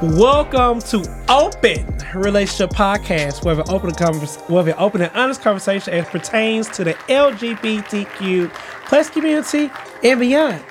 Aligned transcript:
Welcome 0.00 0.78
to 0.82 1.24
Open 1.28 1.84
Relationship 2.14 2.70
Podcast, 2.70 3.44
where 3.44 3.56
we 3.56 3.62
open 3.62 3.90
a 3.90 3.92
convers- 3.92 4.36
where 4.46 4.62
we 4.62 4.72
open 4.74 5.02
an 5.02 5.10
honest 5.12 5.42
conversation 5.42 5.92
as 5.92 6.06
pertains 6.06 6.68
to 6.68 6.84
the 6.84 6.94
LGBTQ 7.08 8.48
plus 8.86 9.10
community 9.10 9.68
and 10.04 10.20
beyond. 10.20 10.62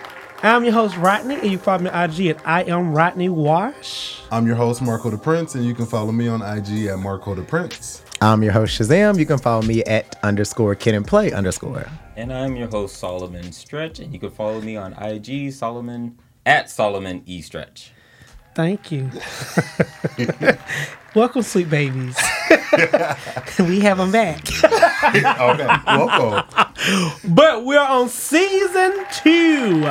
I'm 0.44 0.63
your 0.63 0.71
host 0.71 0.96
Rodney, 0.96 1.36
and 1.36 1.52
you 1.52 1.58
follow 1.58 1.79
me 1.84 1.90
on 1.90 2.10
IG 2.10 2.28
at 2.28 2.48
I 2.48 2.63
am 2.63 2.94
Rodney 2.94 3.28
Wash. 3.28 4.21
I'm 4.32 4.48
your 4.48 4.55
host, 4.55 4.82
Marco 4.82 5.11
DePrence, 5.11 5.55
and 5.55 5.66
you 5.66 5.73
can 5.73 5.88
follow 5.88 6.14
me 6.14 6.30
on 6.30 6.41
IG 6.41 6.86
at 6.86 6.98
Marco 6.98 7.36
DePrence. 7.36 8.04
I'm 8.21 8.41
your 8.44 8.54
host 8.54 8.80
Shazam. 8.80 9.20
You 9.20 9.25
can 9.25 9.39
follow 9.39 9.62
me 9.62 9.84
at 9.84 10.16
underscore 10.23 10.73
kid 10.73 10.96
and 10.96 11.05
play 11.05 11.34
underscore. 11.34 11.86
And 12.16 12.32
I'm 12.32 12.55
your 12.55 12.70
host 12.70 12.96
Solomon 12.96 13.52
Stretch, 13.52 14.00
and 14.00 14.14
you 14.14 14.20
can 14.21 14.32
follow 14.32 14.62
me 14.62 14.78
on 14.78 14.94
IG 14.94 15.52
Solomon 15.52 16.18
at 16.46 16.70
Solomon 16.70 17.23
E 17.25 17.41
Stretch. 17.41 17.91
Thank 18.58 18.92
you. 18.92 19.12
Welcome, 21.15 21.43
sweet 21.43 21.70
babies. 21.70 22.18
we 23.60 23.82
have 23.82 24.00
them 24.00 24.11
back. 24.11 24.42
okay, 25.04 25.78
welcome. 25.86 26.43
But 27.36 27.65
we're 27.65 27.79
on 27.79 28.10
season 28.10 29.06
two, 29.14 29.84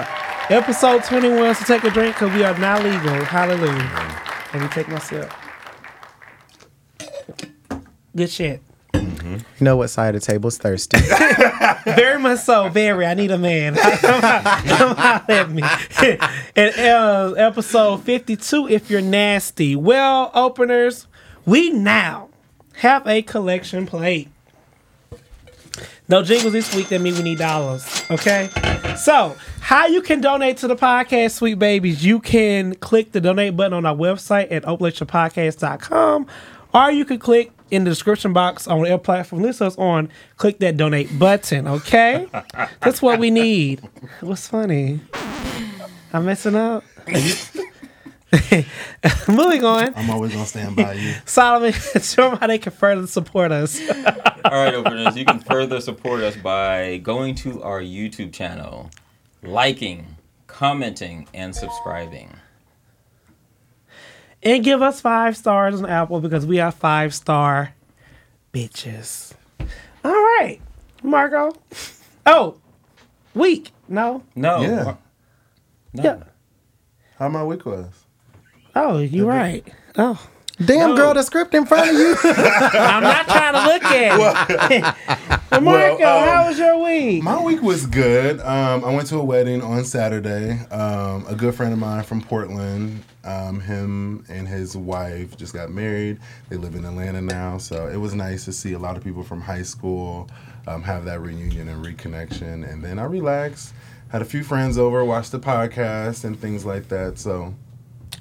episode 0.51 1.05
21. 1.05 1.55
So 1.55 1.65
take 1.65 1.85
a 1.85 1.91
drink 1.91 2.17
because 2.17 2.35
we 2.35 2.43
are 2.43 2.59
now 2.59 2.83
legal. 2.83 3.25
Hallelujah. 3.25 4.23
Let 4.53 4.63
me 4.63 4.69
take 4.71 4.89
my 4.89 4.99
sip. 4.99 5.33
Good 8.17 8.31
shit. 8.31 8.66
You 9.03 9.65
know 9.65 9.77
what 9.77 9.89
side 9.89 10.15
of 10.15 10.21
the 10.21 10.27
table 10.27 10.49
is 10.49 10.59
thirsty? 10.59 10.99
Very 11.85 12.19
much 12.19 12.41
so. 12.41 12.69
Very. 12.69 13.07
I 13.07 13.15
need 13.15 13.31
a 13.31 13.39
man. 13.39 13.75
Come 14.01 14.25
out, 14.25 15.29
at 15.31 15.51
me. 15.51 15.63
and 16.57 16.79
uh, 16.79 17.33
episode 17.37 18.03
52, 18.03 18.69
if 18.69 18.91
you're 18.91 19.01
nasty. 19.01 19.77
Well, 19.77 20.31
openers, 20.35 21.07
we 21.45 21.71
now 21.71 22.29
have 22.77 23.07
a 23.07 23.23
collection 23.23 23.87
plate. 23.87 24.29
No 26.09 26.23
jingles 26.23 26.53
this 26.53 26.75
week. 26.75 26.89
That 26.89 27.01
means 27.01 27.19
we 27.19 27.25
need 27.25 27.39
dollars. 27.39 28.05
Okay. 28.11 28.49
So, 28.97 29.37
how 29.61 29.87
you 29.87 30.01
can 30.03 30.21
donate 30.21 30.59
to 30.59 30.69
the 30.69 30.77
podcast, 30.77 31.33
sweet 31.33 31.59
babies? 31.59 32.05
You 32.05 32.21
can 32.21 32.75
click 32.77 33.13
the 33.13 33.21
donate 33.21 33.57
button 33.57 33.73
on 33.73 33.85
our 33.87 33.95
website 33.95 34.53
at 34.53 34.63
openlecturepodcast.com, 34.65 36.27
or 36.73 36.91
you 36.93 37.05
can 37.05 37.19
click 37.19 37.56
in 37.71 37.85
the 37.85 37.91
description 37.91 38.33
box 38.33 38.67
on 38.67 38.81
whatever 38.81 39.03
platform 39.03 39.43
list 39.43 39.63
us 39.63 39.77
on. 39.79 40.11
Click 40.37 40.59
that 40.61 40.77
donate 40.77 41.19
button. 41.19 41.67
Okay. 41.67 42.27
That's 42.81 43.03
what 43.03 43.19
we 43.19 43.31
need. 43.31 43.83
What's 44.21 44.49
funny? 44.49 45.01
I'm 46.13 46.25
messing 46.25 46.55
up. 46.55 46.85
Moving 49.29 49.65
on. 49.65 49.95
I'm 49.95 50.11
always 50.11 50.33
gonna 50.33 50.47
stand 50.47 50.77
by 50.77 50.95
you. 50.95 51.15
Solomon, 51.25 51.73
show 51.73 52.31
them 52.31 52.39
how 52.39 52.47
they 52.47 52.59
can 52.59 52.73
further 52.73 53.07
support 53.07 53.53
us. 53.53 53.81
All 54.45 54.53
right, 54.53 54.75
openers, 54.75 55.17
you 55.17 55.25
can 55.25 55.39
further 55.39 55.81
support 55.81 56.23
us 56.23 56.37
by 56.37 56.99
going 56.99 57.35
to 57.37 57.63
our 57.63 57.81
YouTube 57.81 58.33
channel, 58.33 58.91
liking, 59.43 60.17
commenting, 60.47 61.29
and 61.35 61.55
subscribing. 61.55 62.31
And 64.43 64.63
give 64.65 64.83
us 64.83 65.01
five 65.01 65.37
stars 65.37 65.81
on 65.81 65.89
Apple 65.89 66.21
because 66.21 66.47
we 66.47 66.61
are 66.61 66.71
five 66.73 67.15
star 67.15 67.75
bitches. 68.53 69.33
All 70.05 70.13
right, 70.13 70.61
Marco. 71.03 71.53
Oh, 72.25 72.59
week. 73.35 73.71
No. 73.89 74.23
No. 74.35 74.61
Yeah. 74.61 74.95
No. 75.93 76.03
Yeah. 76.03 76.23
How 77.19 77.29
my 77.29 77.45
week 77.45 77.65
was? 77.65 77.89
Oh, 78.75 78.99
you're 78.99 79.27
right. 79.27 79.67
Oh, 79.97 80.21
Damn 80.65 80.91
No. 80.91 80.97
girl, 80.97 81.15
the 81.15 81.23
script 81.23 81.55
in 81.55 81.67
front 81.67 81.91
of 81.91 81.97
you. 81.97 82.17
I'm 82.25 83.03
not 83.03 83.27
trying 83.29 83.53
to 83.55 83.73
look 83.73 83.85
at 83.85 84.71
it. 84.73 84.95
But 85.49 85.63
Marco, 85.63 85.99
Well, 86.01 86.23
um, 86.25 86.29
how 86.29 86.49
was 86.49 86.59
your 86.59 86.83
week? 86.85 87.23
My 87.23 87.41
week 87.41 87.63
was 87.63 87.87
good. 87.87 88.41
Um, 88.41 88.85
I 88.85 88.93
went 88.95 89.07
to 89.09 89.19
a 89.19 89.25
wedding 89.25 89.63
on 89.63 89.85
Saturday. 89.85 90.59
Um, 90.73 91.25
a 91.29 91.35
good 91.37 91.55
friend 91.55 91.73
of 91.73 91.79
mine 91.79 92.03
from 92.03 92.21
Portland, 92.21 93.03
um, 93.25 93.61
him 93.61 94.25
and 94.29 94.47
his 94.49 94.77
wife 94.77 95.37
just 95.37 95.55
got 95.55 95.71
married. 95.71 96.19
They 96.49 96.57
live 96.57 96.75
in 96.75 96.85
Atlanta 96.85 97.21
now, 97.23 97.59
so 97.59 97.87
it 97.87 97.97
was 97.97 98.13
nice 98.15 98.45
to 98.47 98.53
see 98.53 98.73
a 98.73 98.79
lot 98.79 98.97
of 98.97 99.05
people 99.05 99.23
from 99.23 99.41
high 99.41 99.63
school 99.63 100.29
um, 100.67 100.83
have 100.83 101.05
that 101.05 101.21
reunion 101.21 101.69
and 101.69 101.83
reconnection. 101.85 102.69
And 102.71 102.83
then 102.83 102.99
I 102.99 103.05
relaxed, 103.05 103.73
had 104.09 104.23
a 104.23 104.27
few 104.27 104.43
friends 104.43 104.77
over, 104.79 105.05
watched 105.05 105.31
the 105.33 105.39
podcast 105.41 106.25
and 106.25 106.39
things 106.39 106.65
like 106.65 106.89
that. 106.89 107.19
So 107.19 107.55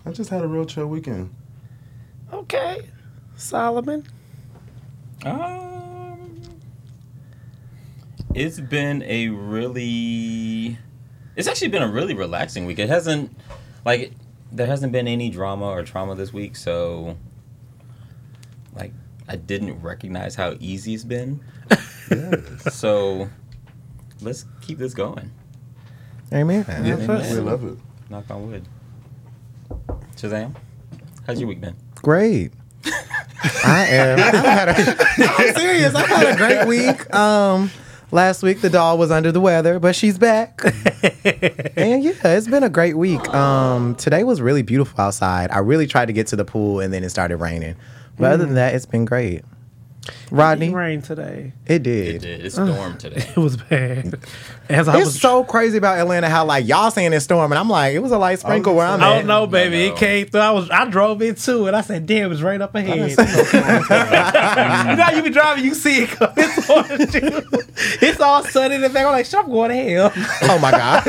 I 0.05 0.11
just 0.11 0.29
had 0.29 0.43
a 0.43 0.47
real 0.47 0.65
chill 0.65 0.87
weekend. 0.87 1.33
Okay, 2.33 2.89
Solomon. 3.35 4.05
Um, 5.23 6.41
it's 8.33 8.59
been 8.59 9.03
a 9.03 9.29
really, 9.29 10.77
it's 11.35 11.47
actually 11.47 11.69
been 11.69 11.83
a 11.83 11.87
really 11.87 12.13
relaxing 12.13 12.65
week. 12.65 12.79
It 12.79 12.89
hasn't, 12.89 13.35
like, 13.85 14.11
there 14.51 14.67
hasn't 14.67 14.91
been 14.91 15.07
any 15.07 15.29
drama 15.29 15.65
or 15.65 15.83
trauma 15.83 16.15
this 16.15 16.33
week, 16.33 16.55
so, 16.55 17.17
like, 18.75 18.91
I 19.27 19.35
didn't 19.35 19.81
recognize 19.81 20.35
how 20.35 20.55
easy 20.59 20.93
it's 20.93 21.03
been. 21.03 21.39
Yes. 22.11 22.75
So, 22.75 23.29
let's 24.21 24.45
keep 24.61 24.77
this 24.77 24.93
going. 24.93 25.31
Amen. 26.33 26.65
Yeah, 26.67 26.95
Amen. 26.95 27.33
we 27.33 27.39
love 27.39 27.65
it. 27.65 27.77
Knock 28.09 28.29
on 28.29 28.51
wood. 28.51 28.67
Shazam, 30.15 30.55
how's 31.25 31.39
your 31.39 31.47
week 31.47 31.61
been? 31.61 31.75
Great. 32.05 32.51
I 33.65 33.87
am. 33.87 34.19
I've 34.19 34.35
had 34.35 34.69
a, 34.69 34.75
I'm 35.39 35.55
serious. 35.55 35.95
I've 35.95 36.05
had 36.05 36.35
a 36.35 36.37
great 36.37 36.67
week. 36.67 37.11
Um, 37.15 37.71
last 38.11 38.43
week 38.43 38.61
the 38.61 38.69
doll 38.69 38.99
was 38.99 39.09
under 39.09 39.31
the 39.31 39.41
weather, 39.41 39.79
but 39.79 39.95
she's 39.95 40.19
back. 40.19 40.61
and 40.63 42.03
yeah, 42.03 42.13
it's 42.23 42.47
been 42.47 42.61
a 42.61 42.69
great 42.69 42.95
week. 42.95 43.27
Um, 43.33 43.95
today 43.95 44.23
was 44.23 44.39
really 44.39 44.61
beautiful 44.61 45.01
outside. 45.01 45.49
I 45.49 45.57
really 45.57 45.87
tried 45.87 46.05
to 46.05 46.13
get 46.13 46.27
to 46.27 46.35
the 46.35 46.45
pool, 46.45 46.79
and 46.79 46.93
then 46.93 47.03
it 47.03 47.09
started 47.09 47.37
raining. 47.37 47.75
But 48.19 48.33
other 48.33 48.45
than 48.45 48.53
that, 48.53 48.75
it's 48.75 48.85
been 48.85 49.05
great. 49.05 49.43
Rodney, 50.31 50.67
It 50.67 50.73
rained 50.73 51.03
today. 51.03 51.53
it 51.65 51.83
did. 51.83 52.07
It 52.15 52.19
did. 52.19 52.21
did. 52.21 52.45
It 52.45 52.51
stormed 52.51 52.99
today. 53.01 53.25
It 53.29 53.37
was 53.37 53.57
bad. 53.57 54.19
As 54.69 54.87
I 54.87 54.97
It's 54.97 55.05
was 55.07 55.21
so 55.21 55.43
crazy 55.43 55.77
about 55.77 55.97
Atlanta 55.99 56.29
how 56.29 56.45
like 56.45 56.67
y'all 56.67 56.91
saying 56.91 57.13
it's 57.13 57.25
storm, 57.25 57.51
and 57.51 57.59
I'm 57.59 57.69
like, 57.69 57.93
it 57.95 57.99
was 57.99 58.11
a 58.11 58.17
light 58.17 58.39
sprinkle 58.39 58.73
oh, 58.73 58.75
where 58.77 58.87
I'm 58.87 59.01
I 59.01 59.07
at. 59.11 59.17
don't 59.19 59.27
know, 59.27 59.47
baby. 59.47 59.77
No, 59.83 59.87
no. 59.89 59.93
It 59.93 59.97
came 59.99 60.27
through. 60.27 60.41
I 60.41 60.51
was 60.51 60.69
I 60.69 60.85
drove 60.85 61.21
in 61.21 61.35
too, 61.35 61.67
and 61.67 61.75
I 61.75 61.81
said, 61.81 62.05
"Damn, 62.05 62.31
it's 62.31 62.41
right 62.41 62.59
up 62.61 62.73
ahead." 62.75 63.09
you 64.89 64.95
know, 64.95 65.09
you 65.15 65.23
be 65.23 65.29
driving, 65.29 65.65
you 65.65 65.73
see 65.75 66.03
it 66.03 66.09
come. 66.09 66.33
It's, 66.37 66.69
on 66.69 66.85
you. 66.89 67.41
it's 68.07 68.19
all 68.19 68.43
sunny 68.43 68.75
in 68.75 68.81
the 68.81 68.89
back. 68.89 69.05
I'm 69.05 69.11
like, 69.11 69.25
"Shit, 69.25 69.39
I'm 69.39 69.49
going 69.49 69.69
to 69.69 69.75
hell." 69.75 70.11
Oh 70.43 70.59
my 70.59 70.71
god. 70.71 71.01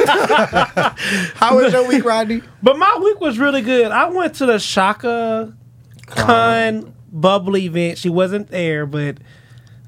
how 1.35 1.57
was 1.57 1.73
your 1.73 1.87
week, 1.89 2.05
Rodney? 2.05 2.43
But 2.63 2.79
my 2.79 2.99
week 3.03 3.21
was 3.21 3.39
really 3.39 3.63
good. 3.63 3.91
I 3.93 4.09
went 4.11 4.35
to 4.37 4.47
the 4.47 4.59
Chaka 4.59 5.55
Khan 6.07 6.93
bubble 7.21 7.57
event. 7.57 7.99
She 7.99 8.09
wasn't 8.09 8.49
there, 8.49 8.87
but 8.87 9.19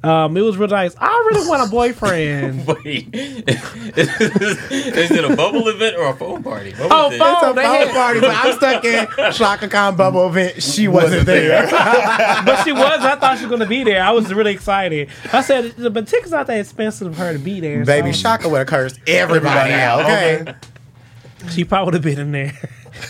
um, 0.04 0.36
it 0.36 0.42
was 0.42 0.56
really 0.56 0.72
nice. 0.72 0.94
I 0.98 1.08
really 1.32 1.48
want 1.48 1.66
a 1.66 1.70
boyfriend. 1.70 2.66
Wait, 2.84 3.08
is 3.12 5.10
it 5.10 5.24
a 5.24 5.34
bubble 5.36 5.66
event 5.68 5.96
or 5.96 6.08
a 6.10 6.14
phone 6.14 6.42
party? 6.42 6.72
What 6.72 6.88
Oh, 6.92 7.06
was 7.06 7.14
it? 7.14 7.18
phone- 7.18 7.32
It's 7.32 7.42
a 7.42 7.44
phone 7.54 7.56
had- 7.64 7.90
party, 7.90 8.20
but 8.20 8.30
I'm 8.30 8.52
stuck 8.56 8.84
in 8.84 9.32
Chaka 9.32 9.68
Khan 9.68 9.96
bubble 9.96 10.28
event. 10.28 10.62
She 10.62 10.86
wasn't 10.88 11.26
there. 11.26 11.66
but 11.70 12.62
she 12.64 12.72
was. 12.72 13.00
I 13.00 13.16
thought 13.16 13.38
she 13.38 13.44
was 13.44 13.48
going 13.50 13.60
to 13.60 13.66
be 13.66 13.82
there. 13.84 14.02
I 14.02 14.10
was 14.12 14.32
really 14.32 14.52
excited. 14.52 15.08
I 15.32 15.40
said, 15.42 15.74
but 15.92 16.06
tickets 16.06 16.30
not 16.30 16.46
that 16.46 16.60
expensive 16.60 17.14
for 17.14 17.20
her 17.22 17.32
to 17.32 17.38
be 17.38 17.60
there. 17.60 17.84
Baby, 17.84 18.12
so 18.12 18.22
Chaka 18.22 18.48
would 18.48 18.58
have 18.58 18.66
cursed 18.68 19.00
everybody 19.06 19.72
out. 19.72 20.00
Okay. 20.02 20.54
She 21.50 21.64
probably 21.64 21.86
would 21.86 21.94
have 21.94 22.02
been 22.02 22.18
in 22.18 22.32
there 22.32 22.52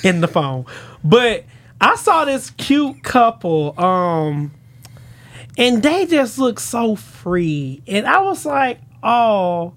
in 0.04 0.20
the 0.20 0.28
phone. 0.28 0.66
But 1.02 1.44
I 1.80 1.96
saw 1.96 2.24
this 2.24 2.50
cute 2.50 3.02
couple, 3.02 3.78
um, 3.80 4.52
and 5.56 5.82
they 5.82 6.06
just 6.06 6.38
look 6.38 6.58
so 6.60 6.96
free. 6.96 7.82
And 7.86 8.06
I 8.06 8.20
was 8.20 8.44
like, 8.44 8.80
oh, 9.02 9.74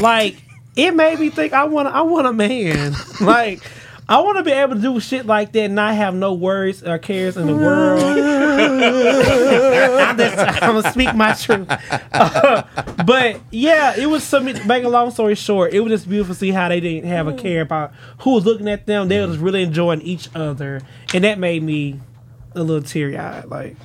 like 0.00 0.36
it 0.76 0.94
made 0.94 1.18
me 1.18 1.30
think 1.30 1.52
I 1.52 1.64
want 1.64 1.88
I 1.88 2.02
want 2.02 2.26
a 2.26 2.32
man. 2.32 2.94
like 3.20 3.62
I 4.10 4.20
want 4.20 4.38
to 4.38 4.42
be 4.42 4.52
able 4.52 4.76
to 4.76 4.80
do 4.80 4.98
shit 5.00 5.26
like 5.26 5.52
that 5.52 5.64
and 5.64 5.74
not 5.74 5.94
have 5.94 6.14
no 6.14 6.32
worries 6.32 6.82
or 6.82 6.98
cares 6.98 7.36
in 7.36 7.46
the 7.46 7.54
world. 7.64 8.02
I'm, 8.02 10.16
just, 10.16 10.38
I'm 10.62 10.74
gonna 10.74 10.90
speak 10.90 11.14
my 11.14 11.34
truth. 11.34 11.68
Uh, 12.12 12.62
but 13.06 13.40
yeah, 13.50 13.94
it 13.98 14.06
was 14.06 14.24
some. 14.24 14.46
Make 14.66 14.84
a 14.84 14.88
long 14.88 15.10
story 15.10 15.34
short, 15.34 15.74
it 15.74 15.80
was 15.80 15.90
just 15.90 16.08
beautiful 16.08 16.34
to 16.34 16.38
see 16.38 16.50
how 16.50 16.70
they 16.70 16.80
didn't 16.80 17.08
have 17.08 17.28
a 17.28 17.34
care 17.34 17.60
about 17.60 17.92
who 18.20 18.32
was 18.34 18.46
looking 18.46 18.68
at 18.68 18.86
them. 18.86 19.08
They 19.08 19.20
were 19.20 19.26
just 19.26 19.40
really 19.40 19.62
enjoying 19.62 20.00
each 20.00 20.30
other, 20.34 20.80
and 21.12 21.24
that 21.24 21.38
made 21.38 21.62
me 21.62 22.00
a 22.54 22.62
little 22.62 22.82
teary 22.82 23.18
eyed. 23.18 23.44
Like 23.46 23.76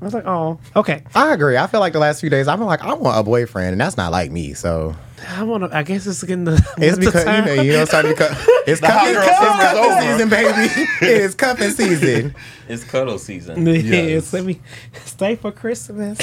I 0.00 0.04
was 0.04 0.14
like, 0.14 0.26
oh, 0.26 0.58
okay. 0.74 1.02
I 1.14 1.34
agree. 1.34 1.58
I 1.58 1.66
feel 1.66 1.80
like 1.80 1.92
the 1.92 1.98
last 1.98 2.20
few 2.20 2.30
days 2.30 2.48
I've 2.48 2.58
been 2.58 2.66
like, 2.66 2.82
I 2.82 2.94
want 2.94 3.18
a 3.18 3.22
boyfriend, 3.22 3.72
and 3.72 3.80
that's 3.80 3.98
not 3.98 4.10
like 4.10 4.30
me. 4.30 4.54
So 4.54 4.96
I 5.28 5.42
want 5.42 5.64
to. 5.70 5.76
I 5.76 5.82
guess 5.82 6.06
it's 6.06 6.22
getting 6.22 6.44
the. 6.44 6.52
It's 6.78 6.96
winter 6.98 7.12
because 7.12 7.26
you 7.26 7.42
know 7.56 7.62
you 7.62 7.72
know 7.72 7.84
starting 7.84 8.12
to 8.12 8.16
cut. 8.16 8.36
It's 8.66 8.78
hot 8.80 8.90
cuffing, 8.90 9.14
girl 9.14 9.22
it's 9.24 9.38
summer's 9.38 10.04
season, 10.04 10.28
baby. 10.28 10.68
It 11.02 11.20
is 11.22 11.34
cuffing 11.34 11.70
season. 11.70 12.34
It's 12.68 12.84
cuddle 12.84 13.18
season. 13.18 13.66
Yes. 13.74 13.84
Yes. 13.84 14.32
Let 14.32 14.44
me 14.44 14.60
stay 15.04 15.34
for 15.36 15.50
Christmas. 15.50 16.18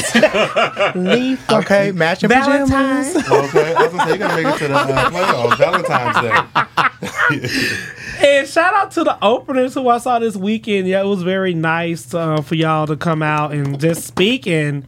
Leave 0.95 1.39
for 1.39 1.55
Okay, 1.55 1.91
matching 1.91 2.29
Valentine's. 2.29 3.13
pajamas. 3.13 3.49
Okay, 3.49 3.73
I 3.75 3.81
was 3.83 3.91
gonna 3.91 4.03
say 4.05 4.11
you 4.13 4.17
gotta 4.19 4.43
make 4.43 4.55
it 4.55 4.59
to 4.59 4.67
the 4.67 4.75
uh, 4.75 5.09
playoffs, 5.09 5.57
Valentine's 5.57 6.21
Day. 6.21 6.31
And 8.19 8.47
shout 8.47 8.73
out 8.73 8.91
to 8.91 9.03
the 9.03 9.17
openers 9.23 9.73
who 9.73 9.87
I 9.89 9.97
saw 9.99 10.19
this 10.19 10.35
weekend. 10.35 10.87
Yeah, 10.87 11.01
it 11.01 11.05
was 11.07 11.23
very 11.23 11.53
nice 11.53 12.13
uh, 12.13 12.41
for 12.41 12.55
y'all 12.55 12.87
to 12.87 12.95
come 12.95 13.21
out 13.21 13.53
and 13.53 13.79
just 13.79 14.05
speak. 14.05 14.47
And 14.47 14.87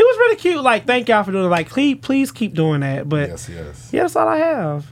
it 0.00 0.04
was 0.04 0.16
really 0.18 0.36
cute. 0.36 0.62
Like, 0.62 0.86
thank 0.86 1.08
y'all 1.08 1.22
for 1.24 1.32
doing 1.32 1.44
it. 1.44 1.48
Like, 1.48 1.68
please, 1.68 1.98
please 2.00 2.32
keep 2.32 2.54
doing 2.54 2.80
that. 2.80 3.08
But 3.08 3.28
Yes, 3.28 3.48
yes, 3.48 3.90
yeah, 3.92 4.02
that's 4.02 4.16
all 4.16 4.28
I 4.28 4.38
have. 4.38 4.86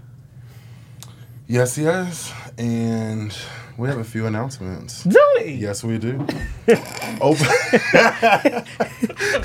yes, 1.47 1.79
yes, 1.79 2.33
and 2.59 3.35
we 3.79 3.89
have 3.89 3.99
a 3.99 4.05
few 4.05 4.27
announcements. 4.27 5.05
Do 5.05 5.19
it. 5.39 5.59
Yes, 5.59 5.83
we 5.85 5.99
do. 5.99 6.19
Open. 7.21 7.47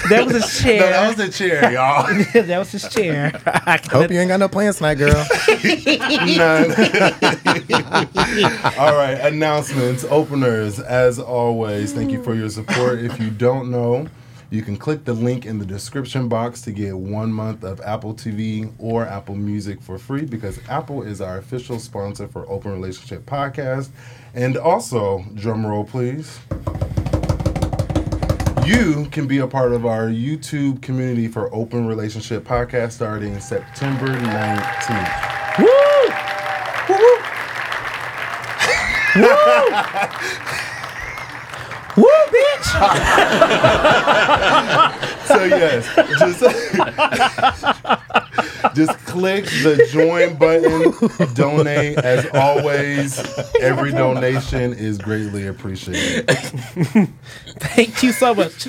That 0.10 0.22
was 0.26 0.34
his 0.34 0.42
no, 0.64 0.70
chair. 0.70 0.80
that 0.90 1.08
was 1.08 1.16
the 1.18 1.30
chair, 1.32 1.72
y'all. 1.72 2.08
that 2.34 2.58
was 2.60 2.72
his 2.72 2.90
chair. 2.90 3.30
Hope 3.92 4.12
you 4.12 4.20
ain't 4.20 4.30
got 4.30 4.40
no 4.40 4.50
plans 4.50 4.78
tonight, 4.78 4.96
girl. 4.96 5.14
None. 6.36 6.72
All 8.78 8.96
right, 8.96 9.18
announcements, 9.22 10.04
openers. 10.06 10.80
As 10.80 11.20
always, 11.20 11.94
thank 11.94 12.12
you 12.12 12.22
for 12.24 12.34
your 12.34 12.50
support. 12.50 13.00
If 13.00 13.20
you 13.20 13.30
don't 13.30 13.70
know, 13.72 14.08
you 14.54 14.62
can 14.62 14.78
click 14.78 15.04
the 15.04 15.14
link 15.14 15.48
in 15.48 15.58
the 15.58 15.66
description 15.66 16.30
box 16.30 16.62
to 16.62 16.72
get 16.72 16.96
one 16.96 17.34
month 17.34 17.64
of 17.64 17.82
Apple 17.82 18.14
TV 18.14 18.72
or 18.78 19.04
Apple 19.04 19.34
Music 19.34 19.82
for 19.82 19.98
free 19.98 20.26
because 20.26 20.60
Apple 20.70 21.02
is 21.02 21.22
our 21.22 21.40
official 21.40 21.80
sponsor 21.80 22.28
for 22.28 22.48
Open 22.48 22.72
Relationship 22.72 23.26
Podcast. 23.26 23.90
And 24.36 24.56
also, 24.56 25.26
drum 25.34 25.66
roll 25.66 25.84
please. 25.84 26.40
You 28.64 29.08
can 29.12 29.26
be 29.26 29.40
a 29.40 29.48
part 29.48 29.72
of 29.74 29.88
our 29.88 30.06
YouTube 30.06 30.84
community 30.84 31.28
for 31.28 31.52
Open 31.52 31.88
Relationship 31.88 32.44
Podcast 32.44 32.92
starting 32.92 33.40
September 33.40 34.06
19th. 34.06 35.58
Woo! 35.58 35.66
Woo, 36.90 37.18
bitch! 39.26 40.53
So 45.26 45.42
yes, 45.46 45.88
just 46.20 46.42
just 48.76 48.98
click 49.06 49.46
the 49.46 49.88
join 49.92 50.36
button, 50.36 51.34
donate. 51.34 51.98
As 51.98 52.26
always, 52.34 53.20
every 53.62 53.92
donation 53.92 54.74
is 54.74 54.98
greatly 54.98 55.48
appreciated. 55.48 56.30
Thank 57.58 58.04
you 58.04 58.12
so 58.12 58.36
much. 58.36 58.68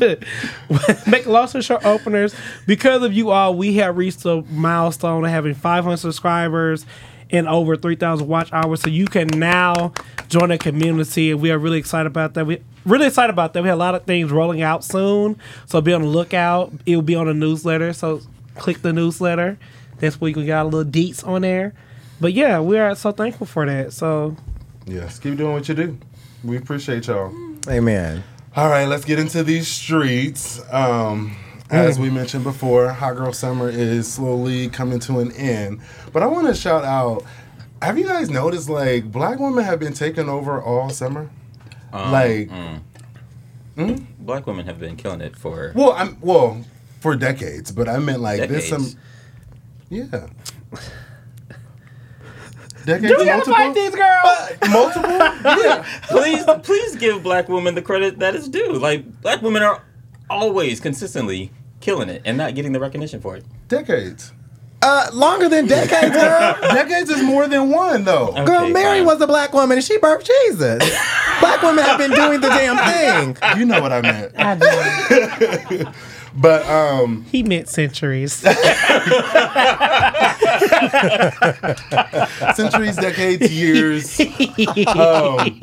Make 1.06 1.26
lots 1.26 1.54
of 1.54 1.64
short 1.64 1.84
openers. 1.84 2.34
Because 2.66 3.02
of 3.02 3.12
you 3.12 3.30
all, 3.30 3.54
we 3.54 3.74
have 3.74 3.96
reached 3.96 4.24
a 4.24 4.42
milestone 4.50 5.24
of 5.24 5.30
having 5.30 5.54
500 5.54 5.96
subscribers 5.96 6.86
and 7.30 7.48
over 7.48 7.76
3,000 7.76 8.28
watch 8.28 8.52
hours. 8.52 8.80
So 8.80 8.90
you 8.90 9.06
can 9.06 9.26
now 9.34 9.92
join 10.28 10.50
a 10.50 10.58
community, 10.58 11.30
and 11.30 11.40
we 11.40 11.50
are 11.50 11.58
really 11.58 11.78
excited 11.78 12.06
about 12.06 12.34
that. 12.34 12.46
We 12.46 12.60
really 12.84 13.06
excited 13.06 13.32
about 13.32 13.52
that. 13.52 13.62
We 13.62 13.68
have 13.68 13.78
a 13.78 13.80
lot 13.80 13.94
of 13.94 14.04
things 14.04 14.30
rolling 14.30 14.62
out 14.62 14.84
soon, 14.84 15.38
so 15.66 15.80
be 15.80 15.92
on 15.92 16.02
the 16.02 16.08
lookout. 16.08 16.72
It 16.86 16.96
will 16.96 17.02
be 17.02 17.14
on 17.14 17.26
the 17.26 17.34
newsletter, 17.34 17.92
so 17.92 18.20
click 18.56 18.82
the 18.82 18.92
newsletter. 18.92 19.58
That's 19.98 20.20
where 20.20 20.28
you 20.28 20.34
can 20.34 20.46
get 20.46 20.58
a 20.58 20.64
little 20.64 20.90
deets 20.90 21.26
on 21.26 21.42
there. 21.42 21.74
But 22.20 22.32
yeah, 22.32 22.60
we 22.60 22.78
are 22.78 22.94
so 22.94 23.12
thankful 23.12 23.46
for 23.46 23.66
that. 23.66 23.92
So 23.92 24.36
Yes, 24.86 25.18
keep 25.18 25.36
doing 25.36 25.52
what 25.52 25.68
you 25.68 25.74
do. 25.74 25.98
We 26.42 26.56
appreciate 26.56 27.06
y'all. 27.06 27.32
Amen. 27.68 28.22
All 28.54 28.68
right, 28.68 28.84
let's 28.84 29.04
get 29.04 29.18
into 29.18 29.42
these 29.42 29.66
streets. 29.66 30.60
Um, 30.72 31.36
as 31.70 31.98
we 31.98 32.10
mentioned 32.10 32.44
before, 32.44 32.88
Hot 32.90 33.16
Girl 33.16 33.32
Summer 33.32 33.68
is 33.68 34.12
slowly 34.12 34.68
coming 34.68 35.00
to 35.00 35.20
an 35.20 35.32
end. 35.32 35.80
But 36.12 36.22
I 36.22 36.26
want 36.26 36.46
to 36.48 36.54
shout 36.54 36.84
out. 36.84 37.24
Have 37.84 37.98
you 37.98 38.06
guys 38.06 38.30
noticed 38.30 38.70
like 38.70 39.12
black 39.12 39.38
women 39.38 39.62
have 39.62 39.78
been 39.78 39.92
taking 39.92 40.26
over 40.26 40.58
all 40.58 40.88
summer? 40.88 41.28
Um, 41.92 42.12
like, 42.12 42.48
mm. 43.76 44.06
black 44.20 44.46
women 44.46 44.64
have 44.64 44.80
been 44.80 44.96
killing 44.96 45.20
it 45.20 45.36
for 45.36 45.70
well, 45.76 45.92
I'm 45.92 46.16
well 46.22 46.64
for 47.00 47.14
decades, 47.14 47.70
but 47.70 47.86
I 47.86 47.98
meant 47.98 48.20
like 48.20 48.40
decades. 48.40 48.70
this 48.70 48.92
some 48.92 48.98
yeah. 49.90 50.06
Decades, 52.86 53.12
do 53.12 53.18
we 53.18 53.24
gotta 53.26 53.50
multiple, 53.50 53.54
fight 53.54 53.74
these 53.74 53.94
girls? 53.94 54.38
multiple, 54.70 55.10
yeah. 55.62 55.84
please, 56.04 56.44
please 56.62 56.96
give 56.96 57.22
black 57.22 57.50
women 57.50 57.74
the 57.74 57.82
credit 57.82 58.18
that 58.18 58.34
is 58.34 58.48
due. 58.48 58.72
Like 58.72 59.20
black 59.20 59.42
women 59.42 59.62
are 59.62 59.82
always 60.30 60.80
consistently 60.80 61.50
killing 61.80 62.08
it 62.08 62.22
and 62.24 62.38
not 62.38 62.54
getting 62.54 62.72
the 62.72 62.80
recognition 62.80 63.20
for 63.20 63.36
it. 63.36 63.44
Decades. 63.68 64.32
Uh, 64.86 65.08
longer 65.14 65.48
than 65.48 65.66
decades, 65.66 66.14
girl. 66.14 66.56
Decades 66.60 67.08
is 67.08 67.22
more 67.22 67.48
than 67.48 67.70
one 67.70 68.04
though. 68.04 68.32
Girl, 68.44 68.68
Mary 68.68 68.98
fine. 68.98 69.06
was 69.06 69.18
a 69.22 69.26
black 69.26 69.54
woman 69.54 69.78
and 69.78 69.84
she 69.84 69.96
birthed 69.98 70.26
Jesus. 70.26 70.78
black 71.40 71.62
women 71.62 71.82
have 71.84 71.96
been 71.96 72.10
doing 72.10 72.40
the 72.42 72.48
damn 72.48 72.76
thing. 73.32 73.58
You 73.58 73.64
know 73.64 73.80
what 73.80 73.92
I 73.92 74.02
meant. 74.02 74.32
I 74.36 74.54
do. 75.68 75.86
But 76.36 76.66
um 76.66 77.24
He 77.30 77.42
meant 77.42 77.68
centuries. 77.68 78.32
centuries, 82.54 82.96
decades, 82.96 83.52
years. 83.52 84.18
Um, 84.88 85.60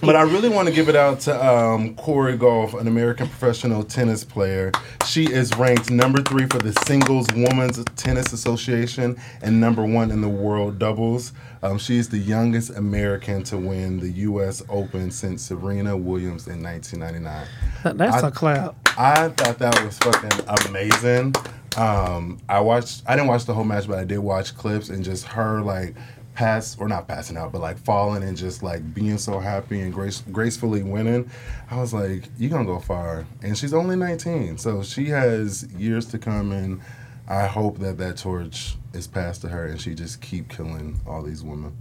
but 0.00 0.16
I 0.16 0.22
really 0.22 0.48
want 0.48 0.68
to 0.68 0.74
give 0.74 0.88
it 0.88 0.96
out 0.96 1.20
to 1.20 1.46
um, 1.46 1.94
Coco 1.96 2.36
Gauff, 2.36 2.78
an 2.78 2.88
American 2.88 3.28
professional 3.28 3.84
tennis 3.84 4.24
player. 4.24 4.72
She 5.06 5.24
is 5.24 5.54
ranked 5.56 5.90
number 5.90 6.22
three 6.22 6.46
for 6.46 6.58
the 6.58 6.72
Singles 6.86 7.26
Women's 7.34 7.82
Tennis 7.96 8.32
Association 8.32 9.16
and 9.42 9.60
number 9.60 9.84
one 9.84 10.10
in 10.10 10.20
the 10.20 10.28
world 10.28 10.78
doubles. 10.78 11.32
Um, 11.62 11.78
she 11.78 11.98
is 11.98 12.08
the 12.08 12.18
youngest 12.18 12.70
American 12.70 13.44
to 13.44 13.56
win 13.56 14.00
the 14.00 14.10
U.S. 14.10 14.62
Open 14.68 15.10
since 15.10 15.42
Serena 15.42 15.96
Williams 15.96 16.48
in 16.48 16.62
1999. 16.62 17.96
That's 17.96 18.22
I- 18.22 18.28
a 18.28 18.30
clap. 18.30 18.81
I 18.98 19.28
thought 19.30 19.58
that 19.58 19.84
was 19.84 19.98
fucking 19.98 20.46
amazing. 20.68 21.34
Um, 21.76 22.38
I 22.48 22.60
watched. 22.60 23.02
I 23.06 23.14
didn't 23.16 23.28
watch 23.28 23.44
the 23.46 23.54
whole 23.54 23.64
match, 23.64 23.86
but 23.88 23.98
I 23.98 24.04
did 24.04 24.18
watch 24.18 24.56
clips 24.56 24.90
and 24.90 25.02
just 25.04 25.24
her 25.26 25.60
like 25.62 25.94
pass 26.34 26.78
or 26.78 26.88
not 26.88 27.08
passing 27.08 27.36
out, 27.36 27.52
but 27.52 27.60
like 27.60 27.78
falling 27.78 28.22
and 28.22 28.36
just 28.36 28.62
like 28.62 28.94
being 28.94 29.18
so 29.18 29.38
happy 29.38 29.80
and 29.80 29.92
grace, 29.92 30.22
gracefully 30.32 30.82
winning. 30.82 31.30
I 31.70 31.78
was 31.80 31.94
like, 31.94 32.24
"You 32.38 32.48
gonna 32.50 32.66
go 32.66 32.78
far?" 32.78 33.24
And 33.42 33.56
she's 33.56 33.72
only 33.72 33.96
19, 33.96 34.58
so 34.58 34.82
she 34.82 35.06
has 35.06 35.64
years 35.72 36.06
to 36.06 36.18
come. 36.18 36.52
And 36.52 36.80
I 37.28 37.46
hope 37.46 37.78
that 37.78 37.96
that 37.98 38.18
torch 38.18 38.76
is 38.92 39.06
passed 39.06 39.40
to 39.42 39.48
her, 39.48 39.64
and 39.66 39.80
she 39.80 39.94
just 39.94 40.20
keep 40.20 40.50
killing 40.50 41.00
all 41.06 41.22
these 41.22 41.42
women. 41.42 41.74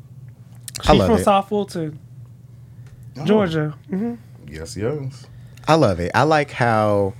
I 0.88 0.92
She's 0.94 1.00
love 1.00 1.08
from 1.10 1.18
it. 1.18 1.24
South 1.26 1.50
Fulton, 1.50 2.00
Oh, 3.20 3.26
Georgia. 3.26 3.76
hmm 3.90 4.16
Yes, 4.48 4.78
yes. 4.78 5.26
I 5.68 5.76
love 5.76 6.00
it. 6.00 6.12
I 6.16 6.24
like 6.24 6.52
how 6.52 7.14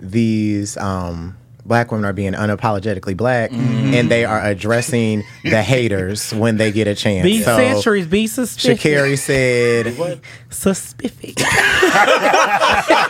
these 0.00 0.76
um, 0.76 1.36
black 1.64 1.90
women 1.92 2.04
are 2.06 2.12
being 2.12 2.32
unapologetically 2.32 3.16
black 3.16 3.52
and 3.52 4.10
they 4.10 4.24
are 4.24 4.42
addressing 4.44 5.24
the 5.42 5.62
haters 5.62 6.32
when 6.32 6.56
they 6.56 6.72
get 6.72 6.86
a 6.88 6.94
chance. 6.94 7.24
Be 7.24 7.42
so 7.42 7.56
centuries. 7.56 8.06
Be 8.06 8.26
suspicious. 8.26 8.82
Sha'Carri 8.82 9.18
said, 9.18 9.98
What? 9.98 10.20
Suspicious. 10.50 11.34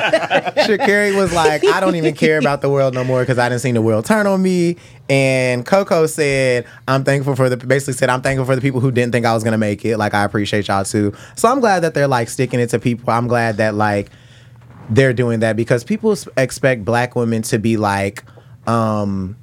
Sha'Carri 0.66 1.16
was 1.16 1.32
like, 1.32 1.64
I 1.64 1.80
don't 1.80 1.96
even 1.96 2.14
care 2.14 2.38
about 2.38 2.60
the 2.60 2.68
world 2.68 2.94
no 2.94 3.04
more 3.04 3.20
because 3.20 3.38
I 3.38 3.48
didn't 3.48 3.60
see 3.62 3.72
the 3.72 3.82
world 3.82 4.04
turn 4.04 4.26
on 4.26 4.42
me. 4.42 4.76
And 5.08 5.66
Coco 5.66 6.06
said, 6.06 6.66
I'm 6.86 7.04
thankful 7.04 7.36
for 7.36 7.48
the, 7.48 7.56
basically 7.56 7.94
said, 7.94 8.10
I'm 8.10 8.22
thankful 8.22 8.46
for 8.46 8.54
the 8.54 8.62
people 8.62 8.80
who 8.80 8.90
didn't 8.90 9.12
think 9.12 9.26
I 9.26 9.34
was 9.34 9.42
to 9.44 9.58
make 9.58 9.84
it. 9.84 9.96
Like, 9.96 10.14
I 10.14 10.24
appreciate 10.24 10.68
y'all 10.68 10.84
too. 10.84 11.14
So 11.36 11.48
I'm 11.48 11.60
glad 11.60 11.80
that 11.80 11.94
they're 11.94 12.08
like 12.08 12.28
sticking 12.28 12.60
it 12.60 12.68
to 12.68 12.78
people. 12.78 13.10
I'm 13.12 13.26
glad 13.26 13.56
that 13.58 13.74
like 13.74 14.10
they're 14.88 15.12
doing 15.12 15.40
that 15.40 15.56
because 15.56 15.84
people 15.84 16.16
expect 16.36 16.84
black 16.84 17.16
women 17.16 17.42
to 17.42 17.58
be 17.58 17.76
like, 17.76 18.24
um, 18.66 19.36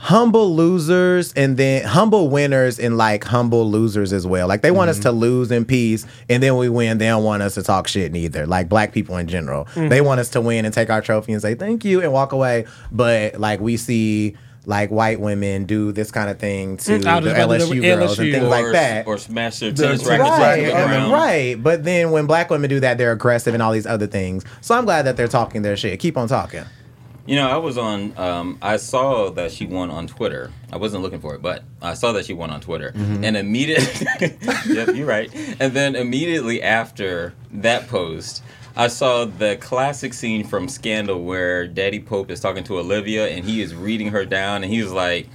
humble 0.00 0.54
losers 0.54 1.32
and 1.32 1.56
then 1.56 1.84
humble 1.84 2.28
winners 2.28 2.78
and 2.78 2.96
like 2.96 3.24
humble 3.24 3.68
losers 3.68 4.12
as 4.12 4.24
well. 4.26 4.46
Like 4.46 4.62
they 4.62 4.70
want 4.70 4.90
us 4.90 5.00
to 5.00 5.10
lose 5.10 5.50
in 5.50 5.64
peace 5.64 6.06
and 6.28 6.40
then 6.40 6.56
we 6.56 6.68
win. 6.68 6.98
They 6.98 7.06
don't 7.08 7.24
want 7.24 7.42
us 7.42 7.54
to 7.54 7.62
talk 7.64 7.88
shit 7.88 8.12
neither. 8.12 8.46
Like 8.46 8.68
black 8.68 8.92
people 8.92 9.16
in 9.16 9.26
general. 9.26 9.66
They 9.74 10.00
want 10.00 10.20
us 10.20 10.28
to 10.30 10.40
win 10.40 10.64
and 10.64 10.72
take 10.72 10.88
our 10.88 11.02
trophy 11.02 11.32
and 11.32 11.42
say 11.42 11.56
thank 11.56 11.84
you 11.84 12.00
and 12.00 12.12
walk 12.12 12.30
away. 12.32 12.66
But 12.92 13.40
like 13.40 13.58
we 13.60 13.76
see 13.76 14.36
like 14.66 14.90
white 14.90 15.18
women 15.18 15.64
do 15.64 15.90
this 15.92 16.10
kind 16.12 16.28
of 16.30 16.38
thing 16.38 16.76
to 16.76 16.82
Mm, 16.82 16.84
the 16.84 16.92
just 16.92 17.06
about 17.06 17.20
to 17.22 17.64
LSU 17.64 17.82
girls 17.82 18.18
and 18.18 18.32
things 18.32 18.44
or, 18.44 18.48
like 18.48 18.72
that. 18.72 19.06
or 19.06 19.16
smash 19.18 19.58
their 19.60 19.72
The- 19.72 19.88
rackets 19.88 20.06
Right, 20.08 20.64
the 20.66 20.70
ground. 20.72 21.12
right. 21.12 21.54
But 21.60 21.84
then 21.84 22.10
when 22.12 22.26
black 22.26 22.50
women 22.50 22.68
do 22.70 22.78
that, 22.80 22.98
they're 22.98 23.12
aggressive 23.12 23.54
and 23.54 23.62
all 23.62 23.72
these 23.72 23.86
other 23.86 24.06
things. 24.06 24.44
So 24.60 24.76
I'm 24.76 24.84
glad 24.84 25.06
that 25.06 25.16
they're 25.16 25.26
talking 25.26 25.62
their 25.62 25.76
shit. 25.76 25.98
Keep 26.00 26.16
on 26.18 26.28
talking. 26.28 26.64
You 27.28 27.36
know, 27.36 27.46
I 27.46 27.58
was 27.58 27.76
on. 27.76 28.14
Um, 28.16 28.56
I 28.62 28.78
saw 28.78 29.28
that 29.32 29.52
she 29.52 29.66
won 29.66 29.90
on 29.90 30.06
Twitter. 30.06 30.50
I 30.72 30.78
wasn't 30.78 31.02
looking 31.02 31.20
for 31.20 31.34
it, 31.34 31.42
but 31.42 31.62
I 31.82 31.92
saw 31.92 32.12
that 32.12 32.24
she 32.24 32.32
won 32.32 32.48
on 32.48 32.62
Twitter, 32.62 32.90
and 32.94 33.36
immediately, 33.36 34.06
yep, 34.66 34.94
you're 34.94 35.06
right. 35.06 35.30
And 35.60 35.74
then 35.74 35.94
immediately 35.94 36.62
after 36.62 37.34
that 37.52 37.86
post, 37.88 38.42
I 38.74 38.88
saw 38.88 39.26
the 39.26 39.56
classic 39.56 40.14
scene 40.14 40.42
from 40.42 40.68
Scandal 40.68 41.22
where 41.22 41.66
Daddy 41.66 42.00
Pope 42.00 42.30
is 42.30 42.40
talking 42.40 42.64
to 42.64 42.78
Olivia, 42.78 43.28
and 43.28 43.44
he 43.44 43.60
is 43.60 43.74
reading 43.74 44.08
her 44.08 44.24
down, 44.24 44.64
and 44.64 44.72
he 44.72 44.82
was 44.82 44.92
like, 44.92 45.28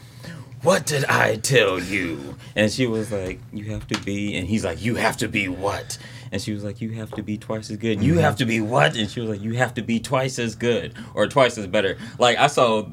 "What 0.63 0.87
did 0.87 1.05
I 1.05 1.35
tell 1.35 1.79
you?" 1.79 2.35
And 2.55 2.71
she 2.71 2.87
was 2.87 3.11
like, 3.11 3.39
"You 3.51 3.65
have 3.65 3.87
to 3.89 4.01
be," 4.01 4.35
and 4.35 4.47
he's 4.47 4.65
like, 4.65 4.81
"You 4.83 4.95
have 4.95 5.17
to 5.17 5.27
be 5.27 5.47
what?" 5.47 5.99
And 6.33 6.41
she 6.41 6.51
was 6.51 6.63
like, 6.63 6.81
"You 6.81 6.89
have 6.93 7.11
to 7.11 7.21
be 7.21 7.37
twice 7.37 7.69
as 7.69 7.77
good. 7.77 8.01
You 8.01 8.13
mm-hmm. 8.13 8.21
have 8.21 8.37
to 8.37 8.45
be 8.45 8.59
what?" 8.59 8.97
And 8.97 9.07
she 9.09 9.21
was 9.21 9.29
like, 9.29 9.41
"You 9.41 9.53
have 9.53 9.75
to 9.75 9.83
be 9.83 9.99
twice 9.99 10.39
as 10.39 10.55
good 10.55 10.95
or 11.13 11.27
twice 11.27 11.59
as 11.59 11.67
better." 11.67 11.95
Like 12.17 12.39
I 12.39 12.47
saw 12.47 12.89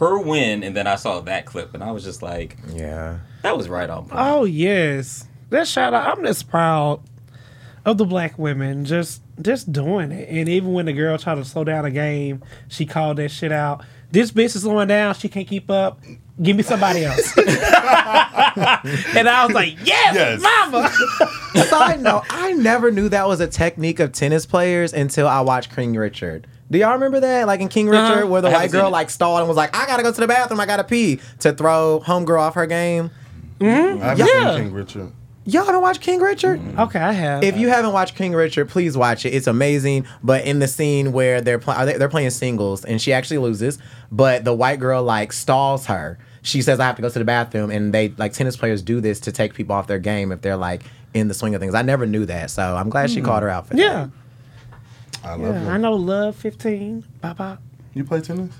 her 0.00 0.18
win, 0.18 0.64
and 0.64 0.76
then 0.76 0.88
I 0.88 0.96
saw 0.96 1.20
that 1.20 1.46
clip, 1.46 1.72
and 1.72 1.84
I 1.84 1.92
was 1.92 2.02
just 2.02 2.20
like, 2.20 2.56
Yeah. 2.74 3.20
"That 3.42 3.56
was 3.56 3.68
right 3.68 3.88
on." 3.88 4.06
point. 4.06 4.14
Oh 4.16 4.42
yes, 4.42 5.28
that 5.50 5.68
shout 5.68 5.94
out. 5.94 6.18
I'm 6.18 6.24
just 6.24 6.50
proud 6.50 7.00
of 7.84 7.96
the 7.96 8.04
black 8.04 8.38
women 8.38 8.84
just 8.84 9.22
just 9.40 9.72
doing 9.72 10.10
it. 10.10 10.28
And 10.28 10.48
even 10.48 10.72
when 10.72 10.86
the 10.86 10.92
girl 10.92 11.16
tried 11.16 11.36
to 11.36 11.44
slow 11.44 11.62
down 11.62 11.84
a 11.84 11.90
game, 11.92 12.42
she 12.68 12.86
called 12.86 13.18
that 13.18 13.30
shit 13.30 13.52
out. 13.52 13.84
This 14.12 14.30
bitch 14.32 14.56
is 14.56 14.62
slowing 14.62 14.88
down. 14.88 15.14
She 15.14 15.28
can't 15.28 15.46
keep 15.46 15.70
up. 15.70 16.00
Give 16.42 16.56
me 16.56 16.62
somebody 16.62 17.04
else. 17.04 17.36
and 17.38 17.46
I 19.28 19.44
was 19.46 19.54
like, 19.54 19.74
yes, 19.84 20.14
Yes. 20.14 20.40
mama. 20.40 20.88
Side 21.66 22.00
note, 22.00 22.24
I 22.30 22.52
never 22.52 22.90
knew 22.90 23.08
that 23.10 23.26
was 23.28 23.40
a 23.40 23.46
technique 23.46 24.00
of 24.00 24.12
tennis 24.12 24.46
players 24.46 24.92
until 24.92 25.28
I 25.28 25.40
watched 25.40 25.74
King 25.74 25.94
Richard. 25.94 26.46
Do 26.70 26.78
y'all 26.78 26.92
remember 26.92 27.20
that? 27.20 27.46
Like 27.46 27.60
in 27.60 27.68
King 27.68 27.88
Uh-huh. 27.92 28.14
Richard, 28.14 28.28
where 28.28 28.40
the 28.40 28.48
I 28.48 28.52
white 28.52 28.72
girl 28.72 28.90
like 28.90 29.10
stalled 29.10 29.40
and 29.40 29.48
was 29.48 29.56
like, 29.56 29.76
I 29.76 29.86
gotta 29.86 30.02
go 30.02 30.12
to 30.12 30.20
the 30.20 30.26
bathroom, 30.28 30.60
I 30.60 30.66
gotta 30.66 30.84
pee 30.84 31.20
to 31.40 31.52
throw 31.52 32.00
homegirl 32.04 32.40
off 32.40 32.54
her 32.54 32.66
game. 32.66 33.10
I 33.60 33.64
haven't 33.66 34.18
Yeah. 34.26 34.54
seen 34.56 34.64
King 34.64 34.72
Richard. 34.72 35.12
Y'all 35.50 35.64
haven't 35.64 35.80
watched 35.80 36.00
King 36.00 36.20
Richard? 36.20 36.60
Mm-hmm. 36.60 36.78
okay, 36.78 37.00
I 37.00 37.10
have. 37.10 37.42
If 37.42 37.56
you 37.56 37.68
haven't 37.68 37.92
watched 37.92 38.14
King 38.14 38.32
Richard, 38.34 38.68
please 38.68 38.96
watch 38.96 39.26
it. 39.26 39.34
It's 39.34 39.48
amazing. 39.48 40.06
But 40.22 40.44
in 40.44 40.60
the 40.60 40.68
scene 40.68 41.10
where 41.10 41.40
they're 41.40 41.58
playing, 41.58 41.98
they're 41.98 42.08
playing 42.08 42.30
singles, 42.30 42.84
and 42.84 43.02
she 43.02 43.12
actually 43.12 43.38
loses, 43.38 43.78
but 44.12 44.44
the 44.44 44.54
white 44.54 44.78
girl 44.78 45.02
like 45.02 45.32
stalls 45.32 45.86
her. 45.86 46.18
She 46.42 46.62
says, 46.62 46.78
"I 46.78 46.86
have 46.86 46.96
to 46.96 47.02
go 47.02 47.10
to 47.10 47.18
the 47.18 47.24
bathroom," 47.24 47.70
and 47.70 47.92
they 47.92 48.10
like 48.10 48.32
tennis 48.32 48.56
players 48.56 48.80
do 48.80 49.00
this 49.00 49.18
to 49.20 49.32
take 49.32 49.54
people 49.54 49.74
off 49.74 49.88
their 49.88 49.98
game 49.98 50.30
if 50.30 50.40
they're 50.40 50.56
like 50.56 50.82
in 51.14 51.26
the 51.26 51.34
swing 51.34 51.56
of 51.56 51.60
things. 51.60 51.74
I 51.74 51.82
never 51.82 52.06
knew 52.06 52.26
that, 52.26 52.52
so 52.52 52.76
I'm 52.76 52.88
glad 52.88 53.10
she 53.10 53.18
hmm. 53.18 53.26
called 53.26 53.42
her 53.42 53.48
out 53.48 53.66
for 53.66 53.74
that. 53.74 53.82
yeah, 53.82 54.08
I 55.24 55.34
love 55.34 55.54
yeah, 55.54 55.72
I 55.72 55.74
it. 55.74 55.78
know. 55.78 55.94
Love 55.94 56.36
15. 56.36 57.04
Bye 57.20 57.32
bye. 57.32 57.56
You 57.94 58.04
play 58.04 58.20
tennis? 58.20 58.54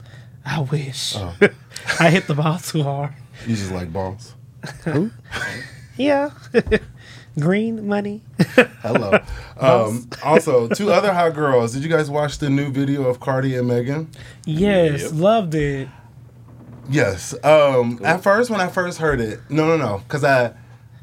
I 0.45 0.61
wish. 0.61 1.15
Oh. 1.17 1.37
I 2.01 2.11
hit 2.11 2.27
the 2.27 2.35
ball 2.35 2.59
too 2.59 2.83
hard. 2.83 3.13
You 3.47 3.55
just 3.55 3.71
like 3.71 3.93
balls. 3.93 4.35
Yeah. 6.01 6.31
Green 7.39 7.87
money. 7.87 8.23
Hello. 8.83 9.19
Um, 9.61 10.09
also, 10.25 10.69
two 10.69 10.91
other 10.91 11.13
hot 11.13 11.35
girls. 11.35 11.75
Did 11.75 11.83
you 11.83 11.91
guys 11.91 12.09
watch 12.09 12.39
the 12.39 12.49
new 12.49 12.71
video 12.73 13.05
of 13.05 13.21
Cardi 13.21 13.57
and 13.57 13.69
Megan? 13.69 14.09
Yes, 14.47 15.03
Yep. 15.03 15.13
loved 15.13 15.55
it. 15.55 15.87
Yes. 16.89 17.35
Um, 17.45 18.01
At 18.03 18.23
first, 18.23 18.49
when 18.49 18.59
I 18.59 18.69
first 18.69 18.99
heard 18.99 19.21
it, 19.21 19.39
no, 19.51 19.67
no, 19.67 19.77
no, 19.77 19.99
because 19.99 20.25
I, 20.25 20.55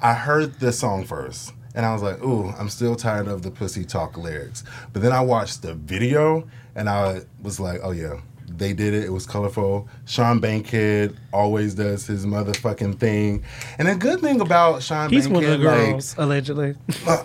I 0.02 0.16
heard 0.16 0.60
the 0.60 0.72
song 0.72 1.06
first, 1.06 1.54
and 1.76 1.86
I 1.86 1.94
was 1.94 2.02
like, 2.02 2.20
"Ooh, 2.24 2.50
I'm 2.58 2.68
still 2.70 2.96
tired 2.96 3.28
of 3.28 3.44
the 3.44 3.52
pussy 3.52 3.86
talk 3.86 4.18
lyrics." 4.18 4.64
But 4.92 5.04
then 5.04 5.12
I 5.12 5.22
watched 5.22 5.62
the 5.62 5.76
video, 5.76 6.48
and 6.76 6.90
I 6.90 7.22
was 7.40 7.60
like, 7.60 7.80
"Oh 7.84 7.92
yeah, 7.92 8.20
they 8.58 8.74
did 8.74 8.94
it. 8.94 9.04
It 9.04 9.12
was 9.12 9.26
colorful." 9.26 9.88
Sean 10.06 10.40
Bankhead 10.40 11.16
always 11.32 11.74
does 11.74 12.06
his 12.08 12.26
motherfucking 12.26 13.00
thing, 13.00 13.44
and 13.78 13.88
the 13.88 13.96
good 13.96 14.20
thing 14.22 14.42
about 14.42 14.84
Sean 14.84 15.10
Bankhead. 15.10 15.18
He's 15.18 15.28
one 15.28 15.44
of 15.44 15.50
Bankhead, 15.50 15.68
the 15.68 15.72
like, 15.72 15.92
girls, 15.92 16.16
allegedly. 16.18 16.76
Uh, 17.06 17.24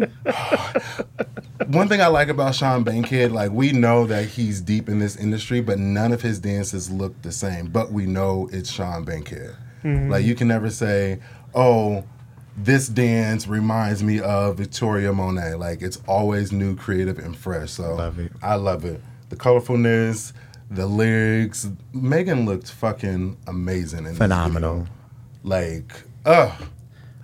one 1.66 1.88
thing 1.88 2.00
I 2.00 2.06
like 2.06 2.28
about 2.28 2.54
Sean 2.54 2.82
Bankhead, 2.84 3.32
like 3.32 3.50
we 3.52 3.72
know 3.72 4.06
that 4.06 4.26
he's 4.26 4.60
deep 4.60 4.88
in 4.88 4.98
this 4.98 5.16
industry, 5.16 5.60
but 5.60 5.78
none 5.78 6.12
of 6.12 6.22
his 6.22 6.38
dances 6.38 6.90
look 6.90 7.20
the 7.22 7.32
same. 7.32 7.66
But 7.66 7.92
we 7.92 8.06
know 8.06 8.48
it's 8.52 8.70
Sean 8.70 9.04
Bankhead. 9.04 9.56
Mm-hmm. 9.84 10.10
Like 10.10 10.24
you 10.24 10.34
can 10.34 10.48
never 10.48 10.70
say, 10.70 11.20
"Oh, 11.54 12.04
this 12.56 12.88
dance 12.88 13.46
reminds 13.46 14.02
me 14.02 14.20
of 14.20 14.56
Victoria 14.56 15.12
Monet." 15.12 15.54
Like 15.54 15.82
it's 15.82 16.00
always 16.06 16.52
new, 16.52 16.76
creative, 16.76 17.18
and 17.18 17.36
fresh. 17.36 17.72
So 17.72 17.94
Love 17.94 18.18
it. 18.18 18.32
I 18.42 18.54
love 18.54 18.84
it. 18.84 19.00
The 19.30 19.36
colorfulness, 19.36 20.32
the 20.70 20.86
lyrics. 20.86 21.68
Megan 21.92 22.44
looked 22.46 22.70
fucking 22.70 23.36
amazing 23.46 24.00
in 24.00 24.04
this 24.04 24.18
Phenomenal. 24.18 24.86
Like, 25.42 25.92
ugh. 26.26 26.52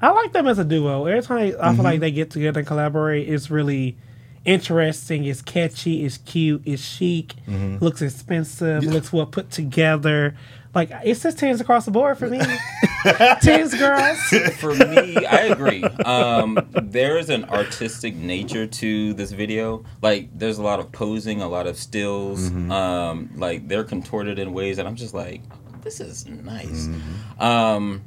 I 0.01 0.11
like 0.11 0.33
them 0.33 0.47
as 0.47 0.59
a 0.59 0.65
duo. 0.65 1.07
Every 1.07 1.23
time 1.23 1.39
I 1.39 1.51
Mm-hmm. 1.51 1.75
feel 1.77 1.85
like 1.85 2.01
they 2.01 2.11
get 2.11 2.31
together 2.31 2.61
and 2.61 2.67
collaborate, 2.67 3.29
it's 3.29 3.51
really 3.51 3.97
interesting. 4.45 5.25
It's 5.25 5.43
catchy. 5.43 6.05
It's 6.05 6.19
cute. 6.19 6.63
It's 6.65 6.83
chic. 6.83 7.35
Mm-hmm. 7.49 7.85
Looks 7.85 8.03
expensive. 8.03 8.85
Looks 8.85 9.13
well 9.13 9.27
put 9.27 9.51
together. 9.51 10.37
Like 10.77 10.91
it's 11.05 11.23
just 11.23 11.39
tens 11.39 11.63
across 11.63 11.87
the 11.87 11.91
board 11.91 12.19
for 12.19 12.29
me. 12.29 12.39
tens 13.41 13.75
girls. 13.75 14.19
For 14.59 14.75
me, 14.75 15.25
I 15.25 15.47
agree. 15.47 15.83
Um, 15.83 16.59
there's 16.71 17.31
an 17.31 17.47
artistic 17.47 18.15
nature 18.15 18.67
to 18.67 19.15
this 19.15 19.33
video. 19.33 19.85
Like, 20.03 20.29
there's 20.39 20.59
a 20.59 20.63
lot 20.63 20.79
of 20.79 20.93
posing, 20.93 21.41
a 21.41 21.49
lot 21.49 21.67
of 21.67 21.79
stills. 21.79 22.51
Um, 22.51 23.31
like, 23.37 23.69
they're 23.69 23.85
contorted 23.85 24.39
in 24.39 24.53
ways 24.53 24.77
that 24.77 24.87
I'm 24.87 24.97
just 24.97 25.15
like, 25.15 25.41
this 25.81 25.99
is 25.99 26.27
nice. 26.27 26.91
Um, 27.39 28.03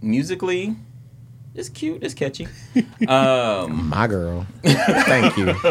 musically, 0.00 0.76
it's 1.60 1.68
cute. 1.68 2.02
It's 2.02 2.14
catchy. 2.14 2.48
Um, 3.08 3.88
My 3.88 4.06
girl. 4.06 4.46
Thank 4.62 5.36
you. 5.36 5.54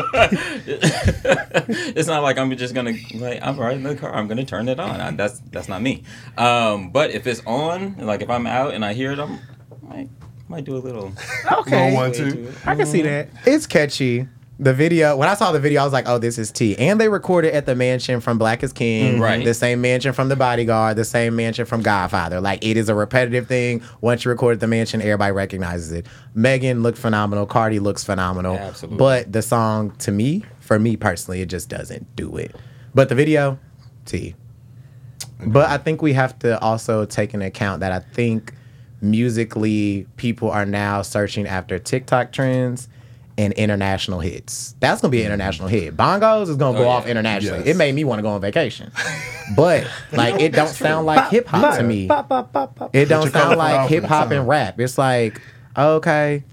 it's 1.96 2.08
not 2.08 2.24
like 2.24 2.38
I'm 2.38 2.56
just 2.58 2.74
gonna 2.74 2.94
like 3.16 3.40
I'm 3.42 3.58
riding 3.58 3.84
the 3.84 3.96
car. 3.96 4.14
I'm 4.14 4.28
gonna 4.28 4.46
turn 4.46 4.68
it 4.68 4.80
on. 4.80 5.00
I, 5.00 5.12
that's 5.12 5.40
that's 5.52 5.70
not 5.70 5.82
me. 5.82 6.04
Um, 6.38 6.90
but 6.92 7.12
if 7.12 7.26
it's 7.28 7.42
on, 7.46 7.98
like 7.98 8.22
if 8.22 8.30
I'm 8.30 8.46
out 8.48 8.74
and 8.74 8.84
I 8.84 8.94
hear 8.94 9.12
it, 9.12 9.20
I'm 9.20 9.40
I 9.90 9.96
might 9.96 10.10
might 10.50 10.66
do 10.66 10.76
a 10.76 10.80
little. 10.80 11.14
Okay, 11.52 11.94
One, 11.96 12.12
two. 12.12 12.52
I 12.66 12.76
can 12.76 12.86
see 12.86 13.02
that. 13.04 13.30
It's 13.46 13.66
catchy. 13.68 14.28
The 14.62 14.74
video, 14.74 15.16
when 15.16 15.30
I 15.30 15.36
saw 15.36 15.54
the 15.54 15.60
video, 15.60 15.80
I 15.80 15.84
was 15.86 15.94
like, 15.94 16.06
oh, 16.06 16.18
this 16.18 16.38
is 16.38 16.52
T. 16.52 16.78
And 16.78 17.00
they 17.00 17.08
recorded 17.08 17.54
at 17.54 17.66
the 17.66 17.76
mansion 17.76 18.20
from 18.20 18.38
Black 18.38 18.62
is 18.62 18.74
King. 18.74 19.14
Mm-hmm. 19.14 19.22
Right. 19.22 19.46
The 19.46 19.54
same 19.54 19.80
mansion 19.80 20.12
from 20.12 20.28
The 20.28 20.36
Bodyguard, 20.36 20.98
the 20.98 21.06
same 21.06 21.38
mansion 21.38 21.66
from 21.66 21.82
Godfather. 21.82 22.42
Like, 22.42 22.62
it 22.62 22.76
is 22.76 22.90
a 22.90 22.96
repetitive 22.96 23.48
thing. 23.48 23.82
Once 24.02 24.26
you 24.26 24.32
record 24.32 24.56
at 24.56 24.60
the 24.60 24.68
mansion, 24.68 25.02
everybody 25.02 25.32
recognizes 25.32 25.94
it. 25.94 26.08
Megan 26.34 26.84
looked 26.84 26.98
phenomenal. 26.98 27.46
Cardi 27.46 27.80
looks 27.80 28.04
phenomenal. 28.04 28.58
Absolutely. 28.58 28.98
But 28.98 29.32
the 29.32 29.42
song, 29.42 29.92
to 30.00 30.12
me, 30.12 30.44
for 30.60 30.78
me 30.78 30.98
personally, 30.98 31.40
it 31.40 31.48
just 31.48 31.70
doesn't 31.70 32.14
do 32.18 32.36
it. 32.36 32.54
But 32.94 33.08
the 33.08 33.16
video, 33.16 33.60
T. 34.06 34.36
But 35.46 35.70
I 35.70 35.78
think 35.78 36.02
we 36.02 36.12
have 36.14 36.38
to 36.40 36.60
also 36.60 37.06
take 37.06 37.34
into 37.34 37.46
account 37.46 37.80
that 37.80 37.94
I 37.94 38.00
think 38.00 38.54
musically 39.02 40.06
people 40.18 40.52
are 40.52 40.66
now 40.66 41.02
searching 41.02 41.48
after 41.48 41.80
TikTok 41.80 42.34
trends 42.34 42.90
and 43.40 43.54
international 43.54 44.20
hits. 44.20 44.76
That's 44.82 45.02
gonna 45.02 45.12
be 45.12 45.22
an 45.22 45.28
international 45.28 45.70
hit. 45.70 45.96
Bongos 45.96 46.50
is 46.50 46.58
gonna 46.58 46.78
Oh, 46.78 46.82
go 46.82 46.86
yeah. 46.88 46.94
off 46.96 47.08
internationally. 47.08 47.60
Yes. 47.60 47.68
It 47.70 47.78
made 47.78 47.96
me 47.96 48.04
want 48.04 48.20
to 48.20 48.22
go 48.24 48.30
on 48.30 48.42
vacation. 48.42 48.92
But 49.56 49.88
like 50.12 50.42
it 50.42 50.52
don't 50.52 50.68
sound 50.68 51.06
like 51.06 51.32
hip 51.32 51.48
hop 51.48 51.78
to 51.78 51.84
me. 51.84 52.08
Pop, 52.08 52.28
pop, 52.28 52.52
pop, 52.52 52.76
pop. 52.76 52.94
It 52.96 53.06
don't 53.06 53.32
sound 53.32 53.58
like 53.58 53.90
hip 53.90 54.04
hop 54.04 54.32
and 54.32 54.46
rap. 54.46 54.78
It's 54.80 54.98
like, 54.98 55.42
okay. 55.78 56.44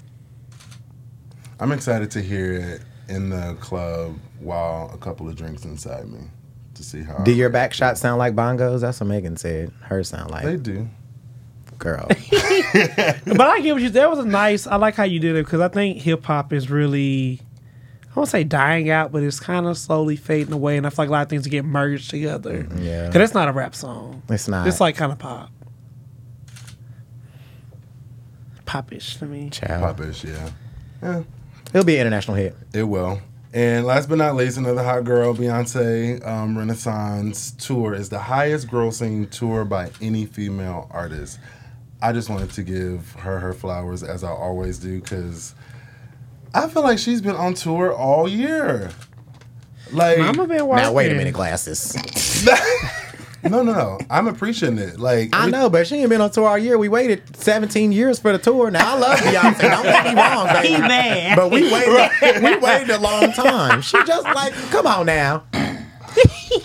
I'm 1.58 1.72
excited 1.72 2.10
to 2.12 2.22
hear 2.22 2.52
it 2.54 2.82
in 3.08 3.30
the 3.30 3.56
club 3.60 4.16
while 4.38 4.90
a 4.94 4.98
couple 4.98 5.28
of 5.28 5.34
drinks 5.34 5.64
inside 5.64 6.08
me 6.08 6.20
to 6.74 6.84
see 6.84 7.02
how. 7.02 7.18
Do 7.24 7.32
your 7.32 7.48
back 7.50 7.72
shots 7.74 8.00
sound 8.00 8.18
like 8.18 8.34
bongos? 8.36 8.82
That's 8.82 9.00
what 9.00 9.08
Megan 9.08 9.36
said. 9.36 9.72
Hers 9.80 10.08
sound 10.08 10.30
like. 10.30 10.44
They 10.44 10.56
do. 10.56 10.88
Girl. 11.78 12.06
But 13.26 13.40
I 13.40 13.61
get 13.61 13.73
what 13.75 13.83
you. 13.83 13.90
That 13.90 14.09
was 14.11 14.18
a 14.21 14.25
nice. 14.25 14.66
I 14.66 14.76
like 14.76 14.95
how 14.95 15.04
you 15.04 15.18
did 15.21 15.37
it 15.37 15.45
because 15.45 15.61
I 15.61 15.68
think 15.68 15.99
hip 15.99 16.25
hop 16.25 16.52
is 16.52 16.71
really. 16.71 17.40
I 18.11 18.18
won't 18.18 18.28
say 18.30 18.45
dying 18.45 18.88
out, 18.88 19.12
but 19.12 19.23
it's 19.23 19.38
kind 19.40 19.66
of 19.66 19.76
slowly 19.76 20.16
fading 20.16 20.52
away, 20.54 20.76
and 20.78 20.87
I 20.87 20.90
feel 20.90 21.04
like 21.04 21.09
a 21.11 21.12
lot 21.12 21.23
of 21.25 21.28
things 21.28 21.47
get 21.47 21.64
merged 21.66 22.09
together. 22.11 22.66
Yeah. 22.78 23.06
because 23.09 23.23
it's 23.23 23.35
not 23.35 23.49
a 23.49 23.52
rap 23.52 23.75
song. 23.75 24.23
It's 24.30 24.49
not. 24.49 24.66
It's 24.66 24.80
like 24.80 24.97
kind 24.97 25.12
of 25.12 25.18
pop, 25.18 25.50
popish 28.64 29.16
to 29.18 29.26
me. 29.26 29.50
Child. 29.50 29.97
Popish, 29.99 30.25
yeah. 30.25 30.50
Yeah, 31.02 31.23
It'll 31.75 31.85
be 31.85 31.97
an 31.97 32.00
international 32.06 32.37
hit. 32.37 32.56
it 32.73 32.85
will. 32.85 33.21
And 33.52 33.87
last 33.87 34.09
but 34.09 34.18
not 34.18 34.35
least, 34.35 34.59
another 34.59 34.83
hot 34.83 35.04
girl, 35.04 35.35
Beyonce 35.35 36.26
um, 36.26 36.59
Renaissance 36.59 37.52
tour 37.52 37.95
is 37.95 38.09
the 38.11 38.18
highest 38.18 38.68
grossing 38.68 39.30
tour 39.30 39.64
by 39.64 39.90
any 40.02 40.26
female 40.26 40.88
artist. 40.90 41.38
I 42.02 42.12
just 42.12 42.28
wanted 42.28 42.50
to 42.52 42.62
give 42.62 43.12
her 43.12 43.38
her 43.38 43.52
flowers 43.52 44.02
as 44.02 44.22
I 44.22 44.28
always 44.30 44.78
do 44.78 45.00
because 45.00 45.54
I 46.54 46.68
feel 46.68 46.82
like 46.82 46.98
she's 46.98 47.20
been 47.22 47.36
on 47.36 47.54
tour 47.54 47.92
all 47.92 48.28
year. 48.28 48.90
Like 49.92 50.18
Mama 50.18 50.46
been 50.46 50.66
working. 50.66 50.84
Now 50.84 50.92
wait 50.92 51.10
a 51.12 51.14
minute, 51.14 51.32
glasses. 51.34 51.96
no, 53.44 53.62
no, 53.62 53.72
no. 53.72 53.98
I'm 54.10 54.26
appreciating 54.26 54.78
it. 54.78 54.98
Like 54.98 55.34
I 55.34 55.40
every- 55.40 55.52
know, 55.52 55.70
but 55.70 55.86
she 55.86 55.96
ain't 55.96 56.10
been 56.10 56.20
on 56.20 56.30
tour 56.30 56.48
all 56.48 56.58
year. 56.58 56.76
We 56.76 56.88
waited 56.88 57.36
17 57.36 57.92
years 57.92 58.18
for 58.18 58.32
the 58.32 58.38
tour. 58.38 58.70
Now 58.70 58.96
I 58.96 58.98
love 58.98 59.18
Beyonce. 59.20 59.64
I 59.64 59.68
don't 59.70 59.82
get 59.84 60.04
me 60.14 60.20
wrong, 60.20 60.46
baby. 60.48 60.68
He 60.74 60.78
mad. 60.80 61.36
But 61.36 61.50
we 61.50 61.72
waited. 61.72 62.42
We 62.42 62.56
waited 62.58 62.90
a 62.90 62.98
long 62.98 63.32
time. 63.32 63.80
She 63.80 63.96
just 64.04 64.24
like, 64.24 64.52
come 64.70 64.86
on 64.86 65.06
now. 65.06 65.44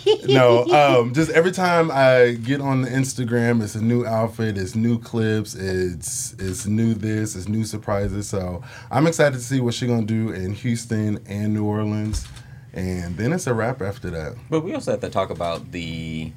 no, 0.27 0.65
um, 1.01 1.13
just 1.13 1.31
every 1.31 1.51
time 1.51 1.91
I 1.91 2.37
get 2.43 2.61
on 2.61 2.81
the 2.81 2.89
Instagram, 2.89 3.61
it's 3.61 3.75
a 3.75 3.81
new 3.81 4.05
outfit, 4.05 4.57
it's 4.57 4.75
new 4.75 4.99
clips, 4.99 5.55
it's 5.55 6.33
it's 6.33 6.65
new 6.65 6.93
this, 6.93 7.35
it's 7.35 7.47
new 7.47 7.65
surprises. 7.65 8.27
So 8.27 8.63
I'm 8.89 9.07
excited 9.07 9.33
to 9.33 9.43
see 9.43 9.59
what 9.59 9.73
she's 9.73 9.89
gonna 9.89 10.05
do 10.05 10.31
in 10.31 10.53
Houston 10.53 11.19
and 11.27 11.53
New 11.53 11.65
Orleans, 11.65 12.27
and 12.73 13.17
then 13.17 13.33
it's 13.33 13.47
a 13.47 13.53
wrap 13.53 13.81
after 13.81 14.09
that. 14.11 14.35
But 14.49 14.61
we 14.61 14.73
also 14.73 14.91
have 14.91 15.01
to 15.01 15.09
talk 15.09 15.29
about 15.29 15.71
the 15.71 16.31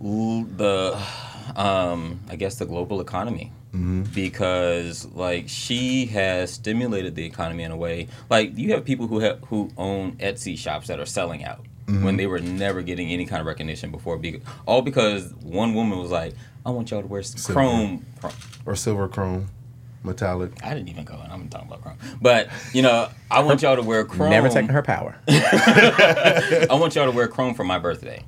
the 0.00 1.02
um 1.56 2.20
I 2.28 2.36
guess 2.36 2.56
the 2.56 2.66
global 2.66 3.00
economy. 3.00 3.52
Because 4.12 5.06
like 5.14 5.48
she 5.48 6.06
has 6.06 6.52
stimulated 6.52 7.14
the 7.14 7.24
economy 7.24 7.62
in 7.62 7.70
a 7.70 7.76
way 7.76 8.08
like 8.28 8.58
you 8.58 8.72
have 8.72 8.84
people 8.84 9.06
who 9.06 9.20
have 9.20 9.38
who 9.44 9.70
own 9.76 10.16
Etsy 10.16 10.58
shops 10.58 10.88
that 10.88 10.98
are 10.98 11.06
selling 11.06 11.44
out 11.44 11.64
when 11.90 12.00
mm-hmm. 12.00 12.16
they 12.16 12.26
were 12.26 12.40
never 12.40 12.82
getting 12.82 13.08
any 13.10 13.26
kind 13.26 13.40
of 13.40 13.46
recognition 13.46 13.90
before 13.90 14.16
be- 14.18 14.40
all 14.66 14.82
because 14.82 15.32
one 15.42 15.74
woman 15.74 15.98
was 15.98 16.10
like 16.10 16.34
I 16.64 16.70
want 16.70 16.90
y'all 16.90 17.02
to 17.02 17.08
wear 17.08 17.22
some 17.22 17.54
chrome, 17.54 18.06
chrome 18.20 18.32
Or 18.66 18.76
silver 18.76 19.08
chrome, 19.08 19.48
metallic. 20.02 20.52
I 20.62 20.74
didn't 20.74 20.88
even 20.88 21.04
go 21.04 21.14
in. 21.14 21.30
I'm 21.30 21.48
talking 21.48 21.68
about 21.68 21.82
chrome. 21.82 21.98
But, 22.20 22.48
you 22.72 22.82
know, 22.82 23.08
I 23.30 23.40
want 23.40 23.62
y'all 23.62 23.76
to 23.76 23.82
wear 23.82 24.04
chrome. 24.04 24.30
Never 24.30 24.48
taking 24.48 24.68
her 24.68 24.82
power. 24.82 25.16
I 25.28 26.66
want 26.70 26.94
y'all 26.94 27.06
to 27.06 27.16
wear 27.16 27.28
chrome 27.28 27.54
for 27.54 27.64
my 27.64 27.78
birthday. 27.78 28.22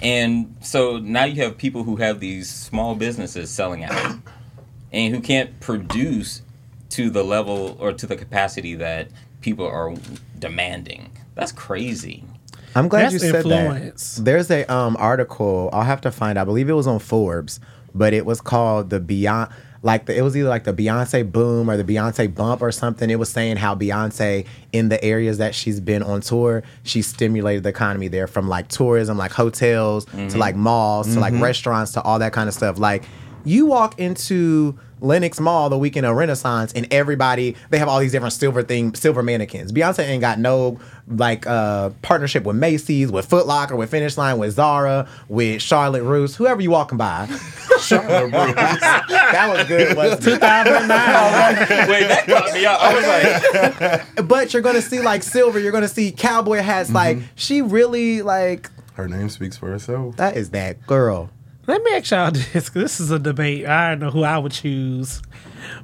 And 0.00 0.56
so 0.60 0.98
now 0.98 1.24
you 1.24 1.42
have 1.42 1.56
people 1.56 1.84
who 1.84 1.96
have 1.96 2.18
these 2.18 2.50
small 2.50 2.96
businesses 2.96 3.50
selling 3.50 3.84
out 3.84 4.16
and 4.92 5.14
who 5.14 5.20
can't 5.20 5.60
produce 5.60 6.42
to 6.90 7.10
the 7.10 7.22
level 7.22 7.76
or 7.80 7.92
to 7.92 8.06
the 8.06 8.16
capacity 8.16 8.74
that 8.74 9.08
people 9.40 9.66
are 9.66 9.94
demanding. 10.38 11.12
That's 11.34 11.52
crazy. 11.52 12.24
I'm 12.74 12.88
glad 12.88 13.04
That's 13.04 13.14
you 13.14 13.18
said 13.20 13.34
influence. 13.36 14.16
that. 14.16 14.24
There's 14.24 14.50
a 14.50 14.64
um 14.72 14.96
article 14.98 15.70
I'll 15.72 15.82
have 15.82 16.00
to 16.02 16.10
find. 16.10 16.38
I 16.38 16.44
believe 16.44 16.68
it 16.68 16.74
was 16.74 16.86
on 16.86 16.98
Forbes, 16.98 17.60
but 17.94 18.12
it 18.12 18.26
was 18.26 18.40
called 18.40 18.90
the 18.90 19.00
Beyond. 19.00 19.50
Like 19.84 20.06
the, 20.06 20.16
it 20.16 20.22
was 20.22 20.36
either 20.36 20.48
like 20.48 20.62
the 20.62 20.72
Beyonce 20.72 21.30
boom 21.30 21.68
or 21.68 21.76
the 21.76 21.82
Beyonce 21.82 22.32
bump 22.32 22.62
or 22.62 22.70
something. 22.70 23.10
It 23.10 23.18
was 23.18 23.30
saying 23.30 23.56
how 23.56 23.74
Beyonce 23.74 24.46
in 24.72 24.90
the 24.90 25.02
areas 25.04 25.38
that 25.38 25.56
she's 25.56 25.80
been 25.80 26.04
on 26.04 26.20
tour, 26.20 26.62
she 26.84 27.02
stimulated 27.02 27.64
the 27.64 27.70
economy 27.70 28.06
there 28.06 28.28
from 28.28 28.48
like 28.48 28.68
tourism, 28.68 29.18
like 29.18 29.32
hotels 29.32 30.04
to 30.04 30.38
like 30.38 30.54
malls 30.54 31.12
to 31.14 31.18
like 31.20 31.34
restaurants 31.40 31.90
to 31.92 32.02
all 32.02 32.20
that 32.20 32.32
kind 32.32 32.48
of 32.48 32.54
stuff. 32.54 32.78
Like 32.78 33.02
you 33.44 33.66
walk 33.66 33.98
into 33.98 34.78
Lenox 35.00 35.40
Mall 35.40 35.68
the 35.68 35.76
weekend 35.78 36.06
of 36.06 36.14
Renaissance, 36.14 36.72
and 36.74 36.86
everybody 36.92 37.56
they 37.70 37.78
have 37.78 37.88
all 37.88 37.98
these 37.98 38.12
different 38.12 38.34
silver 38.34 38.62
thing, 38.62 38.94
silver 38.94 39.20
mannequins. 39.20 39.72
Beyonce 39.72 40.06
ain't 40.06 40.20
got 40.20 40.38
no 40.38 40.78
like 41.08 41.46
uh 41.46 41.90
partnership 42.02 42.44
with 42.44 42.56
Macy's, 42.56 43.10
with 43.10 43.26
Foot 43.26 43.46
Locker, 43.46 43.74
with 43.76 43.90
Finish 43.90 44.16
Line, 44.16 44.38
with 44.38 44.54
Zara, 44.54 45.08
with 45.28 45.60
Charlotte 45.60 46.04
Russe, 46.04 46.36
whoever 46.36 46.60
you 46.60 46.70
walking 46.70 46.98
by. 46.98 47.26
Charlotte 47.80 48.32
Russe. 48.32 48.54
that 48.80 49.52
was 49.56 49.66
good. 49.68 49.96
wasn't 49.96 50.20
it? 50.26 50.30
2009. 50.34 50.88
Wait, 51.88 52.08
that 52.08 52.26
caught 52.26 52.52
me 52.54 52.64
up. 52.66 52.80
I 52.80 52.94
was 52.94 54.16
like, 54.16 54.28
but 54.28 54.52
you're 54.52 54.62
gonna 54.62 54.82
see 54.82 55.00
like 55.00 55.22
silver. 55.22 55.58
You're 55.58 55.72
gonna 55.72 55.88
see 55.88 56.12
cowboy 56.12 56.58
hats. 56.58 56.90
Like 56.92 57.18
she 57.34 57.62
really 57.62 58.22
like 58.22 58.70
Her 58.94 59.08
name 59.08 59.28
speaks 59.28 59.56
for 59.56 59.68
herself. 59.68 60.16
that 60.16 60.36
is 60.36 60.50
that 60.50 60.86
girl. 60.86 61.30
Let 61.66 61.82
me 61.84 61.94
ask 61.94 62.10
y'all 62.10 62.30
this, 62.32 62.68
'cause 62.70 62.82
this 62.82 63.00
is 63.00 63.10
a 63.12 63.18
debate. 63.18 63.66
I 63.66 63.90
don't 63.90 64.00
know 64.00 64.10
who 64.10 64.22
I 64.24 64.36
would 64.38 64.50
choose. 64.52 65.22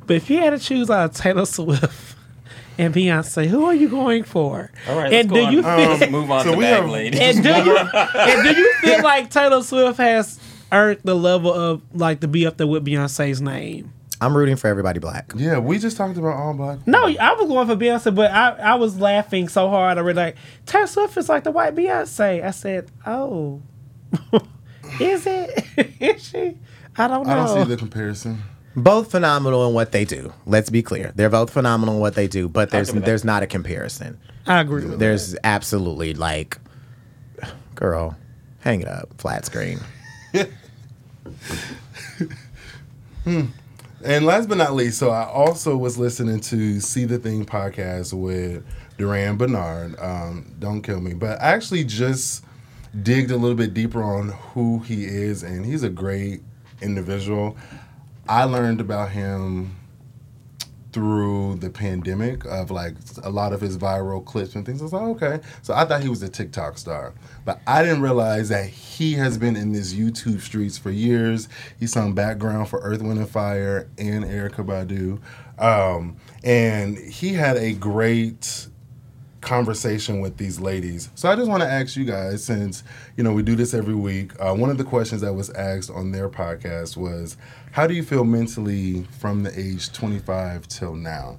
But 0.06 0.16
if 0.16 0.28
you 0.28 0.38
had 0.38 0.50
to 0.50 0.58
choose 0.58 0.90
out 0.90 1.10
of 1.10 1.16
Taylor 1.16 1.46
Swift 1.46 2.16
and 2.78 2.94
Beyonce, 2.94 3.46
who 3.46 3.64
are 3.66 3.74
you 3.74 3.88
going 3.88 4.22
for? 4.24 4.70
all 4.88 4.96
right, 4.96 5.12
and 5.12 5.30
let's 5.30 5.40
do 5.40 5.44
go 5.46 5.50
you 5.50 5.58
on. 5.64 5.78
feel, 5.78 5.88
Let's 5.96 6.10
move 6.12 6.30
on 6.30 6.44
so 6.44 6.52
to 6.52 6.56
we 6.56 6.64
bag 6.64 6.80
have- 6.82 6.90
lady. 6.90 7.20
and 7.20 7.42
do 7.42 7.48
you 7.48 7.76
and 7.78 8.42
do 8.54 8.60
you 8.60 8.74
feel 8.80 9.02
like 9.02 9.30
Taylor 9.30 9.62
Swift 9.62 9.98
has 9.98 10.38
earned 10.72 11.00
the 11.04 11.14
level 11.14 11.52
of 11.52 11.82
like 11.94 12.20
to 12.20 12.28
be 12.28 12.46
up 12.46 12.56
there 12.56 12.66
with 12.66 12.84
Beyonce's 12.86 13.40
name? 13.40 13.92
I'm 14.20 14.36
rooting 14.36 14.56
for 14.56 14.66
everybody 14.66 14.98
black. 14.98 15.32
Yeah, 15.36 15.58
we 15.60 15.78
just 15.78 15.96
talked 15.96 16.18
about 16.18 16.34
all 16.36 16.52
black. 16.52 16.84
No, 16.88 17.04
I 17.06 17.34
was 17.34 17.46
going 17.48 17.68
for 17.68 17.76
Beyonce, 17.76 18.12
but 18.14 18.32
I, 18.32 18.50
I 18.50 18.74
was 18.74 18.98
laughing 18.98 19.46
so 19.48 19.68
hard. 19.68 19.96
I 19.96 20.02
was 20.02 20.16
like, 20.16 20.34
Taylor 20.66 20.88
Swift 20.88 21.16
is 21.16 21.28
like 21.28 21.44
the 21.44 21.52
white 21.52 21.76
Beyonce. 21.76 22.44
I 22.44 22.50
said, 22.50 22.90
oh, 23.06 23.62
is 25.00 25.26
it? 25.26 25.64
is 26.00 26.26
she? 26.28 26.56
I 26.96 27.06
don't 27.06 27.26
know. 27.26 27.32
I 27.32 27.46
don't 27.46 27.62
see 27.64 27.68
the 27.70 27.76
comparison. 27.76 28.42
Both 28.82 29.10
phenomenal 29.10 29.66
in 29.66 29.74
what 29.74 29.92
they 29.92 30.04
do. 30.04 30.32
Let's 30.46 30.70
be 30.70 30.82
clear. 30.82 31.12
They're 31.14 31.30
both 31.30 31.50
phenomenal 31.50 31.96
in 31.96 32.00
what 32.00 32.14
they 32.14 32.28
do, 32.28 32.48
but 32.48 32.70
there's 32.70 32.88
give 32.88 32.96
it 32.96 33.00
that. 33.00 33.06
there's 33.06 33.24
not 33.24 33.42
a 33.42 33.46
comparison. 33.46 34.18
I 34.46 34.60
agree 34.60 34.82
with 34.82 34.92
that. 34.92 34.98
There's 34.98 35.36
absolutely 35.42 36.14
like, 36.14 36.58
girl, 37.74 38.16
hang 38.60 38.80
it 38.80 38.88
up, 38.88 39.08
flat 39.18 39.44
screen. 39.46 39.80
hmm. 43.24 43.46
And 44.04 44.24
last 44.24 44.48
but 44.48 44.58
not 44.58 44.74
least, 44.74 44.98
so 44.98 45.10
I 45.10 45.24
also 45.24 45.76
was 45.76 45.98
listening 45.98 46.38
to 46.40 46.78
See 46.80 47.04
the 47.04 47.18
Thing 47.18 47.44
podcast 47.44 48.12
with 48.12 48.64
Durand 48.96 49.40
Bernarr. 49.40 50.00
Um, 50.00 50.54
don't 50.60 50.82
kill 50.82 51.00
me, 51.00 51.14
but 51.14 51.40
I 51.42 51.46
actually 51.46 51.82
just 51.82 52.44
digged 53.02 53.32
a 53.32 53.36
little 53.36 53.56
bit 53.56 53.74
deeper 53.74 54.02
on 54.02 54.28
who 54.28 54.78
he 54.80 55.04
is, 55.04 55.42
and 55.42 55.66
he's 55.66 55.82
a 55.82 55.88
great 55.88 56.42
individual. 56.80 57.56
I 58.28 58.44
learned 58.44 58.80
about 58.80 59.10
him 59.10 59.76
through 60.92 61.54
the 61.56 61.70
pandemic 61.70 62.44
of 62.46 62.70
like 62.70 62.94
a 63.22 63.30
lot 63.30 63.52
of 63.52 63.60
his 63.60 63.76
viral 63.76 64.24
clips 64.24 64.54
and 64.54 64.64
things. 64.64 64.80
I 64.80 64.84
was 64.84 64.92
like, 64.92 65.02
okay. 65.02 65.40
So 65.62 65.74
I 65.74 65.84
thought 65.84 66.02
he 66.02 66.08
was 66.08 66.22
a 66.22 66.28
TikTok 66.28 66.78
star, 66.78 67.14
but 67.44 67.60
I 67.66 67.82
didn't 67.82 68.02
realize 68.02 68.48
that 68.48 68.66
he 68.66 69.14
has 69.14 69.38
been 69.38 69.56
in 69.56 69.72
this 69.72 69.94
YouTube 69.94 70.40
streets 70.40 70.78
for 70.78 70.90
years. 70.90 71.48
He 71.78 71.86
sung 71.86 72.14
background 72.14 72.68
for 72.68 72.80
Earth, 72.80 73.02
Wind, 73.02 73.18
and 73.18 73.28
Fire 73.28 73.88
and 73.98 74.24
Erykah 74.24 74.64
Badu. 74.66 75.20
Um, 75.62 76.16
and 76.42 76.98
he 76.98 77.34
had 77.34 77.56
a 77.56 77.74
great 77.74 78.68
conversation 79.40 80.20
with 80.20 80.36
these 80.36 80.58
ladies. 80.58 81.10
So 81.14 81.28
I 81.30 81.36
just 81.36 81.48
want 81.48 81.62
to 81.62 81.68
ask 81.68 81.96
you 81.96 82.04
guys, 82.04 82.44
since 82.44 82.82
you 83.16 83.24
know 83.24 83.32
we 83.32 83.42
do 83.42 83.54
this 83.54 83.74
every 83.74 83.94
week. 83.94 84.32
Uh, 84.40 84.54
one 84.54 84.70
of 84.70 84.78
the 84.78 84.84
questions 84.84 85.20
that 85.20 85.32
was 85.32 85.50
asked 85.50 85.90
on 85.90 86.12
their 86.12 86.28
podcast 86.28 86.96
was, 86.96 87.36
"How 87.78 87.86
do 87.86 87.94
you 87.94 88.02
feel 88.02 88.24
mentally 88.24 89.04
from 89.20 89.44
the 89.44 89.56
age 89.56 89.92
25 89.92 90.66
till 90.66 90.96
now?" 90.96 91.38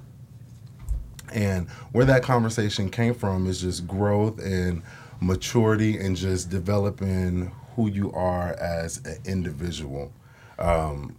And 1.34 1.68
where 1.92 2.06
that 2.06 2.22
conversation 2.22 2.88
came 2.88 3.12
from 3.12 3.46
is 3.46 3.60
just 3.60 3.86
growth 3.86 4.38
and 4.38 4.80
maturity 5.20 5.98
and 5.98 6.16
just 6.16 6.48
developing 6.48 7.52
who 7.76 7.90
you 7.90 8.10
are 8.12 8.54
as 8.54 9.04
an 9.04 9.18
individual. 9.26 10.14
Um, 10.58 11.16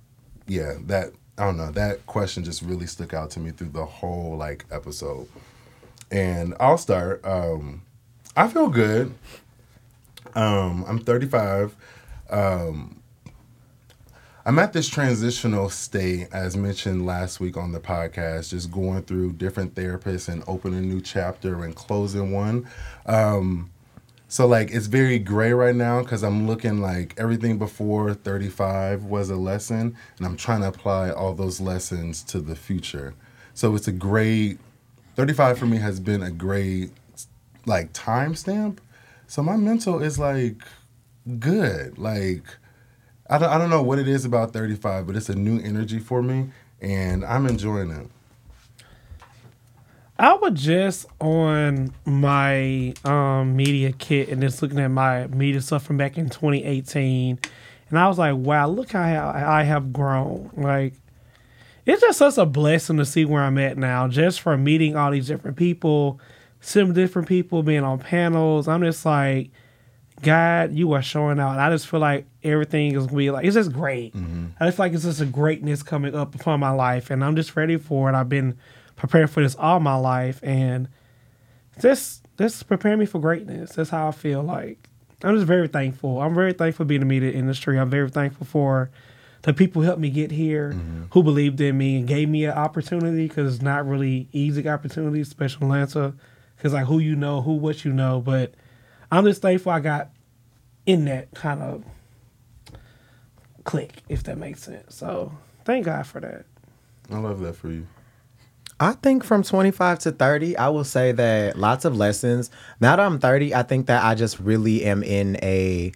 yeah, 0.47 0.77
that 0.87 1.11
I 1.37 1.45
don't 1.45 1.57
know. 1.57 1.69
That 1.69 2.03
question 2.07 2.43
just 2.43 2.63
really 2.63 2.87
stuck 2.87 3.13
out 3.13 3.29
to 3.31 3.39
me 3.39 3.51
through 3.51 3.69
the 3.69 3.85
whole 3.85 4.37
like 4.37 4.65
episode 4.71 5.27
and 6.09 6.55
I'll 6.59 6.79
start. 6.79 7.23
Um, 7.23 7.83
I 8.35 8.47
feel 8.47 8.69
good. 8.69 9.13
Um, 10.33 10.83
I'm 10.87 10.97
35. 10.97 11.75
Um, 12.31 13.00
I'm 14.43 14.57
at 14.57 14.73
this 14.73 14.89
transitional 14.89 15.69
state, 15.69 16.27
as 16.31 16.57
mentioned 16.57 17.05
last 17.05 17.39
week 17.39 17.57
on 17.57 17.73
the 17.73 17.79
podcast, 17.79 18.49
just 18.49 18.71
going 18.71 19.03
through 19.03 19.33
different 19.33 19.75
therapists 19.75 20.29
and 20.29 20.43
opening 20.47 20.79
a 20.79 20.81
new 20.81 20.99
chapter 20.99 21.63
and 21.63 21.75
closing 21.75 22.31
one. 22.31 22.67
Um, 23.05 23.69
so 24.27 24.47
like 24.47 24.71
it's 24.71 24.87
very 24.87 25.19
gray 25.19 25.53
right 25.53 25.75
now 25.75 26.01
because 26.01 26.23
I'm 26.23 26.47
looking 26.47 26.81
like 26.81 27.13
everything 27.19 27.59
before 27.59 28.15
35 28.15 29.03
was 29.03 29.29
a 29.29 29.35
lesson, 29.35 29.95
and 30.17 30.25
I'm 30.25 30.37
trying 30.37 30.61
to 30.61 30.69
apply 30.69 31.11
all 31.11 31.35
those 31.35 31.61
lessons 31.61 32.23
to 32.23 32.39
the 32.39 32.55
future. 32.55 33.13
So 33.53 33.75
it's 33.75 33.87
a 33.87 33.91
great 33.91 34.57
35 35.17 35.59
for 35.59 35.65
me 35.67 35.77
has 35.77 35.99
been 35.99 36.23
a 36.23 36.31
great 36.31 36.89
like 37.67 37.93
timestamp. 37.93 38.79
So 39.27 39.43
my 39.43 39.55
mental 39.55 40.01
is 40.01 40.17
like 40.17 40.63
good. 41.37 41.99
Like 41.99 42.45
I 43.31 43.37
don't, 43.37 43.49
I 43.49 43.57
don't 43.57 43.69
know 43.69 43.81
what 43.81 43.97
it 43.97 44.07
is 44.07 44.25
about 44.25 44.51
35, 44.53 45.07
but 45.07 45.15
it's 45.15 45.29
a 45.29 45.35
new 45.35 45.59
energy 45.59 45.99
for 45.99 46.21
me 46.21 46.49
and 46.81 47.23
I'm 47.23 47.45
enjoying 47.45 47.91
it. 47.91 48.07
I 50.19 50.33
was 50.35 50.53
just 50.61 51.07
on 51.19 51.93
my 52.05 52.93
um, 53.05 53.55
media 53.55 53.91
kit 53.91 54.29
and 54.29 54.41
just 54.41 54.61
looking 54.61 54.79
at 54.79 54.89
my 54.89 55.27
media 55.27 55.61
stuff 55.61 55.83
from 55.83 55.97
back 55.97 56.17
in 56.17 56.29
2018, 56.29 57.39
and 57.89 57.99
I 57.99 58.07
was 58.07 58.19
like, 58.19 58.35
"Wow, 58.35 58.67
look 58.67 58.91
how 58.91 59.01
I 59.01 59.63
have 59.63 59.91
grown!" 59.91 60.51
Like, 60.55 60.93
it's 61.87 62.01
just 62.01 62.19
such 62.19 62.37
a 62.37 62.45
blessing 62.45 62.97
to 62.97 63.05
see 63.05 63.25
where 63.25 63.41
I'm 63.41 63.57
at 63.57 63.77
now, 63.77 64.07
just 64.07 64.41
from 64.41 64.63
meeting 64.63 64.95
all 64.95 65.09
these 65.09 65.27
different 65.27 65.57
people, 65.57 66.19
with 66.59 66.93
different 66.93 67.27
people, 67.27 67.63
being 67.63 67.83
on 67.83 67.97
panels. 67.97 68.67
I'm 68.67 68.83
just 68.83 69.03
like, 69.03 69.49
God, 70.21 70.71
you 70.71 70.91
are 70.93 71.01
showing 71.01 71.39
out. 71.39 71.57
I 71.57 71.71
just 71.71 71.87
feel 71.87 71.99
like 71.99 72.27
everything 72.43 72.95
is 72.95 73.05
gonna 73.05 73.17
be 73.17 73.31
like 73.31 73.45
it's 73.45 73.55
just 73.55 73.71
great. 73.71 74.15
Mm-hmm. 74.15 74.47
I 74.59 74.65
just 74.65 74.77
feel 74.77 74.85
like 74.85 74.93
it's 74.93 75.03
just 75.03 75.21
a 75.21 75.25
greatness 75.25 75.83
coming 75.83 76.15
up 76.15 76.35
upon 76.35 76.59
my 76.59 76.71
life, 76.71 77.09
and 77.09 77.23
I'm 77.23 77.35
just 77.35 77.55
ready 77.55 77.77
for 77.77 78.09
it. 78.09 78.15
I've 78.15 78.29
been 78.29 78.57
preparing 78.95 79.27
for 79.27 79.41
this 79.41 79.55
all 79.55 79.79
my 79.79 79.95
life, 79.95 80.39
and 80.43 80.87
this 81.77 82.21
just 82.37 82.67
prepare 82.67 82.97
me 82.97 83.05
for 83.05 83.19
greatness. 83.19 83.73
That's 83.73 83.89
how 83.89 84.07
I 84.07 84.11
feel 84.11 84.41
like. 84.41 84.89
I'm 85.23 85.35
just 85.35 85.47
very 85.47 85.67
thankful. 85.67 86.19
I'm 86.21 86.33
very 86.33 86.53
thankful 86.53 86.85
being 86.85 87.01
be 87.01 87.03
in 87.03 87.07
the 87.07 87.13
media 87.13 87.31
industry. 87.31 87.79
I'm 87.79 87.89
very 87.89 88.09
thankful 88.09 88.45
for 88.47 88.89
the 89.43 89.53
people 89.53 89.81
who 89.81 89.85
helped 89.85 90.01
me 90.01 90.09
get 90.09 90.31
here, 90.31 90.73
mm-hmm. 90.73 91.03
who 91.11 91.23
believed 91.23 91.61
in 91.61 91.77
me 91.77 91.97
and 91.97 92.07
gave 92.07 92.29
me 92.29 92.45
an 92.45 92.51
opportunity 92.51 93.27
because 93.27 93.55
it's 93.55 93.63
not 93.63 93.87
really 93.87 94.27
easy 94.31 94.67
opportunities, 94.67 95.27
especially 95.27 95.65
in 95.65 95.71
Atlanta. 95.71 96.13
Because 96.55 96.73
like 96.73 96.85
who 96.85 96.99
you 96.99 97.15
know, 97.15 97.41
who 97.41 97.53
what 97.53 97.83
you 97.83 97.91
know, 97.91 98.21
but 98.21 98.53
I'm 99.11 99.25
just 99.25 99.41
thankful 99.41 99.71
I 99.71 99.79
got 99.79 100.09
in 100.85 101.05
that 101.05 101.33
kind 101.33 101.61
of 101.61 101.83
click, 103.71 104.03
if 104.09 104.23
that 104.23 104.37
makes 104.37 104.61
sense. 104.63 104.93
So 104.93 105.31
thank 105.63 105.85
God 105.85 106.05
for 106.05 106.19
that. 106.19 106.45
I 107.09 107.17
love 107.19 107.39
that 107.39 107.55
for 107.55 107.69
you. 107.69 107.87
I 108.81 108.93
think 108.93 109.23
from 109.23 109.43
25 109.43 109.99
to 109.99 110.11
30, 110.11 110.57
I 110.57 110.67
will 110.67 110.83
say 110.83 111.13
that 111.13 111.57
lots 111.57 111.85
of 111.85 111.95
lessons. 111.95 112.49
Now 112.81 112.97
that 112.97 113.05
I'm 113.05 113.19
30, 113.19 113.55
I 113.55 113.63
think 113.63 113.85
that 113.85 114.03
I 114.03 114.15
just 114.15 114.39
really 114.39 114.83
am 114.83 115.03
in 115.03 115.37
a, 115.41 115.93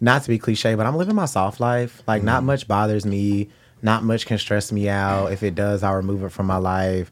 not 0.00 0.22
to 0.22 0.28
be 0.28 0.38
cliche, 0.38 0.74
but 0.74 0.86
I'm 0.86 0.96
living 0.96 1.14
my 1.14 1.26
soft 1.26 1.60
life. 1.60 2.02
Like, 2.08 2.24
not 2.24 2.38
mm-hmm. 2.38 2.46
much 2.46 2.66
bothers 2.66 3.06
me. 3.06 3.50
Not 3.80 4.02
much 4.02 4.26
can 4.26 4.38
stress 4.38 4.72
me 4.72 4.88
out. 4.88 5.30
If 5.30 5.42
it 5.42 5.54
does, 5.54 5.82
I'll 5.82 5.94
remove 5.94 6.24
it 6.24 6.30
from 6.30 6.46
my 6.46 6.56
life. 6.56 7.10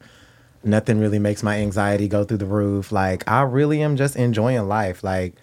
Nothing 0.65 0.99
really 0.99 1.19
makes 1.19 1.43
my 1.43 1.59
anxiety 1.59 2.07
go 2.07 2.23
through 2.23 2.39
the 2.39 2.45
roof. 2.45 2.91
Like, 2.91 3.29
I 3.29 3.43
really 3.43 3.81
am 3.83 3.95
just 3.95 4.15
enjoying 4.15 4.67
life. 4.67 5.03
Like, 5.03 5.35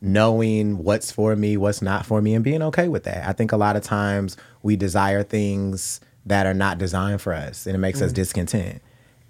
knowing 0.00 0.78
what's 0.82 1.10
for 1.10 1.34
me, 1.36 1.56
what's 1.56 1.82
not 1.82 2.06
for 2.06 2.20
me, 2.20 2.34
and 2.34 2.44
being 2.44 2.62
okay 2.62 2.88
with 2.88 3.04
that. 3.04 3.26
I 3.28 3.32
think 3.32 3.52
a 3.52 3.56
lot 3.56 3.76
of 3.76 3.82
times 3.82 4.36
we 4.62 4.76
desire 4.76 5.22
things 5.22 6.00
that 6.26 6.46
are 6.46 6.54
not 6.54 6.78
designed 6.78 7.20
for 7.20 7.32
us, 7.32 7.66
and 7.66 7.74
it 7.74 7.78
makes 7.78 8.00
us 8.00 8.08
mm-hmm. 8.08 8.16
discontent. 8.16 8.82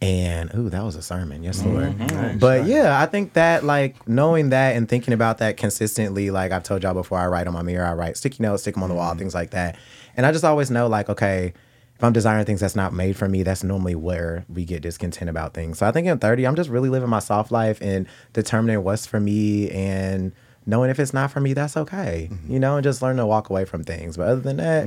And 0.02 0.54
ooh, 0.54 0.68
that 0.68 0.84
was 0.84 0.94
a 0.94 1.02
sermon, 1.02 1.42
yes, 1.42 1.62
mm-hmm. 1.62 1.74
Lord. 1.74 1.98
Nice. 1.98 2.38
But 2.38 2.66
yeah, 2.66 3.00
I 3.00 3.06
think 3.06 3.32
that 3.32 3.64
like 3.64 4.06
knowing 4.06 4.50
that 4.50 4.76
and 4.76 4.88
thinking 4.88 5.14
about 5.14 5.38
that 5.38 5.56
consistently, 5.56 6.30
like 6.30 6.52
I've 6.52 6.64
told 6.64 6.82
y'all 6.82 6.94
before, 6.94 7.18
I 7.18 7.26
write 7.26 7.46
on 7.46 7.54
my 7.54 7.62
mirror, 7.62 7.86
I 7.86 7.94
write 7.94 8.16
sticky 8.16 8.42
notes, 8.42 8.62
stick 8.62 8.74
them 8.74 8.82
on 8.82 8.90
the 8.90 8.94
wall, 8.94 9.10
mm-hmm. 9.10 9.20
things 9.20 9.34
like 9.34 9.50
that. 9.50 9.78
And 10.16 10.26
I 10.26 10.32
just 10.32 10.44
always 10.44 10.70
know 10.70 10.86
like, 10.86 11.08
okay, 11.08 11.54
if 11.94 12.04
I'm 12.04 12.12
desiring 12.12 12.44
things 12.44 12.60
that's 12.60 12.76
not 12.76 12.92
made 12.92 13.16
for 13.16 13.26
me, 13.26 13.42
that's 13.42 13.64
normally 13.64 13.94
where 13.94 14.44
we 14.50 14.66
get 14.66 14.82
discontent 14.82 15.30
about 15.30 15.54
things. 15.54 15.78
So 15.78 15.86
I 15.86 15.92
think 15.92 16.06
in 16.06 16.18
30, 16.18 16.46
I'm 16.46 16.56
just 16.56 16.68
really 16.68 16.90
living 16.90 17.08
my 17.08 17.20
soft 17.20 17.50
life 17.50 17.78
and 17.80 18.06
determining 18.34 18.84
what's 18.84 19.06
for 19.06 19.18
me 19.18 19.70
and 19.70 20.32
knowing 20.66 20.90
if 20.90 20.98
it's 20.98 21.14
not 21.14 21.30
for 21.30 21.40
me, 21.40 21.54
that's 21.54 21.76
okay. 21.76 22.28
You 22.48 22.58
know, 22.58 22.76
and 22.76 22.84
just 22.84 23.00
learn 23.02 23.16
to 23.16 23.26
walk 23.26 23.48
away 23.50 23.64
from 23.64 23.84
things. 23.84 24.16
But 24.16 24.28
other 24.28 24.40
than 24.40 24.56
that, 24.58 24.86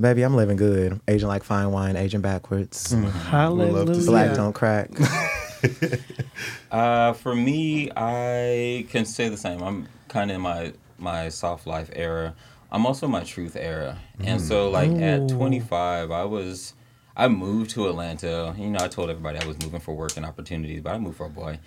baby, 0.00 0.22
I'm 0.22 0.34
living 0.34 0.56
good. 0.56 1.00
Aging 1.06 1.28
like 1.28 1.44
fine 1.44 1.70
wine, 1.70 1.96
aging 1.96 2.22
backwards. 2.22 2.92
Hallelujah. 2.92 4.04
Black 4.06 4.34
don't 4.34 4.52
crack. 4.52 4.90
Uh, 6.72 7.12
for 7.12 7.34
me, 7.34 7.90
I 7.94 8.86
can 8.88 9.04
say 9.04 9.28
the 9.28 9.36
same. 9.36 9.62
I'm 9.62 9.86
kind 10.08 10.30
of 10.30 10.36
in 10.36 10.40
my 10.40 10.72
my 10.98 11.28
soft 11.28 11.66
life 11.66 11.90
era. 11.92 12.34
I'm 12.70 12.86
also 12.86 13.04
in 13.04 13.12
my 13.12 13.24
truth 13.24 13.56
era, 13.56 13.98
and 14.20 14.40
so 14.40 14.70
like 14.70 14.90
at 14.92 15.28
25, 15.28 16.10
I 16.10 16.24
was 16.24 16.72
I 17.14 17.28
moved 17.28 17.72
to 17.72 17.88
Atlanta. 17.88 18.54
You 18.56 18.70
know, 18.70 18.78
I 18.82 18.88
told 18.88 19.10
everybody 19.10 19.38
I 19.38 19.46
was 19.46 19.60
moving 19.62 19.80
for 19.80 19.94
work 19.94 20.16
and 20.16 20.24
opportunities, 20.24 20.80
but 20.80 20.94
I 20.94 20.98
moved 20.98 21.18
for 21.18 21.26
a 21.26 21.30
boy. 21.30 21.58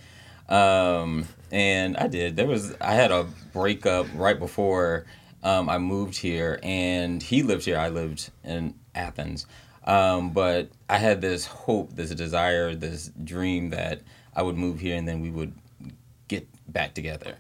Um, 0.49 1.27
and 1.51 1.97
I 1.97 2.08
did. 2.08 2.36
There 2.36 2.47
was 2.47 2.75
I 2.79 2.93
had 2.93 3.12
a 3.12 3.27
breakup 3.53 4.08
right 4.15 4.38
before 4.38 5.05
um, 5.43 5.69
I 5.69 5.77
moved 5.77 6.17
here, 6.17 6.60
and 6.63 7.21
he 7.21 7.43
lived 7.43 7.65
here. 7.65 7.77
I 7.77 7.89
lived 7.89 8.31
in 8.43 8.75
Athens. 8.93 9.45
Um, 9.86 10.31
but 10.31 10.69
I 10.89 10.97
had 10.97 11.21
this 11.21 11.45
hope, 11.45 11.95
this 11.95 12.10
desire, 12.10 12.73
this 12.73 13.12
dream 13.23 13.69
that 13.69 14.01
I 14.36 14.41
would 14.41 14.58
move 14.58 14.79
here 14.79 14.97
and 14.97 15.08
then 15.08 15.21
we 15.21 15.29
would 15.29 15.53
get 16.27 16.47
back 16.67 16.95
together. 16.95 17.38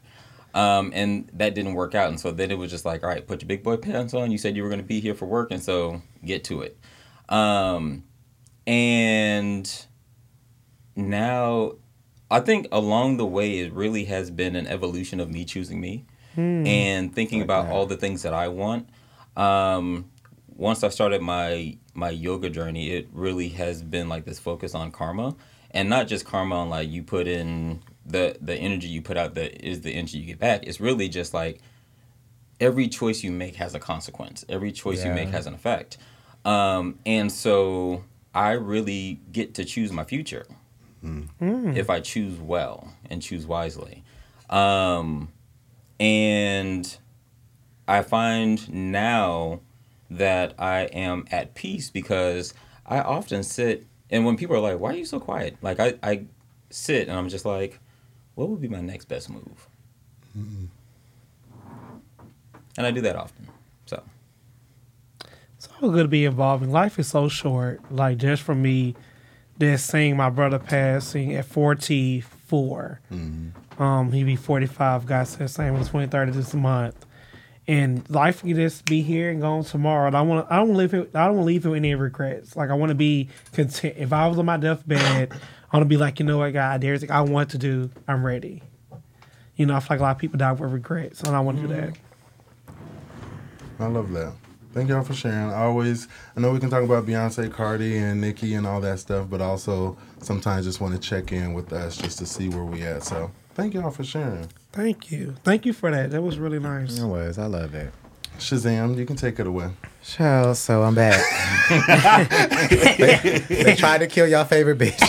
Um, 0.53 0.91
and 0.95 1.29
that 1.33 1.53
didn't 1.53 1.73
work 1.73 1.95
out. 1.95 2.09
And 2.09 2.19
so 2.19 2.31
then 2.31 2.51
it 2.51 2.57
was 2.57 2.71
just 2.71 2.85
like, 2.85 3.03
all 3.03 3.09
right, 3.09 3.25
put 3.25 3.41
your 3.41 3.47
big 3.47 3.63
boy 3.63 3.77
pants 3.77 4.13
on. 4.13 4.31
You 4.31 4.37
said 4.37 4.55
you 4.55 4.63
were 4.63 4.69
going 4.69 4.79
to 4.79 4.85
be 4.85 5.01
here 5.01 5.15
for 5.15 5.25
work. 5.25 5.51
And 5.51 5.61
so 5.61 6.01
get 6.23 6.45
to 6.45 6.61
it. 6.61 6.77
Um, 7.27 8.03
and 8.65 9.85
now 10.95 11.73
I 12.29 12.39
think 12.39 12.67
along 12.71 13.17
the 13.17 13.25
way, 13.25 13.59
it 13.59 13.71
really 13.73 14.05
has 14.05 14.31
been 14.31 14.55
an 14.55 14.67
evolution 14.67 15.19
of 15.19 15.29
me 15.29 15.45
choosing 15.45 15.79
me 15.79 16.05
and 16.67 17.13
thinking 17.13 17.41
about 17.41 17.67
all 17.71 17.85
the 17.85 17.97
things 17.97 18.23
that 18.23 18.33
I 18.33 18.47
want. 18.49 18.89
Um, 19.37 20.09
once 20.55 20.83
I 20.83 20.89
started 20.89 21.21
my 21.21 21.77
my 21.93 22.09
yoga 22.09 22.49
journey, 22.49 22.91
it 22.91 23.07
really 23.13 23.49
has 23.49 23.81
been 23.81 24.09
like 24.09 24.25
this 24.25 24.39
focus 24.39 24.75
on 24.75 24.91
karma, 24.91 25.35
and 25.71 25.89
not 25.89 26.07
just 26.07 26.25
karma 26.25 26.55
on 26.55 26.69
like 26.69 26.89
you 26.89 27.03
put 27.03 27.27
in 27.27 27.81
the 28.05 28.37
the 28.41 28.55
energy 28.55 28.87
you 28.87 29.01
put 29.01 29.17
out 29.17 29.35
that 29.35 29.65
is 29.65 29.81
the 29.81 29.91
energy 29.91 30.17
you 30.17 30.25
get 30.25 30.39
back. 30.39 30.65
It's 30.67 30.79
really 30.79 31.09
just 31.09 31.33
like 31.33 31.61
every 32.59 32.87
choice 32.87 33.23
you 33.23 33.31
make 33.31 33.55
has 33.55 33.75
a 33.75 33.79
consequence. 33.79 34.43
Every 34.49 34.71
choice 34.71 35.03
you 35.05 35.11
make 35.11 35.29
has 35.29 35.47
an 35.47 35.53
effect, 35.53 35.97
um, 36.43 36.99
and 37.05 37.31
so 37.31 38.03
I 38.33 38.51
really 38.51 39.19
get 39.31 39.53
to 39.55 39.65
choose 39.65 39.91
my 39.91 40.03
future 40.03 40.45
if 41.77 41.89
I 41.89 41.99
choose 41.99 42.39
well 42.39 42.93
and 43.09 43.21
choose 43.21 43.45
wisely. 43.45 44.03
Um, 44.49 45.29
and 45.99 46.97
I 47.87 48.01
find 48.01 48.71
now 48.73 49.61
that 50.09 50.53
I 50.59 50.81
am 50.81 51.25
at 51.31 51.53
peace 51.55 51.89
because 51.89 52.53
I 52.85 52.99
often 52.99 53.43
sit 53.43 53.85
and 54.09 54.25
when 54.25 54.37
people 54.37 54.55
are 54.55 54.59
like, 54.59 54.79
"Why 54.79 54.91
are 54.93 54.97
you 54.97 55.05
so 55.05 55.19
quiet?" 55.19 55.57
Like 55.61 55.79
I, 55.79 55.95
I 56.03 56.25
sit 56.69 57.07
and 57.07 57.17
I'm 57.17 57.27
just 57.29 57.45
like, 57.45 57.79
"What 58.35 58.49
would 58.49 58.61
be 58.61 58.67
my 58.67 58.81
next 58.81 59.05
best 59.05 59.29
move?" 59.29 59.67
And 62.77 62.85
I 62.85 62.91
do 62.91 63.01
that 63.01 63.15
often. 63.15 63.47
So 63.85 64.03
It's 65.57 65.67
all 65.81 65.89
good 65.91 66.03
to 66.03 66.07
be 66.09 66.25
involving. 66.25 66.71
Life 66.71 66.99
is 66.99 67.07
so 67.07 67.29
short. 67.29 67.81
Like 67.91 68.17
just 68.17 68.41
for 68.43 68.53
me, 68.55 68.95
just 69.59 69.87
seeing 69.87 70.17
my 70.17 70.29
brother 70.29 70.59
passing 70.59 71.35
at 71.35 71.45
forty 71.45 72.21
Um, 73.79 74.11
he 74.11 74.23
be 74.23 74.35
forty 74.35 74.65
five. 74.65 75.05
God 75.05 75.27
said 75.27 75.49
same 75.49 75.75
on 75.75 75.83
the 75.83 75.89
twenty 75.89 76.07
third 76.07 76.29
of 76.29 76.35
this 76.35 76.53
month. 76.53 77.05
And 77.67 78.07
life 78.11 78.41
can 78.41 78.53
just 78.53 78.85
be 78.85 79.01
here 79.01 79.31
and 79.31 79.41
gone 79.41 79.63
tomorrow. 79.63 80.07
And 80.07 80.15
I 80.15 80.21
want 80.21 80.47
I 80.51 80.57
don't 80.57 80.75
live 80.75 80.93
it. 80.93 81.15
I 81.15 81.25
don't 81.27 81.45
leave 81.45 81.65
with 81.65 81.75
any 81.75 81.95
regrets. 81.95 82.55
Like 82.55 82.69
I 82.69 82.73
want 82.73 82.89
to 82.89 82.95
be 82.95 83.29
content. 83.53 83.95
If 83.97 84.13
I 84.13 84.27
was 84.27 84.37
on 84.37 84.45
my 84.45 84.57
deathbed, 84.57 85.31
I 85.31 85.77
want 85.77 85.83
to 85.83 85.89
be 85.89 85.97
like, 85.97 86.19
you 86.19 86.25
know 86.25 86.37
what, 86.37 86.53
God, 86.53 86.81
there's 86.81 87.03
I 87.09 87.21
want 87.21 87.49
to 87.51 87.57
do. 87.57 87.89
I'm 88.07 88.25
ready. 88.25 88.61
You 89.55 89.65
know, 89.65 89.75
I 89.75 89.79
feel 89.79 89.87
like 89.91 89.99
a 89.99 90.03
lot 90.03 90.11
of 90.11 90.17
people 90.19 90.37
die 90.37 90.51
with 90.51 90.71
regrets, 90.71 91.21
and 91.23 91.35
I 91.35 91.39
want 91.39 91.57
to 91.57 91.67
do 91.67 91.73
that. 91.73 91.97
I 93.79 93.87
love 93.87 94.11
that. 94.11 94.33
Thank 94.75 94.89
y'all 94.89 95.03
for 95.03 95.13
sharing. 95.13 95.51
I 95.51 95.63
always, 95.63 96.09
I 96.35 96.41
know 96.41 96.51
we 96.51 96.59
can 96.59 96.69
talk 96.69 96.83
about 96.83 97.05
Beyonce, 97.05 97.49
Cardi, 97.49 97.95
and 97.95 98.19
Nicki 98.19 98.55
and 98.55 98.67
all 98.67 98.81
that 98.81 98.99
stuff, 98.99 99.27
but 99.29 99.39
also 99.39 99.97
sometimes 100.19 100.65
just 100.65 100.81
want 100.81 100.93
to 100.93 100.99
check 100.99 101.31
in 101.31 101.53
with 101.53 101.71
us 101.71 101.95
just 101.95 102.17
to 102.17 102.25
see 102.25 102.49
where 102.49 102.65
we 102.65 102.81
at. 102.81 103.01
So 103.03 103.31
thank 103.53 103.73
y'all 103.73 103.89
for 103.89 104.03
sharing. 104.03 104.49
Thank 104.73 105.13
you, 105.13 105.35
thank 105.45 105.65
you 105.65 105.71
for 105.71 105.91
that. 105.91 106.11
That 106.11 106.21
was 106.21 106.37
really 106.37 106.59
nice. 106.59 106.99
It 106.99 107.05
was. 107.05 107.37
I 107.37 107.45
love 107.45 107.73
it. 107.73 107.93
Shazam, 108.37 108.97
you 108.97 109.05
can 109.05 109.15
take 109.15 109.39
it 109.39 109.47
away. 109.47 109.69
Child, 110.03 110.57
so 110.57 110.83
I'm 110.83 110.93
back. 110.93 111.23
they, 112.97 113.39
they 113.63 113.75
tried 113.75 113.99
to 113.99 114.07
kill 114.07 114.27
y'all 114.27 114.43
favorite 114.43 114.77
bitch. 114.77 114.99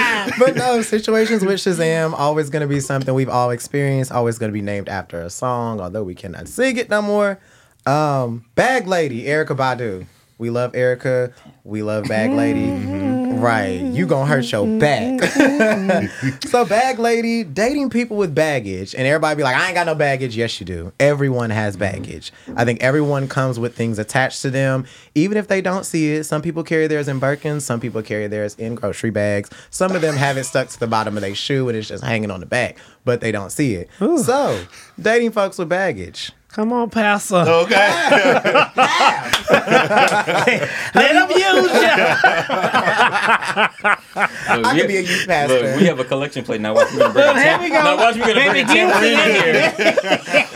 but 0.38 0.56
no, 0.56 0.82
situations 0.82 1.44
with 1.44 1.60
Shazam 1.60 2.12
always 2.12 2.50
gonna 2.50 2.66
be 2.66 2.80
something 2.80 3.14
we've 3.14 3.28
all 3.28 3.50
experienced, 3.50 4.12
always 4.12 4.38
gonna 4.38 4.52
be 4.52 4.62
named 4.62 4.88
after 4.88 5.20
a 5.20 5.30
song, 5.30 5.80
although 5.80 6.02
we 6.02 6.14
cannot 6.14 6.48
sing 6.48 6.76
it 6.76 6.90
no 6.90 7.02
more. 7.02 7.38
Um, 7.86 8.44
Bag 8.54 8.86
Lady, 8.86 9.24
Erykah 9.24 9.56
Badu. 9.56 10.06
We 10.38 10.50
love 10.50 10.72
Erykah. 10.72 11.32
We 11.64 11.82
love 11.82 12.04
Bag 12.04 12.30
Lady. 12.32 13.15
Right. 13.34 13.80
You 13.80 14.06
gonna 14.06 14.26
hurt 14.26 14.50
your 14.50 14.66
back. 14.78 15.22
so 16.46 16.64
bag 16.64 16.98
lady 16.98 17.44
dating 17.44 17.90
people 17.90 18.16
with 18.16 18.34
baggage 18.34 18.94
and 18.94 19.06
everybody 19.06 19.36
be 19.36 19.42
like 19.42 19.56
i 19.56 19.66
ain't 19.66 19.74
got 19.74 19.86
no 19.86 19.94
baggage 19.94 20.36
yes 20.36 20.58
you 20.60 20.66
do 20.66 20.92
everyone 20.98 21.50
has 21.50 21.74
mm-hmm. 21.74 21.96
baggage 21.96 22.32
i 22.56 22.64
think 22.64 22.82
everyone 22.82 23.28
comes 23.28 23.58
with 23.58 23.74
things 23.74 23.98
attached 23.98 24.42
to 24.42 24.50
them 24.50 24.84
even 25.14 25.36
if 25.36 25.48
they 25.48 25.60
don't 25.60 25.84
see 25.84 26.12
it 26.12 26.24
some 26.24 26.42
people 26.42 26.62
carry 26.62 26.86
theirs 26.86 27.08
in 27.08 27.20
birkins 27.20 27.62
some 27.62 27.80
people 27.80 28.02
carry 28.02 28.26
theirs 28.26 28.54
in 28.56 28.74
grocery 28.74 29.10
bags 29.10 29.50
some 29.70 29.94
of 29.94 30.00
them 30.02 30.16
have 30.16 30.36
it 30.36 30.44
stuck 30.44 30.68
to 30.68 30.78
the 30.78 30.86
bottom 30.86 31.16
of 31.16 31.22
their 31.22 31.34
shoe 31.34 31.68
and 31.68 31.76
it's 31.76 31.88
just 31.88 32.04
hanging 32.04 32.30
on 32.30 32.40
the 32.40 32.46
back 32.46 32.76
but 33.06 33.20
they 33.22 33.32
don't 33.32 33.50
see 33.50 33.76
it. 33.76 33.88
Ooh. 34.02 34.18
So, 34.18 34.62
dating 35.00 35.30
folks 35.30 35.56
with 35.56 35.70
baggage. 35.70 36.32
Come 36.56 36.72
on, 36.72 36.88
Pastor. 36.88 37.36
Okay. 37.36 37.68
Let 40.94 41.12
them 41.12 41.30
use 41.30 41.42
you. 41.42 41.90
I 44.16 44.70
we- 44.72 44.80
could 44.80 44.88
be 44.88 44.96
a 44.96 45.00
youth 45.02 45.26
pastor. 45.26 45.60
Look, 45.60 45.76
we 45.80 45.84
have 45.84 46.00
a 46.00 46.04
collection 46.04 46.44
plate 46.46 46.62
now. 46.62 46.72
Watch 46.74 46.90
me 46.92 46.98
gonna 47.00 47.12
bring 47.12 47.26
a 47.28 47.34
Here 47.34 47.42
tam- 47.44 47.60
we 47.60 47.68
go. 47.68 47.74
Now 47.84 47.96
watch 47.98 48.14
me 48.14 48.20
gonna 48.22 48.34
Baby, 48.36 48.50
bring 48.50 48.64
a 48.64 48.68
tambourine 48.68 49.18
in 49.18 49.30
here. 49.36 49.52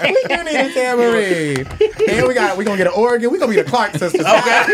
we 0.03 0.23
do 0.27 0.43
need 0.45 0.57
a 0.57 0.73
tambourine. 0.73 1.67
and 2.19 2.27
we 2.27 2.33
got 2.33 2.57
we 2.57 2.65
gonna 2.65 2.79
get 2.79 2.87
an 2.87 2.95
organ. 2.97 3.31
We 3.31 3.39
gonna 3.39 3.53
be 3.55 3.61
the 3.61 3.69
Clark 3.69 3.93
sisters. 3.93 4.23
Okay. 4.25 4.65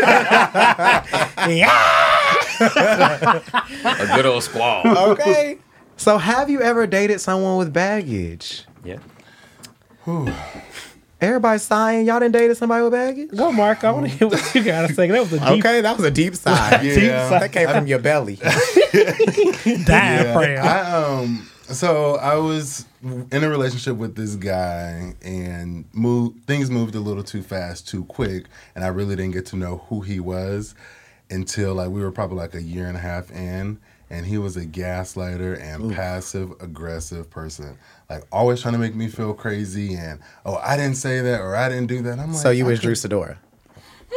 Yeah. 1.57 1.67
A 3.85 4.15
good 4.15 4.25
old 4.25 4.43
squall. 4.43 4.81
okay. 5.11 5.57
So, 5.97 6.17
have 6.17 6.49
you 6.49 6.61
ever 6.61 6.87
dated 6.87 7.19
someone 7.19 7.57
with 7.57 7.73
baggage? 7.73 8.63
Yeah. 8.85 8.99
Everybody 11.19 11.57
sighing. 11.57 12.05
Y'all 12.05 12.19
didn't 12.19 12.33
dated 12.33 12.57
somebody 12.57 12.83
with 12.83 12.93
baggage? 12.93 13.31
Go, 13.31 13.51
Mark. 13.51 13.83
I 13.83 13.91
want 13.91 14.05
to 14.07 14.11
hear 14.11 14.27
what 14.27 14.53
you 14.53 14.63
got 14.63 14.87
to 14.87 14.93
say. 14.93 15.07
That 15.07 15.19
was 15.19 15.33
a 15.33 15.39
deep 15.39 15.65
Okay, 15.65 15.81
that 15.81 15.97
was 15.97 16.05
a 16.05 16.11
deep 16.11 16.35
sigh. 16.35 16.81
Yeah. 16.83 17.39
That 17.39 17.51
came 17.51 17.67
from 17.67 17.87
your 17.87 17.99
belly. 17.99 18.35
diaphragm. 19.85 20.63
I 20.63 20.81
um 20.91 21.49
so 21.63 22.15
I 22.15 22.35
was 22.35 22.85
in 23.01 23.43
a 23.43 23.49
relationship 23.49 23.97
with 23.97 24.15
this 24.15 24.35
guy 24.35 25.15
and 25.21 25.85
moved 25.91 26.45
things 26.45 26.69
moved 26.69 26.95
a 26.95 26.99
little 26.99 27.23
too 27.23 27.41
fast, 27.41 27.87
too 27.87 28.05
quick, 28.05 28.45
and 28.75 28.83
I 28.85 28.87
really 28.89 29.15
didn't 29.15 29.33
get 29.33 29.47
to 29.47 29.55
know 29.55 29.83
who 29.89 30.01
he 30.01 30.19
was 30.19 30.75
until 31.29 31.73
like 31.75 31.89
we 31.89 32.01
were 32.01 32.11
probably 32.11 32.37
like 32.37 32.53
a 32.53 32.61
year 32.61 32.87
and 32.87 32.95
a 32.95 33.01
half 33.01 33.31
in 33.31 33.79
and 34.09 34.25
he 34.25 34.37
was 34.37 34.55
a 34.55 34.65
gaslighter 34.65 35.59
and 35.61 35.93
passive 35.93 36.51
aggressive 36.61 37.29
person. 37.29 37.77
Like 38.09 38.23
always 38.31 38.61
trying 38.61 38.73
to 38.73 38.79
make 38.79 38.95
me 38.95 39.07
feel 39.07 39.33
crazy 39.33 39.95
and 39.95 40.19
oh 40.45 40.55
I 40.55 40.77
didn't 40.77 40.95
say 40.95 41.21
that 41.21 41.41
or 41.41 41.55
I 41.55 41.69
didn't 41.69 41.87
do 41.87 42.01
that. 42.03 42.19
I'm 42.19 42.31
like 42.33 42.41
So 42.41 42.49
you 42.49 42.65
was 42.65 42.79
Drew 42.79 42.93
Sidora. 42.93 43.37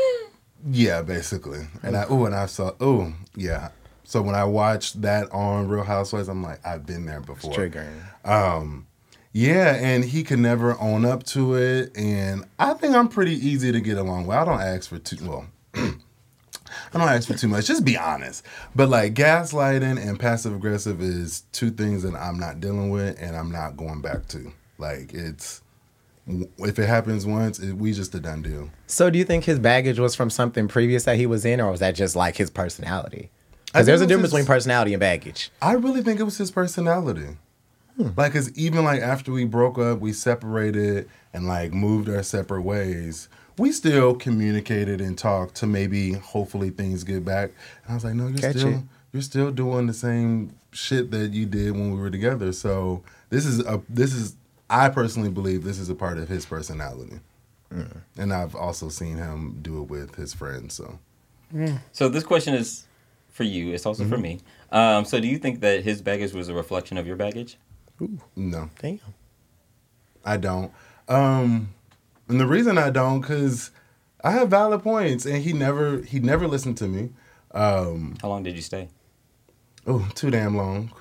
yeah, 0.70 1.03
basically. 1.03 1.66
And 1.83 1.96
I 1.96 2.05
oh, 2.09 2.24
and 2.26 2.35
I 2.35 2.46
saw 2.46 2.72
oh 2.81 3.12
yeah. 3.35 3.70
So 4.05 4.22
when 4.22 4.35
I 4.35 4.44
watched 4.44 5.03
that 5.03 5.31
on 5.31 5.68
Real 5.68 5.85
Housewives, 5.85 6.29
I'm 6.29 6.42
like, 6.42 6.66
I've 6.66 6.85
been 6.85 7.07
there 7.07 7.20
before. 7.20 7.53
Triggering. 7.53 8.03
Um, 8.24 8.88
yeah, 9.33 9.76
and 9.76 10.05
he 10.05 10.24
could 10.24 10.40
never 10.40 10.76
own 10.81 11.05
up 11.05 11.22
to 11.26 11.55
it, 11.55 11.96
and 11.96 12.44
I 12.59 12.74
think 12.74 12.96
I'm 12.96 13.07
pretty 13.07 13.35
easy 13.35 13.70
to 13.70 13.81
get 13.81 13.98
along 13.98 14.26
with. 14.26 14.37
I 14.37 14.44
don't 14.44 14.61
ask 14.61 14.88
for 14.88 14.98
too 14.98 15.18
well. 15.22 15.46
I 16.92 16.98
don't 16.98 17.09
ask 17.09 17.29
for 17.29 17.35
too 17.35 17.48
much. 17.48 17.66
Just 17.66 17.85
be 17.85 17.96
honest. 17.96 18.44
But 18.74 18.88
like 18.88 19.14
gaslighting 19.14 20.05
and 20.05 20.18
passive 20.18 20.55
aggressive 20.55 21.00
is 21.00 21.44
two 21.53 21.70
things 21.70 22.03
that 22.03 22.14
I'm 22.14 22.38
not 22.38 22.61
dealing 22.61 22.90
with, 22.90 23.20
and 23.20 23.37
I'm 23.37 23.53
not 23.53 23.76
going 23.76 24.00
back 24.00 24.26
to. 24.29 24.53
Like 24.79 25.14
it's 25.14 25.62
if 26.59 26.79
it 26.79 26.87
happens 26.87 27.26
once, 27.26 27.59
it, 27.59 27.74
we 27.74 27.92
just 27.92 28.14
a 28.14 28.20
done 28.20 28.42
deal. 28.42 28.70
So 28.87 29.11
do 29.11 29.18
you 29.18 29.24
think 29.24 29.44
his 29.44 29.59
baggage 29.59 29.98
was 29.98 30.14
from 30.14 30.31
something 30.31 30.68
previous 30.68 31.05
that 31.05 31.16
he 31.16 31.26
was 31.26 31.44
in, 31.44 31.61
or 31.61 31.70
was 31.70 31.81
that 31.81 31.94
just 31.94 32.16
like 32.16 32.37
his 32.37 32.50
personality? 32.50 33.31
Because 33.66 33.87
there's 33.87 34.00
a 34.00 34.07
difference 34.07 34.33
was 34.33 34.40
between 34.40 34.46
personality 34.46 34.92
and 34.94 35.00
baggage. 35.00 35.50
I 35.62 35.72
really 35.72 36.03
think 36.03 36.18
it 36.18 36.24
was 36.24 36.38
his 36.38 36.50
personality. 36.50 37.37
Hmm. 37.96 38.09
Like, 38.16 38.33
cause 38.33 38.53
even 38.57 38.85
like 38.85 39.00
after 39.00 39.31
we 39.33 39.44
broke 39.44 39.79
up, 39.79 40.00
we 40.00 40.12
separated 40.12 41.09
and 41.33 41.46
like 41.46 41.72
moved 41.72 42.09
our 42.09 42.22
separate 42.22 42.62
ways. 42.62 43.29
We 43.60 43.72
still 43.72 44.14
communicated 44.14 45.00
and 45.00 45.16
talked 45.18 45.54
to 45.56 45.66
maybe 45.66 46.12
hopefully 46.12 46.70
things 46.70 47.04
get 47.04 47.24
back. 47.24 47.50
And 47.84 47.90
I 47.92 47.94
was 47.94 48.04
like, 48.04 48.14
no, 48.14 48.28
you're 48.28 48.38
Catch 48.38 48.56
still 48.56 48.68
it. 48.74 48.82
you're 49.12 49.22
still 49.22 49.50
doing 49.50 49.86
the 49.86 49.92
same 49.94 50.54
shit 50.72 51.10
that 51.10 51.32
you 51.32 51.46
did 51.46 51.72
when 51.72 51.92
we 51.94 52.00
were 52.00 52.10
together. 52.10 52.52
So 52.52 53.02
this 53.28 53.44
is 53.44 53.60
a 53.60 53.80
this 53.88 54.12
is 54.14 54.34
I 54.68 54.88
personally 54.88 55.30
believe 55.30 55.64
this 55.64 55.78
is 55.78 55.90
a 55.90 55.94
part 55.94 56.16
of 56.18 56.28
his 56.28 56.46
personality. 56.46 57.20
And 58.16 58.32
I've 58.32 58.54
also 58.56 58.88
seen 58.88 59.16
him 59.16 59.58
do 59.62 59.80
it 59.82 59.88
with 59.90 60.16
his 60.16 60.32
friends. 60.34 60.74
So 60.74 60.98
So 61.92 62.08
this 62.08 62.24
question 62.24 62.54
is 62.54 62.86
for 63.28 63.44
you. 63.44 63.72
It's 63.74 63.86
also 63.86 64.04
for 64.04 64.14
Mm-hmm. 64.16 64.22
me. 64.22 64.40
Um, 64.72 65.04
so 65.04 65.20
do 65.20 65.26
you 65.28 65.38
think 65.38 65.60
that 65.60 65.82
his 65.84 66.00
baggage 66.02 66.32
was 66.32 66.48
a 66.48 66.54
reflection 66.54 66.96
of 66.98 67.06
your 67.06 67.16
baggage? 67.16 67.58
no. 68.36 68.70
Damn. 68.80 68.98
I 70.24 70.36
don't. 70.36 70.72
Um, 71.08 71.74
and 72.30 72.40
the 72.40 72.46
reason 72.46 72.78
I 72.78 72.90
don't, 72.90 73.20
cause 73.22 73.70
I 74.22 74.32
have 74.32 74.48
valid 74.48 74.82
points, 74.82 75.26
and 75.26 75.42
he 75.42 75.52
never 75.52 75.98
he 76.02 76.20
never 76.20 76.46
listened 76.46 76.78
to 76.78 76.88
me. 76.88 77.10
Um, 77.52 78.16
How 78.22 78.28
long 78.28 78.42
did 78.42 78.54
you 78.56 78.62
stay? 78.62 78.88
oh, 79.86 80.08
too 80.14 80.30
damn 80.30 80.56
long. 80.56 80.92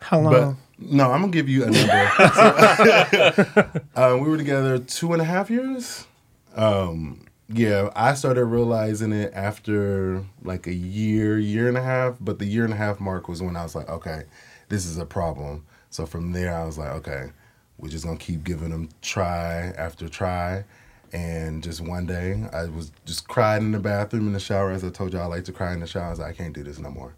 How 0.00 0.20
long? 0.20 0.32
But 0.32 0.54
no, 0.78 1.10
I'm 1.10 1.22
gonna 1.22 1.32
give 1.32 1.48
you 1.48 1.64
a 1.64 1.70
number. 1.70 1.92
uh, 3.96 4.18
we 4.20 4.28
were 4.28 4.36
together 4.36 4.78
two 4.78 5.12
and 5.12 5.22
a 5.22 5.24
half 5.24 5.50
years. 5.50 6.06
Um, 6.54 7.26
yeah, 7.48 7.90
I 7.96 8.14
started 8.14 8.44
realizing 8.44 9.12
it 9.12 9.32
after 9.34 10.24
like 10.42 10.66
a 10.66 10.74
year, 10.74 11.38
year 11.38 11.68
and 11.68 11.78
a 11.78 11.82
half. 11.82 12.16
But 12.20 12.38
the 12.38 12.46
year 12.46 12.64
and 12.64 12.72
a 12.72 12.76
half 12.76 13.00
mark 13.00 13.28
was 13.28 13.42
when 13.42 13.56
I 13.56 13.62
was 13.62 13.74
like, 13.74 13.88
okay, 13.88 14.24
this 14.68 14.86
is 14.86 14.98
a 14.98 15.06
problem. 15.06 15.64
So 15.90 16.04
from 16.04 16.32
there, 16.32 16.54
I 16.54 16.64
was 16.64 16.76
like, 16.76 16.90
okay, 16.90 17.30
we're 17.78 17.88
just 17.88 18.04
gonna 18.04 18.18
keep 18.18 18.44
giving 18.44 18.70
them 18.70 18.88
try 19.02 19.72
after 19.76 20.08
try. 20.08 20.64
And 21.12 21.62
just 21.62 21.80
one 21.80 22.04
day, 22.06 22.44
I 22.52 22.66
was 22.66 22.92
just 23.06 23.28
cried 23.28 23.62
in 23.62 23.72
the 23.72 23.78
bathroom 23.78 24.26
in 24.26 24.34
the 24.34 24.40
shower. 24.40 24.70
As 24.72 24.84
I 24.84 24.90
told 24.90 25.14
you, 25.14 25.18
I 25.18 25.24
like 25.24 25.44
to 25.44 25.52
cry 25.52 25.72
in 25.72 25.80
the 25.80 25.86
shower. 25.86 26.04
I 26.04 26.10
was 26.10 26.18
like, 26.18 26.28
I 26.28 26.32
can't 26.36 26.54
do 26.54 26.62
this 26.62 26.78
no 26.78 26.90
more. 26.90 27.14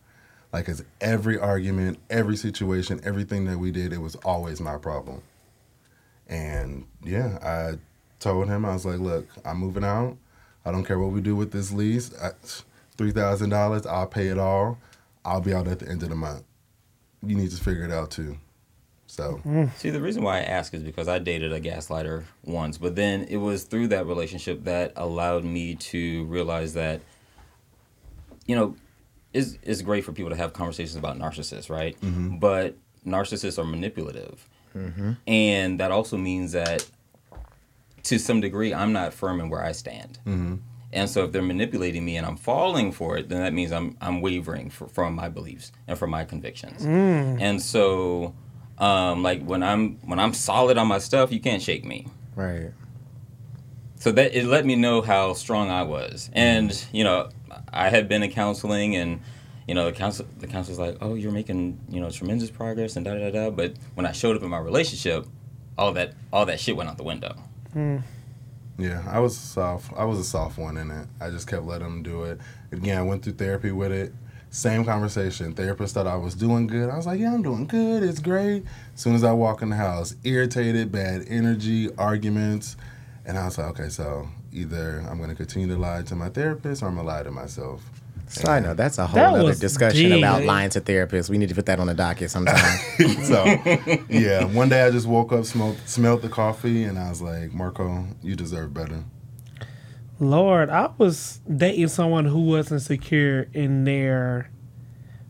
Like, 0.52 0.66
cause 0.66 0.84
every 1.00 1.38
argument, 1.38 1.98
every 2.08 2.36
situation, 2.36 3.00
everything 3.04 3.46
that 3.46 3.58
we 3.58 3.70
did, 3.70 3.92
it 3.92 4.00
was 4.00 4.16
always 4.16 4.60
my 4.60 4.78
problem. 4.78 5.22
And 6.28 6.86
yeah, 7.02 7.38
I 7.42 7.78
told 8.20 8.48
him, 8.48 8.64
I 8.64 8.72
was 8.72 8.86
like, 8.86 9.00
look, 9.00 9.26
I'm 9.44 9.58
moving 9.58 9.84
out. 9.84 10.16
I 10.64 10.70
don't 10.70 10.84
care 10.84 10.98
what 10.98 11.10
we 11.10 11.20
do 11.20 11.34
with 11.34 11.50
this 11.50 11.72
lease. 11.72 12.12
I, 12.22 12.30
$3,000, 12.96 13.86
I'll 13.86 14.06
pay 14.06 14.28
it 14.28 14.38
all. 14.38 14.78
I'll 15.24 15.40
be 15.40 15.54
out 15.54 15.66
at 15.66 15.80
the 15.80 15.88
end 15.88 16.02
of 16.02 16.10
the 16.10 16.14
month. 16.14 16.44
You 17.26 17.34
need 17.34 17.50
to 17.50 17.56
figure 17.56 17.84
it 17.84 17.90
out 17.90 18.10
too. 18.10 18.38
So, 19.20 19.70
See, 19.76 19.90
the 19.90 20.00
reason 20.00 20.22
why 20.22 20.38
I 20.38 20.42
ask 20.42 20.72
is 20.72 20.82
because 20.82 21.06
I 21.06 21.18
dated 21.18 21.52
a 21.52 21.60
gaslighter 21.60 22.24
once, 22.44 22.78
but 22.78 22.96
then 22.96 23.24
it 23.24 23.36
was 23.36 23.64
through 23.64 23.88
that 23.88 24.06
relationship 24.06 24.64
that 24.64 24.92
allowed 24.96 25.44
me 25.44 25.74
to 25.74 26.24
realize 26.24 26.72
that, 26.74 27.02
you 28.46 28.56
know, 28.56 28.76
it's, 29.34 29.58
it's 29.62 29.82
great 29.82 30.04
for 30.04 30.12
people 30.12 30.30
to 30.30 30.36
have 30.36 30.52
conversations 30.54 30.96
about 30.96 31.18
narcissists, 31.18 31.68
right? 31.68 32.00
Mm-hmm. 32.00 32.38
But 32.38 32.76
narcissists 33.06 33.58
are 33.58 33.64
manipulative. 33.64 34.48
Mm-hmm. 34.74 35.12
And 35.26 35.80
that 35.80 35.90
also 35.90 36.16
means 36.16 36.52
that 36.52 36.88
to 38.04 38.18
some 38.18 38.40
degree, 38.40 38.72
I'm 38.72 38.92
not 38.94 39.12
firm 39.12 39.40
in 39.40 39.50
where 39.50 39.62
I 39.62 39.72
stand. 39.72 40.18
Mm-hmm. 40.26 40.56
And 40.92 41.08
so 41.08 41.24
if 41.24 41.32
they're 41.32 41.42
manipulating 41.42 42.04
me 42.04 42.16
and 42.16 42.26
I'm 42.26 42.36
falling 42.36 42.90
for 42.90 43.16
it, 43.16 43.28
then 43.28 43.42
that 43.42 43.52
means 43.52 43.70
I'm 43.70 43.96
I'm 44.00 44.20
wavering 44.20 44.70
for, 44.70 44.88
from 44.88 45.14
my 45.14 45.28
beliefs 45.28 45.70
and 45.86 45.96
from 45.96 46.10
my 46.10 46.24
convictions. 46.24 46.84
Mm. 46.84 47.40
And 47.40 47.62
so 47.62 48.34
um, 48.80 49.22
like 49.22 49.44
when 49.44 49.62
I'm 49.62 49.96
when 49.98 50.18
I'm 50.18 50.32
solid 50.32 50.78
on 50.78 50.88
my 50.88 50.98
stuff, 50.98 51.30
you 51.30 51.40
can't 51.40 51.62
shake 51.62 51.84
me. 51.84 52.08
Right. 52.34 52.72
So 53.96 54.10
that 54.12 54.34
it 54.34 54.46
let 54.46 54.64
me 54.64 54.74
know 54.74 55.02
how 55.02 55.34
strong 55.34 55.70
I 55.70 55.82
was. 55.82 56.30
And 56.32 56.84
you 56.90 57.04
know, 57.04 57.28
I 57.72 57.90
had 57.90 58.08
been 58.08 58.22
in 58.22 58.30
counseling 58.30 58.96
and 58.96 59.20
you 59.68 59.74
know, 59.74 59.84
the 59.84 59.92
counsel 59.92 60.26
the 60.38 60.46
counselor's 60.46 60.78
like, 60.78 60.96
"Oh, 61.00 61.14
you're 61.14 61.30
making, 61.30 61.78
you 61.88 62.00
know, 62.00 62.10
tremendous 62.10 62.50
progress 62.50 62.96
and 62.96 63.04
da 63.04 63.14
da 63.14 63.30
da." 63.30 63.50
But 63.50 63.74
when 63.94 64.06
I 64.06 64.12
showed 64.12 64.34
up 64.34 64.42
in 64.42 64.48
my 64.48 64.58
relationship, 64.58 65.26
all 65.76 65.92
that 65.92 66.14
all 66.32 66.46
that 66.46 66.58
shit 66.58 66.76
went 66.76 66.88
out 66.88 66.96
the 66.96 67.04
window. 67.04 67.36
yeah, 68.78 69.04
I 69.06 69.20
was 69.20 69.36
soft. 69.36 69.92
I 69.96 70.04
was 70.04 70.18
a 70.18 70.24
soft 70.24 70.58
one 70.58 70.78
in 70.78 70.90
it. 70.90 71.06
I 71.20 71.28
just 71.28 71.46
kept 71.46 71.64
letting 71.64 71.86
them 71.86 72.02
do 72.02 72.24
it. 72.24 72.40
Again, 72.72 72.98
I 72.98 73.02
went 73.02 73.22
through 73.22 73.34
therapy 73.34 73.72
with 73.72 73.92
it. 73.92 74.14
Same 74.50 74.84
conversation. 74.84 75.54
Therapist 75.54 75.94
thought 75.94 76.08
I 76.08 76.16
was 76.16 76.34
doing 76.34 76.66
good. 76.66 76.90
I 76.90 76.96
was 76.96 77.06
like, 77.06 77.20
yeah, 77.20 77.32
I'm 77.32 77.42
doing 77.42 77.66
good. 77.66 78.02
It's 78.02 78.18
great. 78.18 78.64
As 78.94 79.00
soon 79.00 79.14
as 79.14 79.22
I 79.22 79.32
walk 79.32 79.62
in 79.62 79.70
the 79.70 79.76
house, 79.76 80.16
irritated, 80.24 80.90
bad 80.90 81.24
energy, 81.28 81.88
arguments. 81.96 82.76
And 83.24 83.38
I 83.38 83.44
was 83.44 83.58
like, 83.58 83.68
okay, 83.78 83.88
so 83.88 84.28
either 84.52 85.04
I'm 85.08 85.18
going 85.18 85.30
to 85.30 85.36
continue 85.36 85.68
to 85.68 85.76
lie 85.76 86.02
to 86.02 86.16
my 86.16 86.28
therapist 86.30 86.82
or 86.82 86.86
I'm 86.86 86.94
going 86.94 87.06
to 87.06 87.12
lie 87.12 87.22
to 87.22 87.30
myself. 87.30 87.80
So 88.26 88.50
I 88.50 88.60
know 88.60 88.74
that's 88.74 88.98
a 88.98 89.06
whole 89.06 89.20
That 89.20 89.34
other 89.34 89.54
discussion 89.54 90.10
deep. 90.10 90.18
about 90.18 90.44
lying 90.44 90.70
to 90.70 90.80
therapists. 90.80 91.28
We 91.30 91.38
need 91.38 91.48
to 91.48 91.54
put 91.54 91.66
that 91.66 91.80
on 91.80 91.88
the 91.88 91.94
docket 91.94 92.30
sometime. 92.30 92.78
so, 93.24 93.44
yeah, 94.08 94.44
one 94.44 94.68
day 94.68 94.82
I 94.84 94.90
just 94.90 95.06
woke 95.06 95.32
up, 95.32 95.44
smelled, 95.44 95.78
smelled 95.84 96.22
the 96.22 96.28
coffee, 96.28 96.84
and 96.84 96.96
I 96.98 97.08
was 97.08 97.20
like, 97.20 97.52
Marco, 97.52 98.04
you 98.22 98.36
deserve 98.36 98.72
better. 98.72 99.02
Lord, 100.20 100.68
I 100.68 100.90
was 100.98 101.40
dating 101.52 101.88
someone 101.88 102.26
who 102.26 102.40
wasn't 102.40 102.82
secure 102.82 103.46
in 103.54 103.84
their 103.84 104.50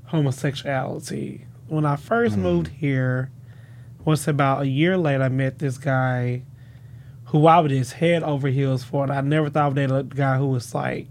homosexuality. 0.07 1.47
When 1.69 1.87
I 1.87 1.95
first 1.95 2.37
moved 2.37 2.67
here, 2.69 3.31
was 4.05 4.27
about 4.27 4.63
a 4.63 4.67
year 4.67 4.97
later, 4.97 5.23
I 5.23 5.29
met 5.29 5.61
this 5.61 5.79
guy 5.79 6.43
who 7.27 7.47
I 7.47 7.61
was 7.61 7.71
just 7.71 7.93
head 7.93 8.25
over 8.25 8.49
heels 8.49 8.83
for, 8.83 9.05
and 9.05 9.13
I 9.13 9.21
never 9.21 9.49
thought 9.49 9.69
of 9.69 9.75
that 9.77 10.09
guy 10.09 10.37
who 10.37 10.49
was 10.49 10.75
like 10.75 11.07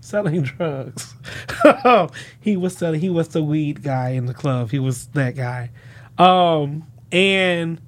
selling 0.00 0.42
drugs. 0.42 1.14
he 2.40 2.56
was 2.56 2.76
selling. 2.76 3.00
He 3.00 3.10
was 3.10 3.28
the 3.28 3.42
weed 3.42 3.82
guy 3.82 4.10
in 4.10 4.24
the 4.26 4.34
club. 4.34 4.70
He 4.70 4.78
was 4.78 5.08
that 5.08 5.36
guy. 5.36 5.70
Um, 6.18 6.84
And 7.10 7.80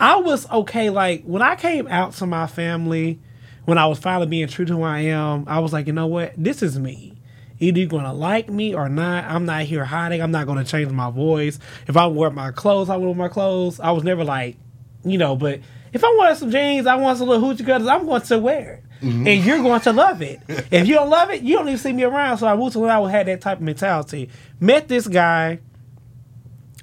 I 0.00 0.16
was 0.16 0.50
okay. 0.50 0.88
Like 0.88 1.24
when 1.24 1.42
I 1.42 1.56
came 1.56 1.86
out 1.88 2.14
to 2.14 2.26
my 2.26 2.46
family, 2.46 3.20
when 3.64 3.78
I 3.78 3.86
was 3.86 3.98
finally 3.98 4.26
being 4.26 4.48
true 4.48 4.64
to 4.64 4.72
who 4.74 4.82
I 4.82 5.00
am, 5.00 5.44
I 5.46 5.58
was 5.60 5.72
like, 5.72 5.86
you 5.86 5.92
know 5.92 6.06
what? 6.06 6.32
This 6.36 6.62
is 6.62 6.78
me. 6.78 7.14
Either 7.60 7.78
you're 7.78 7.88
gonna 7.88 8.12
like 8.12 8.48
me 8.48 8.74
or 8.74 8.88
not. 8.88 9.24
I'm 9.24 9.46
not 9.46 9.62
here 9.62 9.84
hiding. 9.84 10.20
I'm 10.20 10.30
not 10.30 10.46
gonna 10.46 10.64
change 10.64 10.90
my 10.90 11.10
voice. 11.10 11.58
If 11.86 11.96
I 11.96 12.06
wear 12.06 12.30
my 12.30 12.50
clothes, 12.50 12.90
I 12.90 12.96
wear 12.96 13.14
my 13.14 13.28
clothes. 13.28 13.80
I 13.80 13.92
was 13.92 14.04
never 14.04 14.24
like, 14.24 14.56
you 15.04 15.18
know, 15.18 15.36
but 15.36 15.60
if 15.92 16.02
I 16.02 16.08
want 16.08 16.36
some 16.36 16.50
jeans, 16.50 16.86
I 16.86 16.96
want 16.96 17.18
some 17.18 17.28
little 17.28 17.48
hoochie 17.48 17.64
cutters, 17.64 17.86
I'm 17.86 18.04
going 18.04 18.20
to 18.20 18.38
wear 18.38 18.72
it. 18.72 18.84
Mm-hmm. 19.04 19.26
And 19.28 19.44
you're 19.44 19.62
going 19.62 19.80
to 19.80 19.92
love 19.92 20.22
it. 20.22 20.40
if 20.48 20.88
you 20.88 20.94
don't 20.94 21.08
love 21.08 21.30
it, 21.30 21.42
you 21.42 21.56
don't 21.56 21.68
even 21.68 21.78
see 21.78 21.92
me 21.92 22.02
around. 22.02 22.38
So 22.38 22.48
I 22.48 22.70
to 22.70 22.78
when 22.78 22.90
I 22.90 23.10
had 23.10 23.28
that 23.28 23.40
type 23.40 23.58
of 23.58 23.62
mentality. 23.62 24.28
Met 24.58 24.88
this 24.88 25.06
guy. 25.06 25.60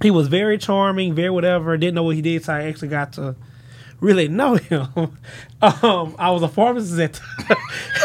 He 0.01 0.11
was 0.11 0.29
very 0.29 0.57
charming, 0.57 1.13
very 1.13 1.29
whatever. 1.29 1.75
Didn't 1.77 1.95
know 1.95 2.03
what 2.03 2.15
he 2.15 2.21
did, 2.21 2.43
so 2.45 2.53
I 2.53 2.63
actually 2.63 2.87
got 2.87 3.13
to 3.13 3.35
really 4.01 4.27
know 4.27 4.55
him. 4.55 4.87
um, 5.61 6.15
I 6.19 6.31
was 6.31 6.41
a 6.41 6.49
pharmacist 6.49 6.99
at 6.99 7.21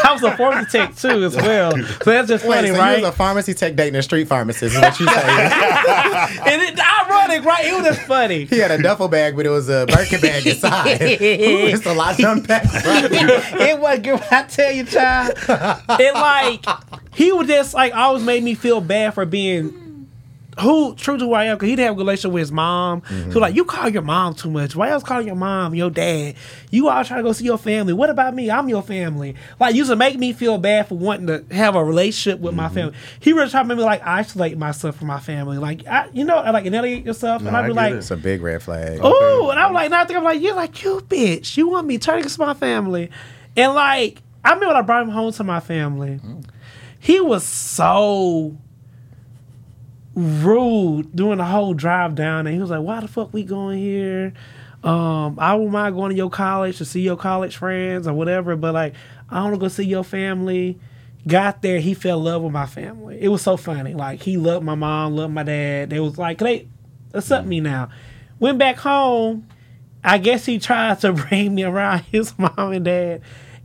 I 0.03 0.13
was 0.13 0.23
a 0.23 0.37
pharmacy 0.37 0.77
tech 0.77 0.95
too 0.95 1.23
as 1.23 1.35
well. 1.35 1.71
So 1.71 2.11
that's 2.11 2.29
just 2.29 2.45
Wait, 2.45 2.55
funny, 2.55 2.67
so 2.69 2.75
right? 2.75 2.97
He 2.97 3.01
was 3.01 3.09
a 3.09 3.15
pharmacy 3.15 3.53
tech 3.53 3.75
dating 3.75 3.95
a 3.95 4.03
street 4.03 4.27
pharmacist 4.27 4.75
is 4.75 4.81
what 4.81 4.99
you 4.99 5.07
say. 5.07 5.21
and 5.21 6.61
it 6.61 6.79
ironic, 6.79 7.43
right? 7.43 7.65
It 7.65 7.75
was 7.75 7.85
just 7.85 8.01
funny. 8.07 8.45
he 8.45 8.59
had 8.59 8.71
a 8.71 8.81
duffel 8.81 9.07
bag, 9.07 9.35
but 9.35 9.45
it 9.45 9.49
was 9.49 9.67
a 9.69 9.85
Birkin 9.87 10.21
bag 10.21 10.45
inside. 10.45 11.01
Ooh, 11.01 11.17
it's 11.19 11.85
a 11.85 11.93
lot 11.93 12.15
to 12.17 12.31
unpack. 12.31 12.63
it 12.65 13.79
was 13.79 13.99
good. 13.99 14.21
I 14.31 14.43
tell 14.43 14.71
you, 14.71 14.85
child, 14.85 15.33
it 15.99 16.13
like 16.13 16.65
he 17.13 17.31
was 17.31 17.47
just 17.47 17.73
like 17.73 17.93
always 17.95 18.23
made 18.23 18.43
me 18.43 18.53
feel 18.53 18.79
bad 18.79 19.15
for 19.15 19.25
being 19.25 19.86
who 20.59 20.95
true 20.95 21.17
to 21.17 21.25
who 21.25 21.33
I 21.33 21.45
am 21.45 21.57
because 21.57 21.69
he 21.69 21.75
didn't 21.75 21.87
have 21.87 21.95
a 21.95 21.99
relationship 21.99 22.31
with 22.31 22.41
his 22.41 22.51
mom. 22.51 23.03
So 23.07 23.13
mm-hmm. 23.13 23.39
like, 23.39 23.55
you 23.55 23.65
call 23.65 23.89
your 23.89 24.01
mom 24.01 24.33
too 24.33 24.49
much. 24.49 24.75
Why 24.75 24.89
else 24.89 25.03
calling 25.03 25.27
your 25.27 25.35
mom, 25.35 25.75
your 25.75 25.89
dad? 25.89 26.35
You 26.71 26.89
all 26.89 27.03
trying 27.03 27.19
to 27.19 27.23
go 27.23 27.33
see 27.33 27.45
your 27.45 27.57
family. 27.57 27.93
What 27.93 28.09
about 28.09 28.33
me? 28.33 28.49
I'm 28.49 28.67
your 28.69 28.81
family. 28.81 29.35
Like, 29.59 29.75
you 29.75 29.79
used 29.79 29.91
to 29.91 29.95
make 29.95 30.17
me 30.17 30.33
feel 30.33 30.57
bad 30.57 30.87
for 30.87 30.97
wanting 30.97 31.27
to 31.27 31.45
have 31.53 31.75
a 31.75 31.83
relationship 31.83 32.39
with 32.39 32.55
my 32.55 32.65
mm-hmm. 32.65 32.75
family. 32.75 32.97
He 33.19 33.33
really 33.33 33.49
tried 33.49 33.63
to 33.63 33.67
make 33.67 33.77
me 33.77 33.83
like 33.83 34.05
isolate 34.05 34.57
myself 34.57 34.97
from 34.97 35.07
my 35.07 35.19
family. 35.19 35.57
Like, 35.57 35.85
I, 35.87 36.09
you 36.13 36.25
know, 36.25 36.37
like 36.37 36.65
annihilate 36.65 37.05
yourself. 37.05 37.41
and 37.41 37.55
I'd 37.55 37.65
I 37.65 37.67
be 37.67 37.73
like, 37.73 37.93
it. 37.93 37.97
It's 37.97 38.11
a 38.11 38.17
big 38.17 38.41
red 38.41 38.61
flag. 38.63 38.99
Oh, 39.01 39.49
and 39.51 39.59
I'm 39.59 39.73
like, 39.73 39.91
now 39.91 40.01
I 40.01 40.05
think 40.05 40.17
I'm 40.17 40.23
like, 40.23 40.41
you're 40.41 40.55
like, 40.55 40.83
you 40.83 41.01
bitch. 41.01 41.57
You 41.57 41.69
want 41.69 41.87
me 41.87 41.97
turning 41.97 42.21
against 42.21 42.39
my 42.39 42.53
family. 42.53 43.09
And 43.55 43.73
like, 43.73 44.21
I 44.43 44.49
remember 44.49 44.67
when 44.67 44.75
I 44.77 44.81
brought 44.81 45.03
him 45.03 45.09
home 45.09 45.31
to 45.33 45.43
my 45.43 45.59
family. 45.59 46.19
Mm. 46.23 46.45
He 46.99 47.19
was 47.19 47.43
so 47.43 48.57
rude 50.17 51.15
doing 51.15 51.37
the 51.37 51.45
whole 51.45 51.75
drive 51.75 52.15
down 52.15 52.47
and 52.47 52.55
He 52.55 52.59
was 52.59 52.71
like, 52.71 52.81
why 52.81 52.99
the 52.99 53.07
fuck 53.07 53.31
we 53.31 53.43
going 53.43 53.77
here? 53.77 54.33
Um, 54.83 55.37
I 55.39 55.53
wouldn't 55.53 55.71
mind 55.71 55.95
going 55.95 56.09
to 56.09 56.15
your 56.15 56.29
college 56.29 56.79
to 56.79 56.85
see 56.85 57.01
your 57.01 57.17
college 57.17 57.57
friends 57.57 58.07
or 58.07 58.13
whatever, 58.13 58.55
but 58.55 58.73
like, 58.73 58.93
I 59.29 59.43
want 59.43 59.55
to 59.55 59.59
go 59.59 59.67
see 59.67 59.85
your 59.85 60.03
family. 60.03 60.79
Got 61.27 61.61
there, 61.61 61.79
he 61.79 61.93
fell 61.93 62.19
in 62.19 62.25
love 62.25 62.41
with 62.41 62.53
my 62.53 62.65
family. 62.65 63.19
It 63.21 63.27
was 63.27 63.41
so 63.41 63.57
funny. 63.57 63.93
Like, 63.93 64.21
he 64.23 64.37
loved 64.37 64.65
my 64.65 64.75
mom, 64.75 65.15
loved 65.15 65.33
my 65.33 65.43
dad. 65.43 65.89
They 65.89 65.99
was 65.99 66.17
like, 66.17 66.37
they 66.39 66.67
accept 67.13 67.45
me 67.45 67.59
now. 67.59 67.89
Went 68.39 68.57
back 68.57 68.77
home. 68.77 69.47
I 70.03 70.19
guess 70.19 70.45
he 70.45 70.57
tried 70.57 71.01
to 71.01 71.11
bring 71.29 71.53
me 71.53 71.63
around 71.63 71.99
his 72.11 72.37
mom 72.39 72.71
and 72.71 72.85
dad, 72.85 73.21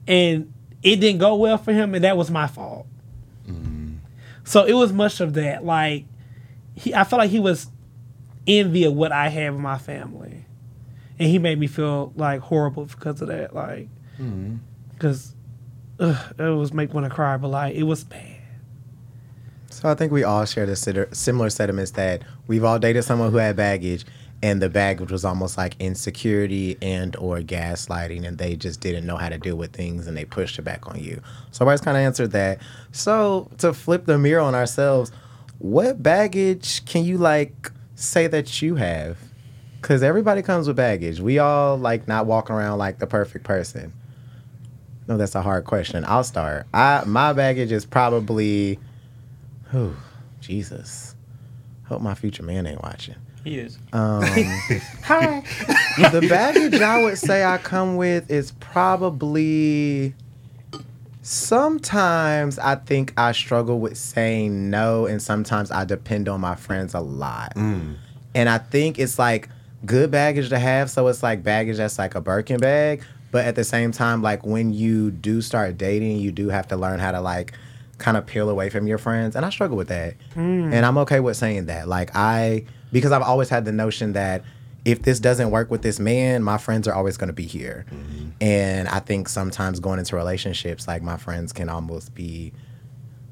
and 0.08 0.52
it 0.82 0.96
didn't 0.96 1.20
go 1.20 1.36
well 1.36 1.56
for 1.56 1.72
him, 1.72 1.94
and 1.94 2.02
that 2.04 2.16
was 2.16 2.30
my 2.30 2.46
fault. 2.48 2.86
So 4.44 4.64
it 4.64 4.72
was 4.72 4.92
much 4.92 5.20
of 5.20 5.34
that. 5.34 5.64
Like, 5.64 6.04
he, 6.74 6.94
I 6.94 7.04
felt 7.04 7.20
like 7.20 7.30
he 7.30 7.40
was 7.40 7.68
envy 8.46 8.84
of 8.84 8.94
what 8.94 9.12
I 9.12 9.28
have 9.28 9.54
in 9.54 9.60
my 9.60 9.78
family, 9.78 10.44
and 11.18 11.28
he 11.28 11.38
made 11.38 11.58
me 11.58 11.66
feel 11.66 12.12
like 12.16 12.40
horrible 12.40 12.86
because 12.86 13.20
of 13.20 13.28
that. 13.28 13.54
Like, 13.54 13.88
mm-hmm. 14.18 14.56
because 14.92 15.34
it 15.98 16.38
was 16.38 16.72
make 16.72 16.92
want 16.92 17.06
to 17.06 17.10
cry, 17.14 17.36
but 17.36 17.48
like 17.48 17.74
it 17.74 17.84
was 17.84 18.04
bad. 18.04 18.38
So 19.70 19.88
I 19.88 19.94
think 19.94 20.12
we 20.12 20.22
all 20.22 20.44
share 20.44 20.66
the 20.66 21.08
similar 21.12 21.50
sentiments 21.50 21.92
that 21.92 22.22
we've 22.46 22.64
all 22.64 22.78
dated 22.78 23.04
someone 23.04 23.30
who 23.30 23.38
had 23.38 23.56
baggage, 23.56 24.04
and 24.42 24.60
the 24.60 24.68
baggage 24.68 25.10
was 25.10 25.24
almost 25.24 25.56
like 25.56 25.76
insecurity 25.78 26.76
and 26.82 27.16
or 27.16 27.38
gaslighting, 27.38 28.26
and 28.26 28.38
they 28.38 28.56
just 28.56 28.80
didn't 28.80 29.06
know 29.06 29.16
how 29.16 29.28
to 29.28 29.38
deal 29.38 29.56
with 29.56 29.72
things, 29.72 30.06
and 30.06 30.16
they 30.16 30.24
pushed 30.24 30.58
it 30.58 30.62
back 30.62 30.88
on 30.88 30.98
you. 30.98 31.20
So 31.52 31.66
I 31.68 31.72
just 31.72 31.84
kind 31.84 31.96
of 31.96 32.02
answered 32.02 32.32
that. 32.32 32.60
So 32.92 33.50
to 33.58 33.72
flip 33.72 34.04
the 34.04 34.18
mirror 34.18 34.40
on 34.40 34.54
ourselves, 34.54 35.10
what 35.62 36.02
baggage 36.02 36.84
can 36.86 37.04
you 37.04 37.16
like 37.18 37.70
say 37.94 38.26
that 38.26 38.60
you 38.60 38.74
have? 38.74 39.16
Because 39.80 40.02
everybody 40.02 40.42
comes 40.42 40.66
with 40.66 40.76
baggage. 40.76 41.20
We 41.20 41.38
all 41.38 41.76
like 41.76 42.08
not 42.08 42.26
walking 42.26 42.56
around 42.56 42.78
like 42.78 42.98
the 42.98 43.06
perfect 43.06 43.44
person. 43.44 43.92
No, 45.06 45.16
that's 45.16 45.36
a 45.36 45.42
hard 45.42 45.64
question. 45.64 46.04
I'll 46.04 46.24
start. 46.24 46.66
I 46.74 47.04
my 47.06 47.32
baggage 47.32 47.70
is 47.70 47.86
probably 47.86 48.80
Oh, 49.72 49.94
Jesus. 50.40 51.14
Hope 51.84 52.02
my 52.02 52.14
future 52.14 52.42
man 52.42 52.66
ain't 52.66 52.82
watching. 52.82 53.14
He 53.44 53.58
is. 53.58 53.78
Um, 53.92 54.22
Hi. 55.04 55.40
the 56.10 56.26
baggage 56.28 56.80
I 56.80 57.02
would 57.02 57.18
say 57.18 57.44
I 57.44 57.58
come 57.58 57.96
with 57.96 58.30
is 58.32 58.50
probably. 58.58 60.14
Sometimes 61.22 62.58
I 62.58 62.74
think 62.74 63.12
I 63.16 63.32
struggle 63.32 63.78
with 63.78 63.96
saying 63.96 64.70
no, 64.70 65.06
and 65.06 65.22
sometimes 65.22 65.70
I 65.70 65.84
depend 65.84 66.28
on 66.28 66.40
my 66.40 66.56
friends 66.56 66.94
a 66.94 67.00
lot. 67.00 67.54
Mm. 67.54 67.96
And 68.34 68.48
I 68.48 68.58
think 68.58 68.98
it's 68.98 69.18
like 69.18 69.48
good 69.86 70.10
baggage 70.10 70.48
to 70.48 70.58
have, 70.58 70.90
so 70.90 71.06
it's 71.08 71.22
like 71.22 71.42
baggage 71.42 71.76
that's 71.76 71.98
like 71.98 72.14
a 72.14 72.20
Birkin 72.20 72.58
bag. 72.58 73.02
But 73.30 73.46
at 73.46 73.54
the 73.54 73.64
same 73.64 73.92
time, 73.92 74.20
like 74.20 74.44
when 74.44 74.72
you 74.72 75.10
do 75.10 75.40
start 75.40 75.78
dating, 75.78 76.18
you 76.18 76.32
do 76.32 76.48
have 76.48 76.68
to 76.68 76.76
learn 76.76 76.98
how 76.98 77.12
to 77.12 77.20
like 77.20 77.54
kind 77.98 78.16
of 78.16 78.26
peel 78.26 78.50
away 78.50 78.68
from 78.68 78.86
your 78.86 78.98
friends. 78.98 79.36
And 79.36 79.46
I 79.46 79.50
struggle 79.50 79.76
with 79.76 79.88
that. 79.88 80.14
Mm. 80.34 80.72
And 80.72 80.84
I'm 80.84 80.98
okay 80.98 81.20
with 81.20 81.36
saying 81.36 81.66
that. 81.66 81.88
Like 81.88 82.10
I 82.14 82.64
because 82.92 83.12
I've 83.12 83.22
always 83.22 83.48
had 83.48 83.64
the 83.64 83.72
notion 83.72 84.12
that 84.12 84.44
if 84.84 85.02
this 85.02 85.20
doesn't 85.20 85.50
work 85.50 85.70
with 85.70 85.82
this 85.82 86.00
man, 86.00 86.42
my 86.42 86.58
friends 86.58 86.88
are 86.88 86.94
always 86.94 87.16
going 87.16 87.28
to 87.28 87.32
be 87.34 87.46
here. 87.46 87.86
And 88.40 88.88
I 88.88 88.98
think 88.98 89.28
sometimes 89.28 89.78
going 89.78 89.98
into 90.00 90.16
relationships, 90.16 90.88
like 90.88 91.02
my 91.02 91.16
friends 91.16 91.52
can 91.52 91.68
almost 91.68 92.14
be, 92.14 92.52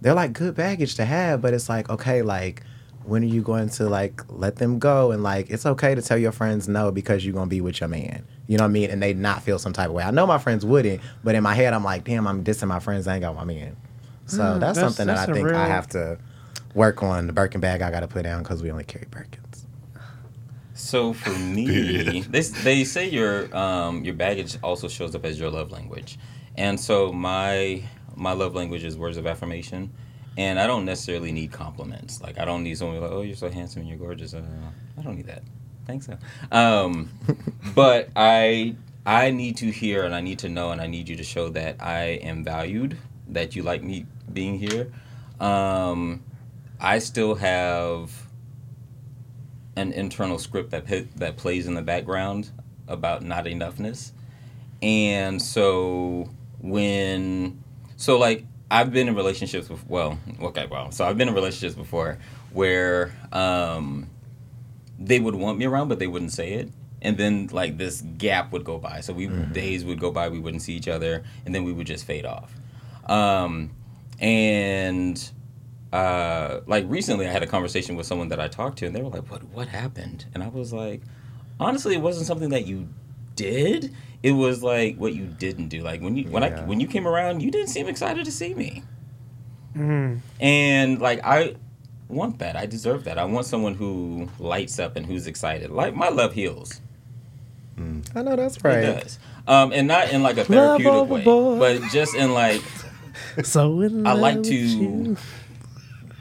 they're 0.01 0.15
like 0.15 0.33
good 0.33 0.55
baggage 0.55 0.95
to 0.97 1.05
have, 1.05 1.43
but 1.43 1.53
it's 1.53 1.69
like, 1.69 1.91
okay, 1.91 2.23
like, 2.23 2.63
when 3.03 3.23
are 3.25 3.27
you 3.27 3.43
going 3.43 3.69
to 3.71 3.89
like 3.89 4.23
let 4.29 4.57
them 4.57 4.79
go? 4.79 5.11
And 5.11 5.23
like, 5.25 5.51
it's 5.51 5.67
okay 5.67 5.95
to 5.97 6.03
tell 6.03 6.19
your 6.19 6.31
friends 6.33 6.69
no 6.69 6.93
because 6.93 7.25
you're 7.25 7.35
going 7.35 7.47
to 7.47 7.51
be 7.51 7.61
with 7.61 7.81
your 7.81 7.89
man. 7.89 8.25
You 8.47 8.59
know 8.59 8.65
what 8.65 8.69
I 8.69 8.73
mean? 8.73 8.91
And 8.91 9.03
they 9.03 9.15
not 9.15 9.43
feel 9.43 9.59
some 9.59 9.73
type 9.73 9.89
of 9.89 9.95
way. 9.95 10.05
I 10.05 10.11
know 10.13 10.27
my 10.27 10.39
friends 10.39 10.65
wouldn't, 10.65 11.01
but 11.25 11.35
in 11.35 11.43
my 11.43 11.55
head, 11.55 11.73
I'm 11.73 11.83
like, 11.83 12.05
damn, 12.05 12.29
I'm 12.29 12.45
dissing 12.45 12.69
my 12.69 12.79
friends. 12.79 13.09
I 13.09 13.15
ain't 13.15 13.23
got 13.23 13.35
my 13.35 13.45
man. 13.45 13.77
So 14.27 14.39
Mm, 14.43 14.61
that's, 14.61 14.77
that's- 14.79 14.97
something 14.97 15.07
that 15.09 15.17
i 15.19 15.23
I 15.23 15.25
a 15.25 15.35
think 15.35 15.49
I 15.51 15.67
have 15.67 15.89
to 15.89 16.19
work 16.75 17.03
on. 17.03 17.27
The 17.27 17.33
Birkin 17.33 17.61
bag 17.61 17.83
I 17.83 17.91
got 17.91 18.01
to 18.01 18.09
put 18.09 18.23
down 18.23 18.43
because 18.45 18.63
we 18.63 18.71
only 18.71 18.85
carry 18.85 19.07
Birkins. 19.07 19.50
So 20.81 21.13
for 21.13 21.31
me, 21.39 22.23
they, 22.23 22.41
they 22.41 22.85
say 22.85 23.09
your 23.09 23.55
um, 23.57 24.05
your 24.05 24.15
baggage 24.15 24.57
also 24.63 24.89
shows 24.89 25.15
up 25.15 25.25
as 25.25 25.39
your 25.39 25.51
love 25.51 25.71
language, 25.71 26.19
and 26.57 26.79
so 26.81 27.13
my 27.13 27.83
my 28.17 28.33
love 28.33 28.55
language 28.55 28.85
is 28.85 28.97
words 28.97 29.17
of 29.17 29.27
affirmation, 29.27 29.93
and 30.37 30.59
I 30.59 30.67
don't 30.67 30.85
necessarily 30.85 31.33
need 31.33 31.53
compliments. 31.53 32.21
Like 32.21 32.39
I 32.39 32.45
don't 32.45 32.65
need 32.65 32.79
someone 32.79 33.01
like, 33.01 33.11
oh, 33.11 33.23
you're 33.23 33.37
so 33.37 33.51
handsome 33.51 33.83
and 33.83 33.89
you're 33.89 33.99
gorgeous. 33.99 34.35
Uh, 34.35 34.43
I 34.99 35.03
don't 35.03 35.17
need 35.17 35.27
that. 35.27 35.43
Thanks. 35.87 36.07
So. 36.07 36.17
Um, 36.51 37.11
but 37.75 38.09
I 38.17 38.75
I 39.05 39.31
need 39.31 39.59
to 39.59 39.71
hear 39.71 40.05
and 40.05 40.15
I 40.15 40.21
need 40.23 40.39
to 40.41 40.49
know 40.49 40.71
and 40.71 40.81
I 40.81 40.87
need 40.87 41.09
you 41.09 41.17
to 41.17 41.25
show 41.25 41.51
that 41.51 41.77
I 41.81 42.21
am 42.23 42.43
valued, 42.43 42.97
that 43.29 43.55
you 43.55 43.63
like 43.63 43.83
me 43.83 44.07
being 44.33 44.59
here. 44.59 44.91
Um, 45.41 46.23
I 46.81 46.99
still 46.99 47.35
have 47.35 48.30
an 49.81 49.93
internal 49.93 50.39
script 50.39 50.71
that 50.71 50.87
that 51.17 51.37
plays 51.37 51.67
in 51.67 51.75
the 51.75 51.83
background 51.83 52.51
about 52.87 53.23
not 53.23 53.45
enoughness, 53.47 54.13
and 54.83 55.41
so 55.41 56.29
when 56.61 57.63
so 57.97 58.19
like 58.19 58.45
I've 58.71 58.93
been 58.93 59.09
in 59.09 59.15
relationships 59.15 59.69
with 59.69 59.87
well 59.89 60.19
okay 60.41 60.67
well 60.71 60.93
so 60.93 61.05
I've 61.05 61.19
been 61.19 61.29
in 61.29 61.35
relationships 61.35 61.75
before 61.75 62.19
where 62.53 63.13
um, 63.33 64.09
they 64.99 65.21
would 65.21 65.35
want 65.35 65.59
me 65.59 65.65
around 65.67 65.89
but 65.89 65.99
they 65.99 66.07
wouldn't 66.07 66.33
say 66.33 66.55
it. 66.55 66.71
And 67.03 67.17
then 67.17 67.49
like 67.51 67.79
this 67.79 68.03
gap 68.03 68.53
would 68.53 68.65
go 68.65 68.77
by. 68.77 69.01
So 69.01 69.15
we 69.15 69.27
days 69.27 69.87
would 69.87 69.99
go 69.99 70.11
by 70.11 70.29
we 70.29 70.39
wouldn't 70.39 70.63
see 70.63 70.75
each 70.75 70.89
other 70.89 71.25
and 71.47 71.55
then 71.55 71.65
we 71.65 71.73
would 71.73 71.87
just 71.87 72.05
fade 72.05 72.27
off. 72.27 72.55
Um, 73.07 73.71
and 74.21 75.31
uh, 75.93 76.61
like 76.67 76.85
recently 76.89 77.27
I 77.27 77.31
had 77.31 77.43
a 77.43 77.47
conversation 77.47 77.97
with 77.97 78.07
someone 78.07 78.29
that 78.29 78.41
I 78.41 78.49
talked 78.49 78.79
to 78.79 78.87
and 78.87 78.95
they 78.95 79.03
were 79.03 79.11
like, 79.11 79.31
What 79.31 79.45
what 79.45 79.69
happened? 79.69 80.27
And 80.35 80.43
I 80.43 80.49
was 80.49 80.73
like, 80.73 81.03
honestly 81.59 81.95
it 81.95 82.01
wasn't 82.01 82.27
something 82.27 82.51
that 82.51 82.67
you 82.67 82.89
did. 83.37 83.95
It 84.23 84.33
was 84.33 84.63
like 84.63 84.97
what 84.97 85.15
you 85.15 85.27
didn't 85.27 85.69
do. 85.69 85.83
Like 85.83 86.01
when 86.01 86.17
you 86.17 86.25
when 86.29 86.43
I 86.43 86.51
when 86.65 86.81
you 86.81 86.87
came 86.87 87.07
around, 87.07 87.41
you 87.41 87.51
didn't 87.51 87.69
seem 87.69 87.89
excited 87.89 88.25
to 88.25 88.33
see 88.33 88.55
me. 88.55 88.83
Mm. 89.75 90.21
And 90.41 91.01
like 91.01 91.21
I 91.25 91.57
want 92.09 92.39
that. 92.41 92.57
I 92.57 92.67
deserve 92.67 93.05
that. 93.05 93.19
I 93.19 93.25
want 93.25 93.47
someone 93.47 93.75
who 93.75 94.29
lights 94.39 94.79
up 94.79 94.97
and 94.97 95.07
who's 95.07 95.27
excited. 95.27 95.71
Like 95.71 95.95
my 95.95 96.09
love 96.09 96.35
heals. 96.35 96.81
I 98.15 98.23
know 98.23 98.37
that's 98.37 98.63
right. 98.63 98.85
It 98.85 98.93
right. 98.93 99.03
does. 99.03 99.19
Um, 99.47 99.73
and 99.73 99.89
not 99.89 100.13
in 100.13 100.23
like 100.23 100.37
a 100.37 100.45
therapeutic 100.45 101.09
way, 101.09 101.25
but 101.25 101.83
just 101.91 102.15
in 102.15 102.35
like 102.35 102.63
So 103.43 103.81
in 103.81 104.07
I 104.07 104.13
love 104.13 104.21
like 104.21 104.37
with 104.37 104.47
to 104.47 104.55
you. 104.55 105.17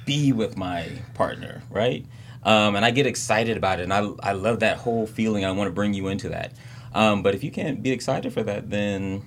Be 0.10 0.34
with 0.34 0.58
my 0.58 0.88
partner, 1.14 1.62
right? 1.70 2.04
Um, 2.44 2.76
and 2.76 2.84
I 2.84 2.90
get 2.92 3.06
excited 3.06 3.58
about 3.58 3.80
it, 3.80 3.84
and 3.84 3.94
I 3.94 4.08
I 4.24 4.32
love 4.34 4.62
that 4.62 4.78
whole 4.78 5.06
feeling. 5.06 5.46
I 5.46 5.52
want 5.52 5.68
to 5.68 5.74
bring 5.74 5.94
you 5.94 6.08
into 6.08 6.30
that. 6.30 6.54
Um, 6.94 7.22
but 7.22 7.36
if 7.36 7.44
you 7.44 7.52
can't 7.52 7.84
be 7.84 7.92
excited 7.92 8.34
for 8.34 8.42
that, 8.44 8.70
then 8.72 9.22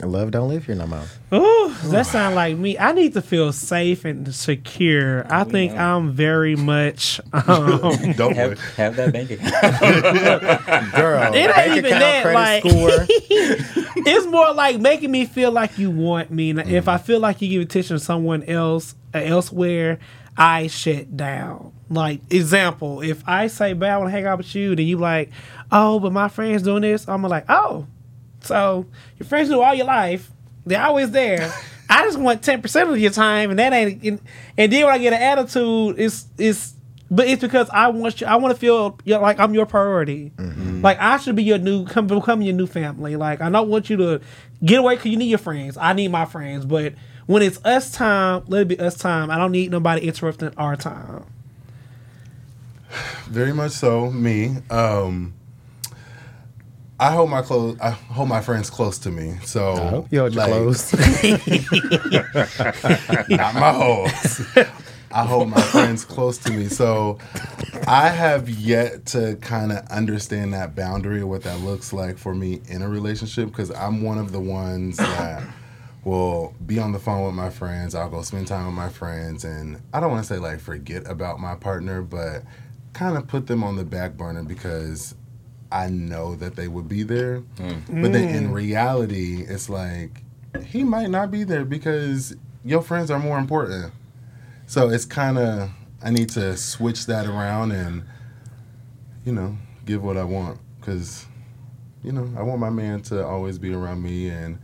Love 0.00 0.30
don't 0.30 0.48
live 0.48 0.64
here 0.66 0.76
no 0.76 0.86
more. 0.86 1.02
Ooh, 1.34 1.74
that 1.86 2.06
sounds 2.06 2.36
like 2.36 2.56
me. 2.56 2.78
I 2.78 2.92
need 2.92 3.14
to 3.14 3.22
feel 3.22 3.52
safe 3.52 4.04
and 4.04 4.32
secure. 4.32 5.26
I 5.28 5.42
We 5.42 5.50
think 5.50 5.72
know. 5.72 5.78
I'm 5.96 6.12
very 6.12 6.54
much. 6.54 7.20
Um, 7.32 8.12
Don't 8.12 8.36
have 8.36 8.60
have 8.76 8.94
that 8.94 9.12
bank 9.12 9.32
account. 9.32 9.52
Girl, 10.94 11.34
It 11.34 11.50
ain't 11.58 11.78
even 11.78 11.90
that, 11.90 12.32
like- 12.32 12.62
it's 14.06 14.26
more 14.26 14.52
like 14.54 14.78
making 14.80 15.10
me 15.10 15.24
feel 15.26 15.50
like 15.50 15.78
you 15.78 15.90
want 15.90 16.30
me. 16.30 16.50
And 16.50 16.60
Mm. 16.60 16.70
If 16.72 16.86
I 16.86 16.98
feel 16.98 17.18
like 17.18 17.42
you 17.42 17.48
give 17.48 17.62
attention 17.62 17.96
to 17.98 18.04
someone 18.04 18.44
else 18.44 18.94
elsewhere, 19.14 19.98
I 20.36 20.68
shut 20.68 21.16
down. 21.16 21.72
Like 21.90 22.20
example, 22.30 23.00
if 23.00 23.26
I 23.26 23.48
say, 23.48 23.72
"Babe, 23.72 23.84
I 23.84 23.98
want 23.98 24.08
to 24.08 24.12
hang 24.12 24.26
out 24.26 24.38
with 24.38 24.54
you," 24.54 24.76
then 24.76 24.86
you 24.86 24.98
like, 24.98 25.30
"Oh, 25.72 25.98
but 25.98 26.12
my 26.12 26.28
friends 26.28 26.62
doing 26.62 26.82
this," 26.82 27.08
I'm 27.08 27.22
like, 27.22 27.46
"Oh, 27.48 27.86
so 28.40 28.86
your 29.18 29.26
friends 29.26 29.48
do 29.48 29.60
all 29.60 29.74
your 29.74 29.86
life. 29.86 30.30
They're 30.64 30.82
always 30.82 31.10
there." 31.10 31.52
I 31.90 32.04
just 32.04 32.18
want 32.18 32.42
ten 32.42 32.60
percent 32.60 32.90
of 32.90 32.98
your 32.98 33.10
time, 33.10 33.50
and 33.50 33.58
that 33.58 33.72
ain't. 33.72 34.02
And, 34.04 34.20
and 34.56 34.72
then 34.72 34.84
when 34.84 34.94
I 34.94 34.98
get 34.98 35.12
an 35.12 35.22
attitude, 35.22 35.98
it's 35.98 36.26
it's. 36.36 36.74
But 37.10 37.26
it's 37.26 37.40
because 37.40 37.70
I 37.70 37.88
want 37.88 38.20
you. 38.20 38.26
I 38.26 38.36
want 38.36 38.54
to 38.54 38.60
feel 38.60 38.98
you 39.06 39.14
know, 39.14 39.22
like 39.22 39.40
I'm 39.40 39.54
your 39.54 39.64
priority. 39.64 40.30
Mm-hmm. 40.36 40.82
Like 40.82 41.00
I 41.00 41.16
should 41.16 41.36
be 41.36 41.42
your 41.42 41.56
new, 41.56 41.86
come 41.86 42.06
become 42.06 42.42
your 42.42 42.54
new 42.54 42.66
family. 42.66 43.16
Like 43.16 43.40
I 43.40 43.48
don't 43.48 43.70
want 43.70 43.88
you 43.88 43.96
to 43.96 44.20
get 44.62 44.80
away 44.80 44.96
because 44.96 45.10
you 45.10 45.16
need 45.16 45.30
your 45.30 45.38
friends. 45.38 45.78
I 45.78 45.94
need 45.94 46.08
my 46.08 46.26
friends. 46.26 46.66
But 46.66 46.92
when 47.28 47.42
it's 47.42 47.62
us 47.62 47.92
time, 47.92 48.42
let 48.48 48.62
it 48.62 48.68
be 48.68 48.80
us 48.80 48.96
time. 48.96 49.30
I 49.30 49.36
don't 49.36 49.52
need 49.52 49.70
nobody 49.70 50.08
interrupting 50.08 50.50
our 50.56 50.76
time. 50.76 51.26
Very 53.26 53.52
much 53.52 53.72
so. 53.72 54.10
Me. 54.10 54.56
Um, 54.70 55.34
I 56.98 57.12
hold 57.12 57.28
my 57.28 57.42
close. 57.42 57.78
I 57.80 57.90
hold 57.90 58.30
my 58.30 58.40
friends 58.40 58.70
close 58.70 58.98
to 59.00 59.10
me. 59.10 59.36
So 59.44 59.74
I 59.74 59.88
hope 59.88 60.06
you 60.10 60.20
hold 60.20 60.34
your 60.34 60.46
clothes. 60.46 60.94
not 63.28 63.54
my 63.54 63.72
hoes. 63.74 64.46
I 65.10 65.24
hold 65.24 65.50
my 65.50 65.60
friends 65.60 66.06
close 66.06 66.38
to 66.38 66.50
me. 66.50 66.68
So 66.68 67.18
I 67.86 68.08
have 68.08 68.48
yet 68.48 69.04
to 69.06 69.36
kind 69.42 69.72
of 69.72 69.86
understand 69.88 70.54
that 70.54 70.74
boundary 70.74 71.20
of 71.20 71.28
what 71.28 71.42
that 71.42 71.60
looks 71.60 71.92
like 71.92 72.16
for 72.16 72.34
me 72.34 72.62
in 72.68 72.80
a 72.80 72.88
relationship 72.88 73.50
because 73.50 73.70
I'm 73.70 74.00
one 74.00 74.16
of 74.16 74.32
the 74.32 74.40
ones 74.40 74.96
that 74.96 75.42
will 76.08 76.54
be 76.64 76.78
on 76.78 76.92
the 76.92 76.98
phone 76.98 77.26
with 77.26 77.34
my 77.34 77.50
friends. 77.50 77.94
I'll 77.94 78.08
go 78.08 78.22
spend 78.22 78.46
time 78.46 78.66
with 78.66 78.74
my 78.74 78.88
friends. 78.88 79.44
And 79.44 79.80
I 79.92 80.00
don't 80.00 80.10
want 80.10 80.24
to 80.26 80.34
say 80.34 80.38
like 80.38 80.60
forget 80.60 81.08
about 81.08 81.38
my 81.38 81.54
partner, 81.54 82.02
but 82.02 82.42
kind 82.94 83.16
of 83.16 83.28
put 83.28 83.46
them 83.46 83.62
on 83.62 83.76
the 83.76 83.84
back 83.84 84.16
burner 84.16 84.42
because 84.42 85.14
I 85.70 85.90
know 85.90 86.34
that 86.36 86.56
they 86.56 86.66
would 86.66 86.88
be 86.88 87.02
there. 87.02 87.40
Hmm. 87.58 88.02
But 88.02 88.12
then 88.12 88.34
in 88.34 88.48
mm. 88.48 88.54
reality, 88.54 89.42
it's 89.42 89.68
like 89.68 90.22
he 90.64 90.82
might 90.82 91.10
not 91.10 91.30
be 91.30 91.44
there 91.44 91.64
because 91.64 92.34
your 92.64 92.80
friends 92.80 93.10
are 93.10 93.18
more 93.18 93.38
important. 93.38 93.92
So 94.66 94.88
it's 94.88 95.04
kind 95.04 95.38
of 95.38 95.70
I 96.02 96.10
need 96.10 96.30
to 96.30 96.56
switch 96.56 97.06
that 97.06 97.26
around 97.26 97.72
and 97.72 98.04
you 99.24 99.32
know 99.32 99.58
give 99.84 100.02
what 100.02 100.16
I 100.16 100.24
want 100.24 100.58
because 100.80 101.26
you 102.02 102.12
know 102.12 102.32
I 102.36 102.42
want 102.42 102.60
my 102.60 102.70
man 102.70 103.02
to 103.02 103.26
always 103.26 103.58
be 103.58 103.74
around 103.74 104.02
me 104.02 104.30
and 104.30 104.58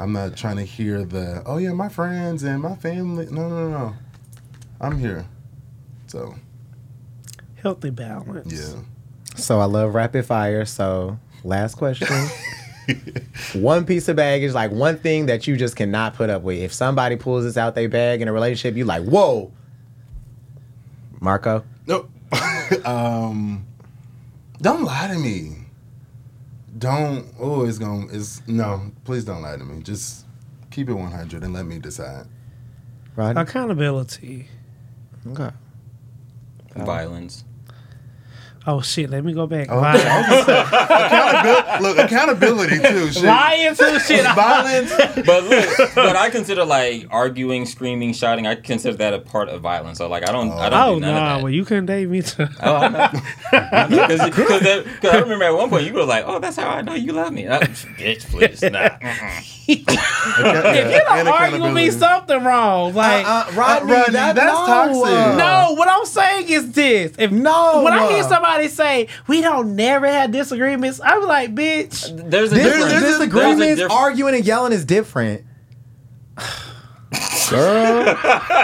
I'm 0.00 0.12
not 0.12 0.36
trying 0.36 0.56
to 0.56 0.64
hear 0.64 1.04
the 1.04 1.42
oh 1.46 1.58
yeah 1.58 1.72
my 1.72 1.88
friends 1.88 2.42
and 2.42 2.62
my 2.62 2.74
family 2.76 3.26
no 3.30 3.48
no 3.48 3.68
no 3.68 3.78
no 3.78 3.94
I'm 4.80 4.98
here 4.98 5.26
so 6.06 6.34
Healthy 7.62 7.90
balance. 7.90 8.52
yeah 8.52 8.80
So 9.36 9.60
I 9.60 9.66
love 9.66 9.94
rapid 9.94 10.24
fire. 10.24 10.64
So 10.64 11.18
last 11.44 11.74
question. 11.76 12.08
one 13.54 13.84
piece 13.84 14.08
of 14.08 14.16
baggage, 14.16 14.52
like 14.52 14.70
one 14.70 14.98
thing 14.98 15.26
that 15.26 15.46
you 15.46 15.56
just 15.56 15.76
cannot 15.76 16.14
put 16.14 16.30
up 16.30 16.42
with. 16.42 16.58
If 16.58 16.72
somebody 16.72 17.16
pulls 17.16 17.44
this 17.44 17.56
out 17.56 17.74
their 17.74 17.88
bag 17.88 18.22
in 18.22 18.28
a 18.28 18.32
relationship, 18.32 18.76
you 18.76 18.84
like, 18.84 19.04
whoa. 19.04 19.52
Marco? 21.20 21.64
Nope. 21.86 22.10
um, 22.84 23.66
don't 24.60 24.84
lie 24.84 25.08
to 25.08 25.18
me. 25.18 25.59
Don't. 26.80 27.26
Oh, 27.38 27.66
it's 27.66 27.78
going. 27.78 28.08
to 28.08 28.16
It's 28.16 28.42
no. 28.48 28.90
Please 29.04 29.24
don't 29.24 29.42
lie 29.42 29.56
to 29.56 29.64
me. 29.64 29.82
Just 29.82 30.26
keep 30.70 30.88
it 30.88 30.94
one 30.94 31.12
hundred 31.12 31.44
and 31.44 31.52
let 31.52 31.66
me 31.66 31.78
decide. 31.78 32.26
Right. 33.16 33.36
Accountability. 33.36 34.48
Okay. 35.28 35.50
Violence. 36.76 37.44
Oh 38.66 38.82
shit! 38.82 39.08
Let 39.08 39.24
me 39.24 39.32
go 39.32 39.46
back. 39.46 39.68
Oh, 39.70 39.80
Violence. 39.80 40.04
I 40.04 40.18
was 40.18 40.46
gonna 40.46 40.66
say, 40.68 41.06
accountability. 41.06 41.82
Look, 41.82 41.98
accountability 41.98 42.78
too. 42.78 43.12
Shit. 43.12 43.24
Lying 43.24 43.74
to 43.74 44.00
shit. 44.00 44.24
Violence. 44.34 44.92
But 45.26 45.44
look, 45.44 45.94
but 45.94 46.14
I 46.16 46.28
consider 46.28 46.66
like 46.66 47.06
arguing, 47.10 47.64
screaming, 47.64 48.12
shouting. 48.12 48.46
I 48.46 48.56
consider 48.56 48.98
that 48.98 49.14
a 49.14 49.18
part 49.18 49.48
of 49.48 49.62
violence. 49.62 49.96
So 49.96 50.08
like 50.08 50.28
I 50.28 50.32
don't, 50.32 50.50
I 50.52 50.68
don't 50.68 50.78
Oh 50.78 50.94
do 50.96 51.00
none 51.00 51.14
nah, 51.14 51.36
of 51.36 51.42
well 51.42 51.52
you 51.52 51.64
couldn't 51.64 51.86
date 51.86 52.08
me 52.08 52.20
too. 52.20 52.46
Oh, 52.62 52.76
I 52.76 52.88
know. 52.88 53.10
Because 54.90 55.14
I 55.14 55.18
remember 55.20 55.44
at 55.44 55.54
one 55.54 55.70
point 55.70 55.86
you 55.86 55.94
were 55.94 56.04
like, 56.04 56.24
"Oh, 56.26 56.38
that's 56.38 56.56
how 56.56 56.68
I 56.68 56.82
know 56.82 56.94
you 56.94 57.12
love 57.12 57.32
me." 57.32 57.46
Uh, 57.46 57.60
bitch, 57.60 58.28
please, 58.30 58.62
nah. 58.62 58.90
if 59.78 60.92
you 60.92 61.00
don't 61.00 61.28
argue 61.28 61.62
with 61.62 61.72
me, 61.74 61.90
something 61.90 62.42
wrong. 62.44 62.94
Like 62.94 63.26
Uh, 63.26 63.44
Rodney, 63.54 63.92
Rodney, 63.92 64.12
that- 64.14 64.34
that's 64.36 64.46
no, 64.52 64.66
toxic. 64.66 65.04
uh, 65.16 65.36
no, 65.36 65.74
what 65.74 65.88
I'm 65.88 66.04
saying 66.06 66.48
is 66.48 66.72
this: 66.72 67.12
if 67.18 67.30
No, 67.30 67.82
when 67.82 67.92
I 67.92 68.08
hear 68.12 68.24
uh, 68.24 68.28
somebody 68.28 68.68
say 68.68 69.08
we 69.26 69.40
don't 69.40 69.76
never 69.76 70.06
have 70.06 70.30
disagreements, 70.32 71.00
I'm 71.04 71.22
like, 71.24 71.54
bitch. 71.54 72.02
There's 72.30 72.52
a 72.52 72.54
Dis- 72.56 72.64
difference. 72.64 72.90
there's 72.90 73.02
a 73.02 73.06
disagreements, 73.18 73.58
There's 73.60 73.78
a 73.80 73.82
diff- 73.84 73.90
arguing 73.92 74.34
and 74.34 74.44
yelling 74.44 74.72
is 74.72 74.84
different. 74.84 75.44
Girl, 77.50 78.04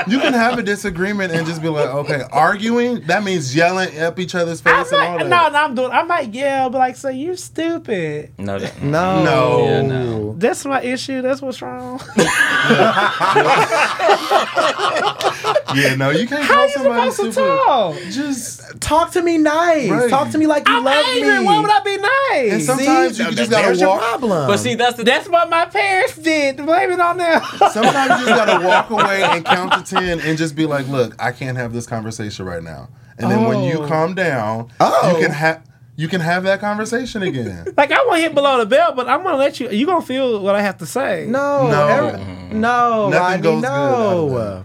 you 0.06 0.18
can 0.20 0.32
have 0.32 0.58
a 0.58 0.62
disagreement 0.62 1.32
and 1.32 1.46
just 1.46 1.60
be 1.62 1.68
like, 1.68 1.88
okay, 1.88 2.22
arguing. 2.32 3.02
That 3.06 3.22
means 3.24 3.54
yelling 3.54 3.98
up 4.00 4.18
each 4.18 4.34
other's 4.34 4.62
I 4.64 4.82
face 4.82 4.92
and 4.92 5.00
all 5.02 5.10
might, 5.16 5.22
that. 5.24 5.28
no, 5.28 5.48
no, 5.50 5.64
I'm 5.64 5.74
doing. 5.74 5.90
I 5.92 6.02
might 6.04 6.32
yell, 6.32 6.70
but 6.70 6.78
like, 6.78 6.96
say 6.96 7.12
you're 7.14 7.36
stupid. 7.36 8.32
No, 8.38 8.58
that- 8.58 8.82
No. 8.82 9.22
No. 9.24 9.64
Yeah, 9.64 9.82
no. 9.82 10.34
That's 10.38 10.64
my 10.64 10.82
issue. 10.82 11.22
That's 11.22 11.42
what's 11.42 11.60
wrong. 11.62 12.00
Yeah, 15.74 15.94
no, 15.96 16.10
you 16.10 16.26
can't 16.28 16.42
How 16.44 16.54
call 16.54 16.66
you 16.66 16.72
somebody 16.72 17.10
supposed 17.10 17.38
to 17.38 17.44
talk? 17.44 17.96
Just 18.10 18.80
Talk 18.80 19.10
to 19.12 19.22
me 19.22 19.36
nice. 19.38 19.88
Right. 19.90 20.08
Talk 20.10 20.30
to 20.30 20.38
me 20.38 20.46
like 20.46 20.68
you 20.68 20.74
I'm 20.76 20.84
love 20.84 21.04
angry. 21.08 21.38
me. 21.38 21.44
Why 21.44 21.60
would 21.60 21.70
I 21.70 21.80
be 21.80 21.96
nice? 21.96 22.52
And 22.52 22.62
sometimes 22.62 23.16
See? 23.16 23.22
you 23.22 23.28
Th- 23.30 23.36
just 23.38 23.50
gotta 23.50 23.66
there's 23.66 23.80
your 23.80 23.88
walk- 23.90 24.00
problem. 24.00 24.46
But 24.46 24.58
see, 24.58 24.74
that's 24.74 24.96
the 24.96 25.04
That's 25.04 25.28
what 25.28 25.48
my 25.50 25.64
parents 25.66 26.16
did. 26.16 26.56
Blame 26.58 26.90
it 26.92 27.00
on 27.00 27.16
them. 27.18 27.42
sometimes 27.72 28.20
you 28.20 28.26
just 28.26 28.46
gotta 28.46 28.64
walk 28.68 28.90
away 28.90 29.22
and 29.22 29.44
count 29.44 29.72
to 29.72 29.94
ten 29.94 30.20
and 30.20 30.38
just 30.38 30.54
be 30.54 30.66
like, 30.66 30.86
look, 30.88 31.14
I 31.18 31.32
can't 31.32 31.56
have 31.56 31.72
this 31.72 31.86
conversation 31.86 32.44
right 32.46 32.62
now. 32.62 32.88
And 33.18 33.30
then 33.30 33.44
when 33.44 33.62
you 33.64 33.78
Oh. 33.82 33.88
calm 33.88 34.14
down, 34.14 34.70
Oh. 34.78 35.08
you 35.10 35.22
can 35.22 35.30
oh. 35.30 35.34
have 35.34 35.62
you 35.98 36.08
can 36.08 36.20
have 36.20 36.42
that 36.44 36.60
conversation 36.60 37.22
again. 37.22 37.72
like 37.76 37.90
I 37.90 38.04
want 38.04 38.16
to 38.18 38.22
hit 38.22 38.34
below 38.34 38.58
the 38.58 38.66
belt, 38.66 38.94
but 38.96 39.08
I'm 39.08 39.22
gonna 39.22 39.38
let 39.38 39.58
you. 39.58 39.70
You 39.70 39.86
gonna 39.86 40.04
feel 40.04 40.40
what 40.40 40.54
I 40.54 40.60
have 40.60 40.76
to 40.78 40.86
say. 40.86 41.26
no, 41.28 41.66
No. 41.68 41.86
every- 41.88 42.20
no, 42.58 43.08
Nothing 43.08 43.12
Rodney, 43.18 43.42
goes 43.42 43.60
good 43.62 43.68
out 43.70 43.94
of 43.94 44.30
no. 44.30 44.38
that. 44.38 44.64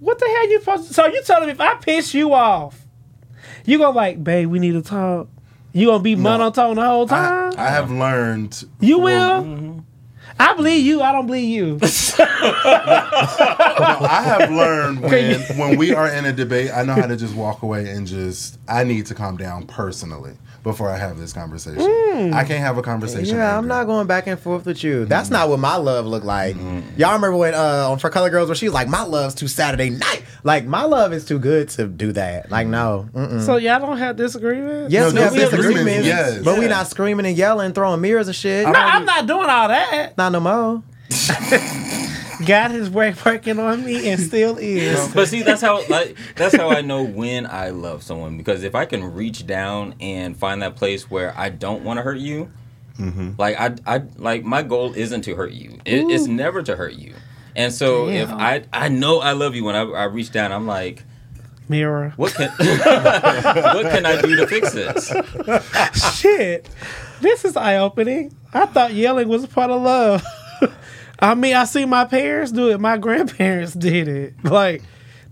What 0.00 0.18
the 0.18 0.26
hell 0.26 0.50
you 0.50 0.58
supposed? 0.60 0.88
To, 0.88 0.94
so 0.94 1.06
you 1.06 1.22
telling 1.22 1.46
me 1.46 1.52
if 1.52 1.60
I 1.60 1.76
piss 1.76 2.12
you 2.14 2.32
off, 2.34 2.80
you 3.64 3.78
gonna 3.78 3.96
like, 3.96 4.22
babe, 4.24 4.48
we 4.48 4.58
need 4.58 4.72
to 4.72 4.82
talk. 4.82 5.28
You 5.72 5.86
gonna 5.88 6.02
be 6.02 6.16
monotone 6.16 6.76
the 6.76 6.84
whole 6.84 7.06
time? 7.06 7.52
I 7.58 7.68
have 7.68 7.90
learned. 7.90 8.64
you 8.80 8.96
for- 8.96 9.02
will. 9.02 9.84
I 10.38 10.54
believe 10.54 10.86
you. 10.86 11.02
I 11.02 11.12
don't 11.12 11.26
believe 11.26 11.50
you. 11.50 11.78
I 12.92 14.22
have 14.24 14.50
learned 14.50 15.02
when 15.02 15.40
when 15.58 15.76
we 15.76 15.92
are 15.92 16.08
in 16.08 16.24
a 16.24 16.32
debate, 16.32 16.70
I 16.74 16.82
know 16.82 16.94
how 16.94 17.06
to 17.06 17.16
just 17.16 17.34
walk 17.34 17.62
away 17.62 17.90
and 17.90 18.06
just 18.06 18.58
I 18.66 18.84
need 18.84 19.04
to 19.06 19.14
calm 19.14 19.36
down 19.36 19.66
personally 19.66 20.32
before 20.62 20.90
I 20.90 20.96
have 20.98 21.18
this 21.18 21.32
conversation. 21.32 22.34
I 22.34 22.44
can't 22.44 22.60
have 22.60 22.76
a 22.76 22.82
conversation. 22.82 23.36
Yeah, 23.36 23.56
I'm 23.56 23.66
not 23.66 23.84
going 23.86 24.06
back 24.06 24.26
and 24.26 24.38
forth 24.38 24.66
with 24.66 24.84
you. 24.84 25.04
That's 25.06 25.28
Mm-hmm. 25.28 25.34
not 25.34 25.48
what 25.48 25.58
my 25.60 25.76
love 25.76 26.06
looked 26.06 26.26
like. 26.26 26.56
Y'all 26.96 27.12
remember 27.14 27.36
when 27.36 27.54
uh 27.54 27.88
on 27.90 27.98
For 27.98 28.10
Color 28.10 28.30
Girls 28.30 28.48
where 28.48 28.54
she 28.56 28.66
was 28.66 28.74
like, 28.74 28.88
My 28.88 29.02
love's 29.04 29.34
too 29.34 29.48
Saturday 29.48 29.90
night. 29.90 30.24
Like 30.44 30.64
my 30.66 30.84
love 30.84 31.12
is 31.12 31.24
too 31.24 31.38
good 31.38 31.68
to 31.70 31.86
do 31.86 32.12
that. 32.12 32.50
Like 32.50 32.66
no. 32.66 33.08
Mm-mm. 33.12 33.44
so 33.44 33.56
y'all 33.56 33.80
don't 33.80 33.98
have 33.98 34.16
disagreements. 34.16 34.92
Yes, 34.92 35.12
No, 35.12 35.20
we 35.20 35.24
have 35.24 35.34
disagreements, 35.34 35.84
disagreements, 35.84 36.06
yes. 36.06 36.44
but 36.44 36.58
we 36.58 36.66
not 36.68 36.86
screaming 36.88 37.26
and 37.26 37.36
yelling, 37.36 37.72
throwing 37.72 38.00
mirrors 38.00 38.26
and 38.28 38.36
shit. 38.36 38.66
No, 38.66 38.72
I'm 38.72 39.04
not 39.04 39.26
doing 39.26 39.48
all 39.48 39.68
that. 39.68 40.16
not 40.18 40.32
no 40.32 40.40
more. 40.40 40.82
got 42.46 42.70
his 42.70 42.90
work 42.90 43.24
working 43.24 43.58
on 43.58 43.84
me 43.84 44.10
and 44.10 44.20
still 44.20 44.56
is. 44.58 45.12
But 45.14 45.28
see, 45.28 45.42
that's 45.42 45.62
how 45.62 45.86
like 45.88 46.16
that's 46.36 46.56
how 46.56 46.70
I 46.70 46.80
know 46.80 47.02
when 47.02 47.46
I 47.46 47.70
love 47.70 48.02
someone 48.02 48.36
because 48.36 48.64
if 48.64 48.74
I 48.74 48.84
can 48.84 49.14
reach 49.14 49.46
down 49.46 49.94
and 50.00 50.36
find 50.36 50.62
that 50.62 50.76
place 50.76 51.10
where 51.10 51.36
I 51.36 51.50
don't 51.50 51.84
want 51.84 51.98
to 51.98 52.02
hurt 52.02 52.18
you, 52.18 52.50
mm-hmm. 52.98 53.32
like 53.38 53.58
I, 53.58 53.74
I 53.86 54.02
like 54.16 54.44
my 54.44 54.62
goal 54.62 54.94
isn't 54.94 55.22
to 55.22 55.34
hurt 55.34 55.52
you. 55.52 55.78
It, 55.84 56.10
it's 56.10 56.26
never 56.26 56.62
to 56.62 56.76
hurt 56.76 56.94
you. 56.94 57.14
And 57.56 57.72
so 57.72 58.08
if 58.08 58.30
I 58.30 58.64
I 58.72 58.88
know 58.88 59.20
I 59.20 59.32
love 59.32 59.54
you 59.54 59.64
when 59.64 59.74
I, 59.74 59.82
I 59.82 60.04
reach 60.04 60.30
down, 60.30 60.52
I'm 60.52 60.66
like, 60.66 61.04
Mirror. 61.68 62.14
what 62.16 62.34
can 62.34 62.50
what 62.58 63.86
can 63.86 64.06
I 64.06 64.20
do 64.20 64.36
to 64.36 64.46
fix 64.46 64.72
this? 64.72 65.12
Shit. 66.20 66.68
This 67.20 67.44
is 67.44 67.56
eye 67.56 67.76
opening. 67.76 68.34
I 68.54 68.66
thought 68.66 68.94
yelling 68.94 69.28
was 69.28 69.44
a 69.44 69.48
part 69.48 69.70
of 69.70 69.82
love. 69.82 70.24
I 71.20 71.34
mean, 71.34 71.54
I 71.54 71.64
see 71.64 71.84
my 71.84 72.04
parents 72.04 72.52
do 72.52 72.70
it. 72.70 72.80
My 72.80 72.96
grandparents 72.98 73.74
did 73.88 74.08
it. 74.08 74.34
Like, 74.44 74.82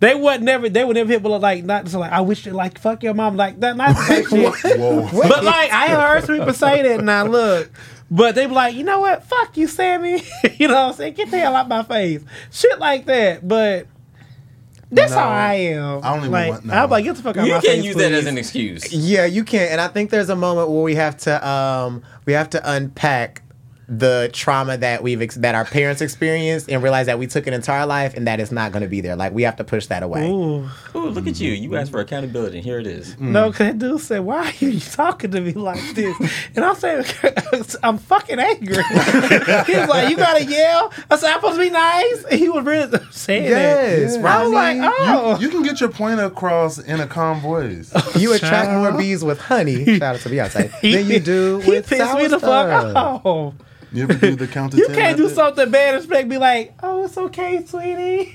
they 0.01 0.15
would 0.15 0.43
never, 0.43 0.69
they 0.69 0.85
would 0.85 0.95
never 0.97 1.11
hit, 1.11 1.23
but 1.23 1.41
like, 1.41 1.65
not 1.65 1.85
just 1.85 1.97
like, 1.97 2.13
I 2.13 2.21
wish 2.21 2.47
you 2.47 2.53
like, 2.53 2.79
fuck 2.79 3.03
your 3.03 3.15
mom. 3.15 3.37
Like, 3.37 3.59
that, 3.61 3.77
not 3.77 3.97
that 3.97 4.27
shit. 4.63 4.79
Whoa. 4.79 5.09
But 5.29 5.45
like, 5.45 5.73
I 5.73 5.89
heard 5.89 6.25
some 6.25 6.37
people 6.39 6.53
say 6.55 6.83
that 6.83 7.01
and 7.01 7.11
I 7.11 7.23
look. 7.23 7.71
But 8.11 8.35
they 8.35 8.47
be 8.47 8.53
like, 8.55 8.75
you 8.75 8.85
know 8.85 9.01
what? 9.01 9.25
Fuck 9.25 9.57
you, 9.57 9.67
Sammy. 9.67 10.23
you 10.57 10.69
know 10.69 10.75
what 10.75 10.89
I'm 10.91 10.93
saying? 10.95 11.15
Get 11.15 11.31
the 11.31 11.39
hell 11.39 11.55
out 11.57 11.69
my 11.69 11.83
face. 11.83 12.23
Shit 12.51 12.79
like 12.79 13.05
that. 13.07 13.47
But 13.47 13.87
that's 14.91 15.13
No. 15.13 15.19
how 15.19 15.29
I 15.29 15.55
am. 15.55 16.01
I 16.03 16.17
don't 16.17 16.31
like, 16.31 16.51
want- 16.53 16.65
no. 16.65 16.75
I'm 16.75 16.89
like, 16.91 17.05
get 17.05 17.17
the 17.17 17.23
fuck 17.23 17.37
out 17.37 17.47
You 17.47 17.53
my 17.55 17.61
face. 17.61 17.65
You 17.65 17.71
can't 17.75 17.81
face. 17.83 17.87
use 17.87 17.97
that 17.97 18.13
as 18.13 18.27
an 18.27 18.39
excuse. 18.39 18.93
Yeah, 18.93 19.27
you 19.27 19.45
can't. 19.45 19.73
And 19.73 19.81
I 19.81 19.89
think 19.89 20.09
there's 20.11 20.31
a 20.31 20.37
moment 20.37 20.71
where 20.71 20.83
we 20.83 20.95
have 20.95 21.19
to 21.19 21.47
um 21.47 22.03
we 22.25 22.33
have 22.33 22.49
to 22.51 22.63
unpack 22.73 23.43
the 23.91 24.29
trauma 24.35 24.77
that 24.77 25.03
we've 25.03 25.23
ex- 25.23 25.37
that 25.37 25.55
our 25.55 25.65
parents 25.65 26.03
experienced 26.03 26.69
and 26.71 26.83
realize 26.83 27.07
that 27.07 27.19
we 27.19 27.27
took 27.27 27.47
it 27.47 27.55
into 27.55 27.73
our 27.73 27.87
life 27.87 28.15
and 28.15 28.27
that 28.27 28.39
it's 28.39 28.53
not 28.53 28.71
going 28.71 28.83
to 28.83 28.89
be 28.89 29.01
there. 29.01 29.17
Like 29.17 29.33
we 29.33 29.45
have 29.45 29.57
to 29.57 29.65
push 29.65 29.87
that 29.87 30.03
away. 30.03 30.29
Ooh. 30.29 30.69
Ooh, 30.95 31.09
look 31.09 31.27
at 31.27 31.41
you. 31.41 31.53
You 31.53 31.75
asked 31.77 31.91
for 31.91 32.01
accountability, 32.01 32.59
and 32.59 32.65
here 32.65 32.79
it 32.79 32.87
is. 32.87 33.15
Mm. 33.17 33.21
No, 33.31 33.51
because 33.51 33.69
that 33.69 33.79
dude 33.79 34.01
said, 34.03 34.19
Why 34.21 34.49
are 34.49 34.65
you 34.65 34.79
talking 34.79 35.31
to 35.31 35.41
me 35.41 35.53
like 35.53 35.81
this? 35.95 36.15
And 36.55 36.65
I'm 36.65 36.75
saying, 36.77 37.05
I'm 37.83 37.97
fucking 37.99 38.39
angry. 38.39 38.77
he 38.85 39.77
was 39.77 39.89
like, 39.89 40.11
You 40.11 40.17
gotta 40.17 40.45
yell. 40.45 40.93
I 41.11 41.17
said, 41.17 41.31
I'm 41.31 41.41
supposed 41.41 41.57
to 41.57 41.63
be 41.65 41.71
nice. 41.71 42.25
And 42.25 42.39
he 42.39 42.49
was 42.51 42.65
really 42.65 42.99
saying 43.11 43.45
Yes, 43.45 44.17
that. 44.17 44.25
I 44.27 44.43
was 44.43 44.53
like, 44.53 44.77
Oh. 44.81 45.39
You 45.41 45.49
can 45.49 45.63
get 45.63 45.81
your 45.81 45.89
point 45.91 46.21
across 46.21 46.79
in 46.79 47.01
a 47.01 47.07
calm 47.07 47.41
voice. 47.41 47.93
You 48.19 48.33
attract 48.33 48.71
more 48.73 48.93
bees 48.99 49.23
with 49.25 49.39
honey. 49.41 49.85
Shout 49.99 50.17
out 50.17 50.21
to 50.23 50.29
Beyonce. 50.29 50.71
He- 50.81 50.95
than 50.97 51.07
you 51.09 51.21
do 51.21 51.61
he 51.61 51.71
with 51.71 51.89
pissed 51.89 52.03
sour 52.03 52.19
me 52.21 52.27
the 52.27 52.41
fuck 52.41 52.97
off. 52.97 53.55
You 53.93 54.03
ever 54.05 54.15
do 54.15 54.37
the 54.37 54.47
count 54.47 54.73
to 54.73 54.79
You 54.79 54.87
ten? 54.87 54.95
can't 54.97 55.17
do 55.17 55.25
method? 55.25 55.37
something 55.37 55.71
bad 55.71 55.95
and 55.95 56.03
expect 56.05 56.29
me 56.29 56.39
like, 56.39 56.75
Oh, 56.83 57.05
it's 57.05 57.17
okay, 57.17 57.65
sweetie. 57.65 58.35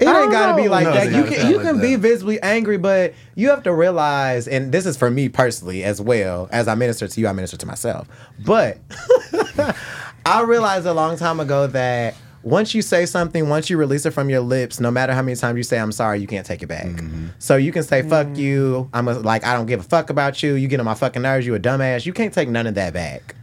It 0.00 0.08
I 0.08 0.22
ain't 0.22 0.32
gotta 0.32 0.60
be 0.60 0.68
like 0.68 0.84
No, 0.84 0.92
that. 0.94 1.06
it's 1.08 1.14
You 1.14 1.20
not- 1.22 1.26
it's 1.28 1.36
can 1.36 1.44
not 1.44 1.50
you 1.50 1.56
like 1.58 1.66
can 1.66 1.80
be 1.80 1.96
visibly 1.96 2.40
angry, 2.42 2.76
but 2.78 3.14
you 3.36 3.50
have 3.50 3.62
to 3.64 3.72
realize, 3.74 4.48
and 4.48 4.72
this 4.72 4.84
is 4.86 4.96
for 4.96 5.10
me 5.10 5.28
personally 5.28 5.84
as 5.84 6.00
well. 6.00 6.48
As 6.50 6.66
I 6.66 6.74
minister 6.74 7.06
to 7.06 7.20
you, 7.20 7.28
I 7.28 7.32
minister 7.32 7.56
to 7.58 7.66
myself. 7.66 8.08
But 8.44 8.78
I 10.26 10.42
realized 10.42 10.86
a 10.86 10.94
long 10.94 11.16
time 11.16 11.40
ago 11.40 11.66
that 11.68 12.14
once 12.42 12.74
you 12.74 12.82
say 12.82 13.06
something, 13.06 13.48
once 13.48 13.70
you 13.70 13.76
release 13.76 14.04
it 14.06 14.10
from 14.12 14.28
your 14.28 14.40
lips, 14.40 14.80
no 14.80 14.90
matter 14.90 15.12
how 15.12 15.22
many 15.22 15.36
times 15.36 15.56
you 15.56 15.62
say 15.62 15.78
"I'm 15.78 15.92
sorry," 15.92 16.20
you 16.20 16.26
can't 16.26 16.46
take 16.46 16.62
it 16.62 16.66
back. 16.66 16.86
Mm-hmm. 16.86 17.26
So 17.38 17.56
you 17.56 17.70
can 17.70 17.82
say 17.84 18.02
"fuck 18.02 18.36
you," 18.36 18.88
I'm 18.92 19.06
a, 19.08 19.14
like 19.18 19.44
I 19.44 19.54
don't 19.54 19.66
give 19.66 19.80
a 19.80 19.84
fuck 19.84 20.10
about 20.10 20.42
you. 20.42 20.54
You 20.54 20.66
get 20.68 20.80
on 20.80 20.86
my 20.86 20.94
fucking 20.94 21.22
nerves. 21.22 21.46
You 21.46 21.54
a 21.54 21.60
dumbass. 21.60 22.06
You 22.06 22.12
can't 22.12 22.32
take 22.34 22.48
none 22.48 22.66
of 22.66 22.74
that 22.74 22.92
back 22.92 23.36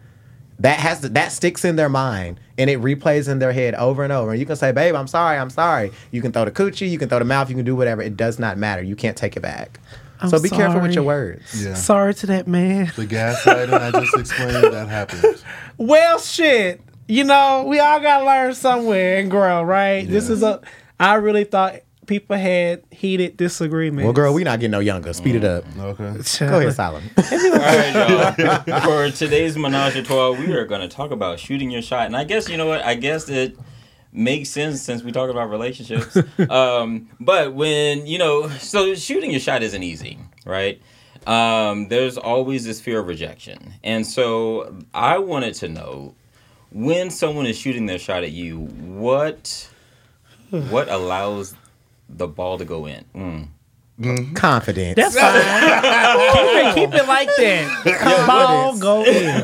that 0.59 0.79
has 0.79 1.01
to, 1.01 1.09
that 1.09 1.31
sticks 1.31 1.63
in 1.63 1.75
their 1.75 1.89
mind 1.89 2.39
and 2.57 2.69
it 2.69 2.79
replays 2.81 3.29
in 3.29 3.39
their 3.39 3.53
head 3.53 3.75
over 3.75 4.03
and 4.03 4.11
over. 4.11 4.31
And 4.31 4.39
you 4.39 4.45
can 4.45 4.55
say, 4.55 4.71
"Babe, 4.71 4.95
I'm 4.95 5.07
sorry, 5.07 5.37
I'm 5.37 5.49
sorry." 5.49 5.91
You 6.11 6.21
can 6.21 6.31
throw 6.31 6.45
the 6.45 6.51
coochie, 6.51 6.89
you 6.89 6.97
can 6.97 7.09
throw 7.09 7.19
the 7.19 7.25
mouth, 7.25 7.49
you 7.49 7.55
can 7.55 7.65
do 7.65 7.75
whatever. 7.75 8.01
It 8.01 8.17
does 8.17 8.39
not 8.39 8.57
matter. 8.57 8.81
You 8.81 8.95
can't 8.95 9.17
take 9.17 9.37
it 9.37 9.41
back. 9.41 9.79
I'm 10.21 10.29
so 10.29 10.41
be 10.41 10.49
careful 10.49 10.81
with 10.81 10.93
your 10.93 11.05
words. 11.05 11.63
Yeah. 11.63 11.75
Sorry 11.75 12.13
to 12.15 12.27
that 12.27 12.45
man. 12.47 12.91
The 12.95 13.07
gaslighting 13.07 13.73
I 13.73 13.91
just 13.91 14.17
explained 14.17 14.73
that 14.73 14.89
happens. 14.89 15.43
Well, 15.77 16.19
shit. 16.19 16.81
You 17.07 17.23
know, 17.23 17.65
we 17.67 17.79
all 17.79 17.99
gotta 18.01 18.25
learn 18.25 18.53
somewhere 18.53 19.17
and 19.17 19.31
grow, 19.31 19.63
right? 19.63 20.07
This 20.07 20.29
is 20.29 20.43
a. 20.43 20.61
I 20.99 21.15
really 21.15 21.45
thought 21.45 21.77
people 22.09 22.35
had 22.35 22.83
heated 22.91 23.37
disagreements. 23.37 24.03
Well, 24.03 24.13
girl, 24.13 24.33
we 24.33 24.43
not 24.43 24.59
getting 24.59 24.71
no 24.71 24.79
younger. 24.79 25.13
Speed 25.13 25.35
it 25.35 25.43
up. 25.43 25.63
Okay. 25.77 26.19
Go 26.39 26.59
ahead, 26.59 26.73
Solomon. 26.73 27.09
All 27.17 27.23
right, 27.23 28.35
y'all. 28.67 28.81
For 28.81 29.15
today's 29.15 29.55
Menage 29.55 29.95
a 29.95 30.03
Trois, 30.03 30.31
we 30.31 30.51
are 30.53 30.65
going 30.65 30.81
to 30.81 30.87
talk 30.87 31.11
about 31.11 31.39
shooting 31.39 31.69
your 31.69 31.83
shot. 31.83 32.07
And 32.07 32.17
I 32.17 32.23
guess, 32.23 32.49
you 32.49 32.57
know 32.57 32.65
what? 32.65 32.83
I 32.83 32.95
guess 32.95 33.29
it 33.29 33.57
makes 34.11 34.49
sense 34.49 34.81
since 34.81 35.03
we 35.03 35.11
talk 35.11 35.29
about 35.29 35.51
relationships. 35.51 36.17
um, 36.49 37.09
but 37.19 37.53
when, 37.53 38.07
you 38.07 38.17
know, 38.17 38.49
so 38.49 38.95
shooting 38.95 39.29
your 39.29 39.39
shot 39.39 39.61
isn't 39.61 39.83
easy, 39.83 40.17
right? 40.45 40.81
Um, 41.27 41.89
there's 41.89 42.17
always 42.17 42.65
this 42.65 42.81
fear 42.81 42.99
of 42.99 43.07
rejection. 43.07 43.75
And 43.83 44.05
so 44.05 44.79
I 44.95 45.19
wanted 45.19 45.53
to 45.55 45.69
know 45.69 46.15
when 46.71 47.11
someone 47.11 47.45
is 47.45 47.55
shooting 47.55 47.85
their 47.85 47.99
shot 47.99 48.23
at 48.23 48.31
you, 48.31 48.61
what 48.61 49.69
what 50.49 50.89
allows 50.89 51.53
the 52.09 52.27
ball 52.27 52.57
to 52.57 52.65
go 52.65 52.85
in? 52.85 53.05
Mm. 53.15 54.35
Confidence. 54.35 54.95
That's 54.95 55.15
fine. 55.19 56.33
keep, 56.33 56.55
it, 56.55 56.75
keep 56.91 57.01
it 57.01 57.07
like 57.07 57.29
that. 57.37 57.97
Come 57.99 58.29
on, 58.29 58.79
go 58.79 59.03
in. 59.05 59.43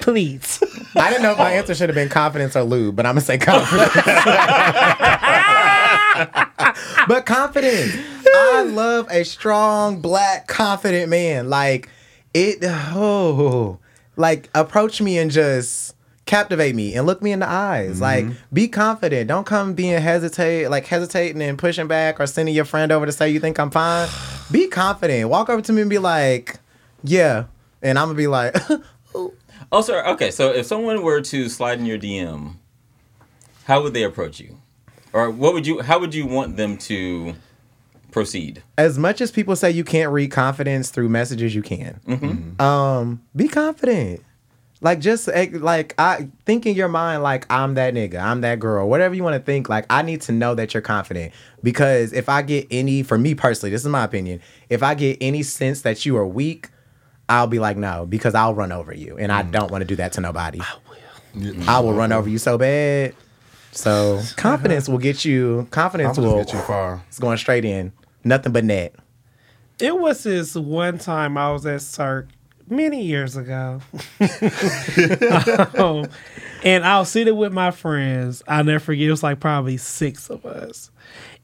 Please. 0.00 0.62
I 0.94 1.10
didn't 1.10 1.22
know 1.22 1.32
if 1.32 1.38
my 1.38 1.52
answer 1.52 1.74
should 1.74 1.88
have 1.88 1.96
been 1.96 2.08
confidence 2.08 2.54
or 2.56 2.62
lube, 2.62 2.96
but 2.96 3.06
I'm 3.06 3.12
gonna 3.14 3.20
say 3.22 3.38
confidence. 3.38 3.92
but 7.08 7.26
confidence. 7.26 7.94
I 8.34 8.62
love 8.62 9.08
a 9.10 9.24
strong, 9.24 10.00
black, 10.00 10.46
confident 10.46 11.08
man. 11.08 11.48
Like 11.48 11.88
it. 12.34 12.58
Oh, 12.62 13.78
like 14.16 14.48
approach 14.54 15.00
me 15.00 15.18
and 15.18 15.30
just 15.30 15.94
captivate 16.26 16.74
me 16.74 16.94
and 16.94 17.06
look 17.06 17.22
me 17.22 17.32
in 17.32 17.38
the 17.38 17.48
eyes. 17.48 18.00
Like 18.00 18.26
be 18.52 18.68
confident. 18.68 19.28
Don't 19.28 19.46
come 19.46 19.74
being 19.74 20.00
hesitate, 20.00 20.68
like 20.68 20.84
hesitating 20.86 21.40
and 21.40 21.56
pushing 21.58 21.86
back 21.86 22.20
or 22.20 22.26
sending 22.26 22.54
your 22.54 22.64
friend 22.64 22.92
over 22.92 23.06
to 23.06 23.12
say 23.12 23.30
you 23.30 23.40
think 23.40 23.58
I'm 23.58 23.70
fine. 23.70 24.08
Be 24.50 24.68
confident. 24.68 25.28
Walk 25.28 25.48
over 25.48 25.60
to 25.62 25.72
me 25.72 25.80
and 25.80 25.90
be 25.90 25.98
like, 25.98 26.58
yeah, 27.02 27.44
and 27.82 27.98
I'm 27.98 28.08
gonna 28.08 28.16
be 28.16 28.26
like. 28.26 28.54
Oh, 29.72 29.80
sir. 29.80 30.04
Okay, 30.06 30.30
so 30.30 30.52
if 30.52 30.64
someone 30.66 31.02
were 31.02 31.20
to 31.22 31.48
slide 31.48 31.80
in 31.80 31.86
your 31.86 31.98
DM, 31.98 32.54
how 33.64 33.82
would 33.82 33.94
they 33.94 34.04
approach 34.04 34.38
you, 34.38 34.58
or 35.12 35.28
what 35.28 35.54
would 35.54 35.66
you? 35.66 35.80
How 35.80 35.98
would 35.98 36.14
you 36.14 36.24
want 36.24 36.56
them 36.56 36.78
to 36.78 37.34
proceed? 38.12 38.62
as 38.78 38.96
much 38.96 39.20
as 39.20 39.32
people 39.32 39.56
say 39.56 39.70
you 39.72 39.82
can't 39.82 40.12
read 40.12 40.30
confidence 40.30 40.90
through 40.90 41.08
messages, 41.08 41.52
you 41.54 41.62
can. 41.62 42.56
Um, 42.60 43.22
be 43.34 43.48
confident. 43.48 44.22
Like 44.82 45.00
just 45.00 45.28
like 45.28 45.94
I 45.98 46.28
think 46.44 46.66
in 46.66 46.74
your 46.74 46.88
mind 46.88 47.22
like 47.22 47.46
I'm 47.50 47.74
that 47.74 47.94
nigga, 47.94 48.20
I'm 48.20 48.42
that 48.42 48.60
girl, 48.60 48.88
whatever 48.88 49.14
you 49.14 49.22
want 49.22 49.34
to 49.34 49.40
think. 49.40 49.68
Like 49.68 49.86
I 49.88 50.02
need 50.02 50.20
to 50.22 50.32
know 50.32 50.54
that 50.54 50.74
you're 50.74 50.82
confident 50.82 51.32
because 51.62 52.12
if 52.12 52.28
I 52.28 52.42
get 52.42 52.66
any, 52.70 53.02
for 53.02 53.16
me 53.16 53.34
personally, 53.34 53.70
this 53.70 53.82
is 53.82 53.88
my 53.88 54.04
opinion. 54.04 54.40
If 54.68 54.82
I 54.82 54.94
get 54.94 55.16
any 55.20 55.42
sense 55.42 55.82
that 55.82 56.04
you 56.04 56.16
are 56.18 56.26
weak, 56.26 56.68
I'll 57.28 57.46
be 57.46 57.58
like 57.58 57.78
no 57.78 58.04
because 58.04 58.34
I'll 58.34 58.54
run 58.54 58.70
over 58.70 58.94
you, 58.94 59.16
and 59.16 59.32
I 59.32 59.42
mm. 59.42 59.50
don't 59.50 59.70
want 59.70 59.80
to 59.80 59.86
do 59.86 59.96
that 59.96 60.12
to 60.12 60.20
nobody. 60.20 60.60
I 60.60 60.74
will 60.88 61.68
I 61.68 61.80
will 61.80 61.94
run 61.94 62.12
over 62.12 62.28
you 62.28 62.38
so 62.38 62.58
bad. 62.58 63.14
So 63.72 64.22
confidence 64.36 64.88
will 64.88 64.98
get 64.98 65.24
you. 65.24 65.66
Confidence 65.70 66.16
Confidence 66.16 66.18
will 66.18 66.44
get 66.44 66.52
you 66.52 66.60
far. 66.60 67.02
It's 67.08 67.18
going 67.18 67.38
straight 67.38 67.64
in. 67.64 67.92
Nothing 68.24 68.52
but 68.52 68.64
net. 68.64 68.94
It 69.78 69.98
was 69.98 70.22
this 70.22 70.54
one 70.54 70.98
time 70.98 71.36
I 71.36 71.52
was 71.52 71.66
at 71.66 71.82
Cirque 71.82 72.28
many 72.68 73.02
years 73.02 73.36
ago. 73.36 73.80
um, 75.78 76.08
and 76.64 76.84
I 76.84 76.98
was 76.98 77.10
sitting 77.10 77.36
with 77.36 77.52
my 77.52 77.70
friends. 77.70 78.42
I'll 78.48 78.64
never 78.64 78.80
forget, 78.80 79.08
it 79.08 79.10
was 79.10 79.22
like 79.22 79.40
probably 79.40 79.76
six 79.76 80.30
of 80.30 80.44
us. 80.44 80.90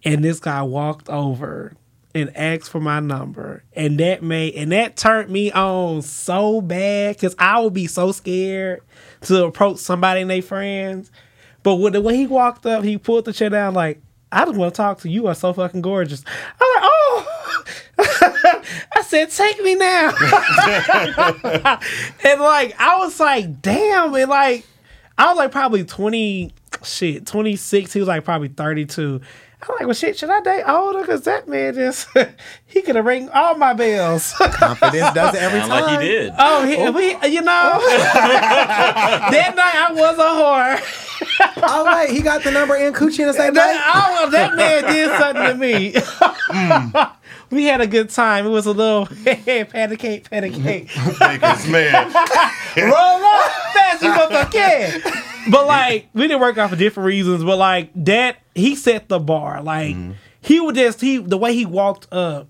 And 0.05 0.25
this 0.25 0.41
guy 0.41 0.63
walked 0.63 1.09
over 1.09 1.75
and 2.15 2.37
asked 2.37 2.71
for 2.71 2.81
my 2.81 3.01
number. 3.01 3.65
And 3.75 3.99
that 3.99 4.23
made 4.23 4.55
and 4.55 4.73
that 4.73 4.97
turned 4.97 5.31
me 5.31 5.51
on 5.53 6.03
so 6.03 6.61
bad 6.61 7.17
because 7.17 7.35
I 7.39 7.61
would 7.61 7.73
be 7.73 7.87
so 7.87 8.13
scared 8.13 8.81
to 9.23 9.45
approach 9.45 9.79
somebody 9.79 10.21
and 10.21 10.31
their 10.31 10.43
friends. 10.43 11.11
But 11.63 11.77
when, 11.77 12.01
when 12.03 12.15
he 12.15 12.27
walked 12.27 12.67
up, 12.67 12.85
he 12.85 12.99
pulled 12.99 13.25
the 13.25 13.33
chair 13.33 13.51
down 13.51 13.75
like, 13.75 14.01
I 14.33 14.47
just 14.47 14.57
want 14.57 14.75
to 14.75 14.77
talk 14.77 14.99
to 15.01 15.09
you. 15.09 15.23
You 15.23 15.27
are 15.29 15.35
so 15.35 15.53
fucking 15.53 15.83
gorgeous. 15.83 16.25
I'm 16.59 16.83
like, 16.83 16.91
oh. 16.91 17.29
I 18.97 19.03
said, 19.03 19.31
take 19.31 19.63
me 19.63 19.75
now. 19.75 20.09
and 22.25 22.41
like, 22.41 22.75
I 22.81 22.97
was 22.99 23.21
like, 23.21 23.61
damn. 23.61 24.15
And 24.15 24.31
like, 24.31 24.67
I 25.19 25.29
was 25.29 25.37
like 25.37 25.53
probably 25.53 25.85
20, 25.85 26.53
shit, 26.83 27.27
26. 27.27 27.93
He 27.93 27.99
was 28.01 28.09
like 28.09 28.25
probably 28.25 28.49
32. 28.49 29.21
I'm 29.63 29.77
like, 29.77 29.87
well, 29.87 29.95
shit, 29.95 30.19
should 30.19 30.31
I 30.31 30.41
date 30.41 30.65
older? 30.65 31.01
Because 31.01 31.23
that 31.23 31.47
man 31.47 31.75
just, 31.75 32.09
he 32.67 32.83
could 32.83 32.97
have 32.97 33.05
rang 33.05 33.29
all 33.29 33.55
my 33.57 33.75
bells. 33.75 34.33
Confidence 34.33 35.15
does 35.15 35.37
it 35.37 35.43
every 35.43 35.61
Sound 35.61 35.71
time. 35.71 35.83
like 35.83 36.01
he 36.01 36.09
did. 36.09 36.33
Oh, 36.37 36.67
he, 36.67 36.77
oh. 36.79 36.91
we, 36.91 37.11
you 37.29 37.43
know, 37.43 37.79
that 37.79 39.53
night 39.55 39.75
I 39.75 39.93
was 39.93 40.19
a 40.19 40.23
whore. 40.23 41.12
Oh 41.65 41.85
wait, 41.85 42.11
he 42.11 42.23
got 42.23 42.43
the 42.43 42.51
number 42.51 42.75
and 42.75 42.95
coochie 42.95 43.21
in 43.21 43.29
the 43.29 43.33
same 43.35 43.55
That, 43.55 43.75
night. 43.75 43.83
oh, 43.95 44.31
that 44.31 44.55
man 44.57 44.85
did 44.85 45.11
something 45.19 45.45
to 45.45 45.55
me. 45.55 45.95
we 47.51 47.65
had 47.65 47.81
a 47.81 47.87
good 47.87 48.11
time. 48.11 48.47
It 48.47 48.51
was 48.51 48.67
a 48.67 48.73
little 48.73 49.07
patty 49.07 49.97
cake, 49.97 50.29
patty 50.29 50.51
cake. 50.51 50.91
Baker's 51.19 51.69
man. 51.69 51.93
Roll 52.77 52.95
up 52.95 53.53
fast, 53.73 54.03
you 54.03 54.11
motherfucker 54.11 54.53
can. 54.53 55.03
But 55.51 55.67
like, 55.67 56.09
we 56.15 56.23
didn't 56.23 56.41
work 56.41 56.59
out 56.59 56.71
for 56.71 56.77
different 56.77 57.07
reasons. 57.07 57.45
But 57.45 57.59
like 57.59 57.91
that, 58.05 58.39
he 58.55 58.75
set 58.75 59.09
the 59.09 59.19
bar. 59.21 59.63
Like 59.63 59.95
mm-hmm. 59.95 60.13
he 60.41 60.61
would 60.61 60.75
just 60.75 61.01
he 61.01 61.19
the 61.19 61.39
way 61.39 61.55
he 61.55 61.67
walked 61.67 62.13
up. 62.13 62.49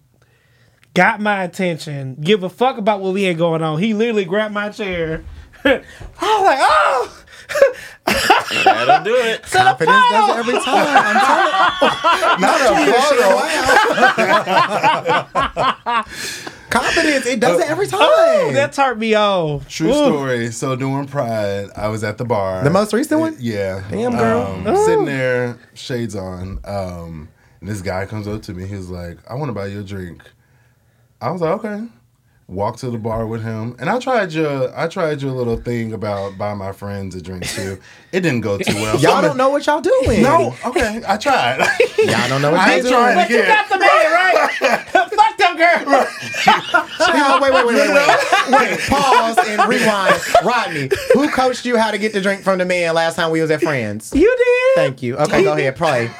Got 0.95 1.20
my 1.20 1.43
attention. 1.45 2.16
Give 2.20 2.43
a 2.43 2.51
fuck 2.51 2.77
about 2.77 3.01
what 3.01 3.14
we 3.14 3.25
had 3.25 3.39
going 3.39 3.62
on. 3.62 3.79
He 3.79 3.95
literally 3.95 4.25
grabbed 4.27 4.55
my 4.55 4.68
chair. 4.68 5.25
I 5.64 5.79
was 6.20 6.45
like, 6.45 6.59
oh, 6.61 7.22
That'll 8.65 9.05
do 9.05 9.15
it. 9.17 9.43
Confidence 9.51 10.05
does 10.11 10.29
it 10.31 10.37
every 10.37 10.55
time. 10.55 10.87
I'm 10.99 11.17
telling 11.25 12.41
Not 12.41 12.61
a 12.61 12.65
photo. 12.93 13.29
Confidence, 16.71 17.27
it 17.27 17.39
does 17.41 17.61
it 17.61 17.69
every 17.69 17.87
time. 17.87 18.01
oh, 18.03 18.51
that 18.55 18.73
turned 18.73 18.99
me 18.99 19.15
off. 19.15 19.69
True 19.69 19.91
Ooh. 19.91 19.93
story. 20.07 20.51
So 20.53 20.75
during 20.75 21.07
Pride, 21.07 21.69
I 21.77 21.89
was 21.89 22.03
at 22.03 22.17
the 22.19 22.25
bar. 22.25 22.65
The 22.65 22.71
most 22.71 22.93
recent 22.95 23.21
one? 23.21 23.37
Yeah. 23.39 23.83
Damn, 23.91 24.13
girl. 24.17 24.43
Um, 24.43 24.65
Oh. 24.67 24.87
Sitting 24.87 25.05
there, 25.05 25.59
shades 25.75 26.17
on. 26.17 26.61
Um, 26.65 27.29
and 27.61 27.69
this 27.69 27.83
guy 27.83 28.07
comes 28.07 28.27
up 28.27 28.41
to 28.43 28.55
me. 28.55 28.67
He's 28.67 28.89
like, 28.89 29.19
I 29.31 29.35
want 29.35 29.51
to 29.51 29.53
buy 29.53 29.67
you 29.67 29.81
a 29.81 29.85
drink. 29.85 30.23
I 31.21 31.31
was 31.31 31.41
like, 31.43 31.53
okay. 31.65 31.85
Walked 32.53 32.81
to 32.81 32.91
the 32.91 32.99
bar 32.99 33.27
with 33.27 33.43
him. 33.43 33.75
And 33.79 33.89
I 33.89 33.99
tried 33.99 34.31
your 34.33 34.71
I 34.79 34.87
tried 34.87 35.23
your 35.23 35.33
little 35.33 35.57
thing 35.57 35.95
about 35.95 36.37
buy 36.37 36.53
my 36.53 36.73
friends 36.73 37.15
a 37.15 37.23
drink 37.23 37.47
too. 37.47 37.79
It 38.13 38.21
didn't 38.21 38.43
go 38.43 38.59
too 38.59 38.75
well. 38.75 38.99
Y'all 38.99 39.13
I'm 39.17 39.25
don't 39.25 39.37
know 39.39 39.49
what 39.49 39.65
y'all 39.65 39.81
doing. 39.81 40.23
No, 40.23 40.55
okay. 40.67 41.01
I 41.09 41.17
tried. 41.17 41.61
Y'all 41.99 42.29
don't 42.29 42.43
know 42.43 42.51
what 42.51 42.61
I 42.61 42.67
y'all 42.67 42.75
ain't 42.75 42.83
doing. 42.83 42.95
trying 42.95 43.17
But 43.17 43.31
you 43.31 43.43
got 43.43 43.69
the 43.71 43.79
man, 43.79 43.89
right? 44.13 44.49
Fuck 45.13 45.39
them 45.39 45.57
girl. 45.57 46.07
Wait, 47.13 47.41
wait, 47.41 47.53
wait, 47.53 47.67
wait, 47.67 47.77
wait. 47.77 48.51
Wait, 48.51 48.81
pause 48.89 49.39
and 49.39 49.69
rewind. 49.69 50.21
Rodney, 50.45 50.91
who 51.15 51.29
coached 51.29 51.65
you 51.65 51.77
how 51.77 51.91
to 51.91 51.99
get 51.99 52.13
the 52.13 52.21
drink 52.21 52.43
from 52.43 52.59
the 52.59 52.65
man 52.65 52.95
last 52.95 53.17
time 53.17 53.31
we 53.31 53.41
was 53.41 53.51
at 53.51 53.61
Friends? 53.61 54.13
You 54.15 54.35
did. 54.37 54.75
Thank 54.77 55.03
you. 55.03 55.17
Okay, 55.17 55.43
go 55.43 55.53
ahead, 55.55 55.77
play. 55.77 56.11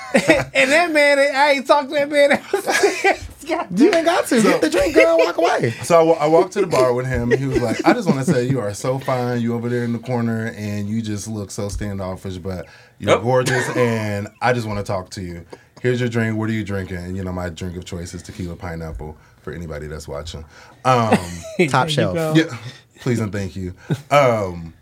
and 0.55 0.71
that 0.71 0.91
man, 0.93 1.19
I 1.19 1.53
ain't 1.53 1.67
talked 1.67 1.91
to 1.91 1.95
that 1.95 2.11
man. 2.11 3.23
God 3.49 3.79
You 3.79 3.93
ain't 3.93 4.05
got 4.07 4.27
to. 4.27 4.41
Get 4.43 4.61
the 4.61 4.71
drink, 4.71 4.95
girl. 4.95 5.17
Walk 5.21 5.37
away. 5.39 5.71
So 5.83 6.13
I, 6.13 6.25
I 6.25 6.27
walked 6.29 6.53
to 6.55 6.61
the 6.61 6.67
bar 6.67 6.93
with 6.95 7.07
him, 7.07 7.33
and 7.33 7.41
he 7.41 7.47
was 7.47 7.61
like, 7.61 7.85
"I 7.87 7.93
just 7.93 8.09
want 8.09 8.25
to 8.25 8.33
say 8.33 8.45
you 8.49 8.61
are 8.61 8.75
so 8.75 8.99
fine. 8.99 9.41
You 9.41 9.55
over 9.55 9.69
there 9.69 9.85
in 9.85 9.93
the 9.93 9.99
corner, 9.99 10.53
and 10.57 10.89
you 10.89 11.03
just 11.03 11.29
look 11.29 11.51
so 11.51 11.69
standoffish, 11.69 12.39
but 12.39 12.67
you're 12.99 13.13
Oh. 13.17 13.21
gorgeous, 13.21 13.69
and 13.77 14.29
I 14.41 14.53
just 14.53 14.67
want 14.67 14.79
to 14.79 14.85
talk 14.85 15.11
to 15.11 15.23
you. 15.23 15.45
Here's 15.81 15.99
your 16.01 16.09
drink. 16.09 16.37
What 16.39 16.49
are 16.49 16.53
you 16.53 16.65
drinking? 16.65 16.99
And 16.99 17.17
you 17.17 17.25
know, 17.25 17.33
my 17.33 17.49
drink 17.49 17.77
of 17.77 17.85
choice 17.85 18.15
is 18.15 18.23
tequila 18.23 18.55
pineapple 18.57 19.17
for 19.43 19.53
anybody 19.53 19.89
that's 19.89 20.07
watching. 20.07 20.45
Um, 20.85 21.19
Top 21.69 21.89
shelf. 21.89 22.37
yeah, 22.37 22.57
please 23.01 23.19
and 23.19 23.33
thank 23.33 23.57
you. 23.57 23.75
Um, 24.11 24.75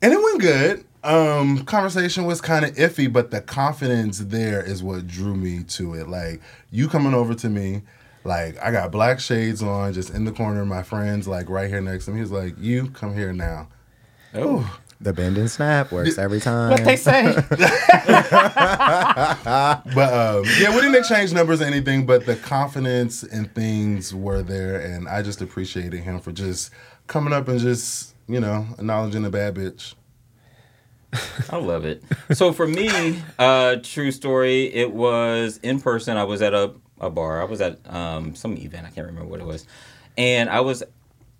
and 0.00 0.12
it 0.12 0.22
went 0.22 0.40
good. 0.40 0.84
Um, 1.04 1.64
conversation 1.64 2.24
was 2.26 2.40
kind 2.40 2.64
of 2.64 2.74
iffy, 2.76 3.12
but 3.12 3.30
the 3.30 3.40
confidence 3.40 4.18
there 4.18 4.62
is 4.62 4.82
what 4.82 5.06
drew 5.06 5.34
me 5.34 5.64
to 5.64 5.94
it. 5.94 6.08
Like 6.08 6.40
you 6.70 6.88
coming 6.88 7.12
over 7.14 7.34
to 7.34 7.48
me, 7.48 7.82
like 8.24 8.56
I 8.62 8.70
got 8.70 8.92
black 8.92 9.18
shades 9.18 9.62
on, 9.62 9.92
just 9.92 10.10
in 10.10 10.24
the 10.24 10.32
corner. 10.32 10.64
My 10.64 10.82
friends 10.82 11.26
like 11.26 11.48
right 11.50 11.68
here 11.68 11.80
next 11.80 12.04
to 12.04 12.12
me. 12.12 12.20
He's 12.20 12.30
like, 12.30 12.54
"You 12.58 12.88
come 12.90 13.14
here 13.14 13.32
now." 13.32 13.68
Oh, 14.34 14.78
The 15.00 15.12
bend 15.12 15.36
and 15.36 15.50
snap 15.50 15.90
works 15.92 16.16
every 16.18 16.40
time. 16.40 16.70
What 16.70 16.84
they 16.84 16.96
say? 16.96 17.34
But 19.94 20.12
um, 20.14 20.44
yeah, 20.58 20.70
we 20.74 20.80
didn't 20.80 20.94
exchange 20.94 21.32
numbers 21.32 21.60
or 21.60 21.64
anything, 21.64 22.06
but 22.06 22.24
the 22.26 22.36
confidence 22.36 23.22
and 23.24 23.52
things 23.54 24.14
were 24.14 24.42
there, 24.42 24.80
and 24.80 25.08
I 25.08 25.22
just 25.22 25.42
appreciated 25.42 26.00
him 26.00 26.20
for 26.20 26.32
just 26.32 26.70
coming 27.08 27.32
up 27.32 27.48
and 27.48 27.58
just 27.58 28.14
you 28.28 28.40
know 28.40 28.66
acknowledging 28.78 29.24
a 29.24 29.30
bad 29.30 29.56
bitch. 29.56 29.94
I 31.50 31.56
love 31.56 31.84
it. 31.84 32.02
So 32.32 32.52
for 32.52 32.66
me, 32.66 33.22
uh, 33.38 33.76
true 33.82 34.10
story, 34.10 34.72
it 34.72 34.92
was 34.92 35.58
in 35.62 35.80
person. 35.80 36.16
I 36.16 36.24
was 36.24 36.42
at 36.42 36.54
a, 36.54 36.72
a 37.00 37.10
bar. 37.10 37.40
I 37.40 37.44
was 37.44 37.60
at 37.60 37.78
um, 37.92 38.34
some 38.34 38.56
event. 38.56 38.86
I 38.86 38.90
can't 38.90 39.06
remember 39.06 39.28
what 39.28 39.40
it 39.40 39.46
was. 39.46 39.66
And 40.16 40.48
I 40.48 40.60
was 40.60 40.82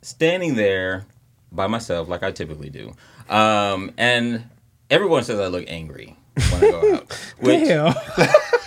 standing 0.03 0.55
there 0.55 1.07
by 1.51 1.67
myself, 1.67 2.09
like 2.09 2.23
I 2.23 2.33
typically 2.33 2.71
do. 2.71 2.95
Um, 3.29 3.93
and 3.97 4.45
everyone 4.91 5.25
says 5.25 5.41
I 5.41 5.47
look 5.47 5.65
angry 5.69 6.17
when 6.35 6.65
I 6.65 6.71
go 6.71 6.95
out. 6.95 7.13
Which 7.39 7.65
Damn. 7.65 7.95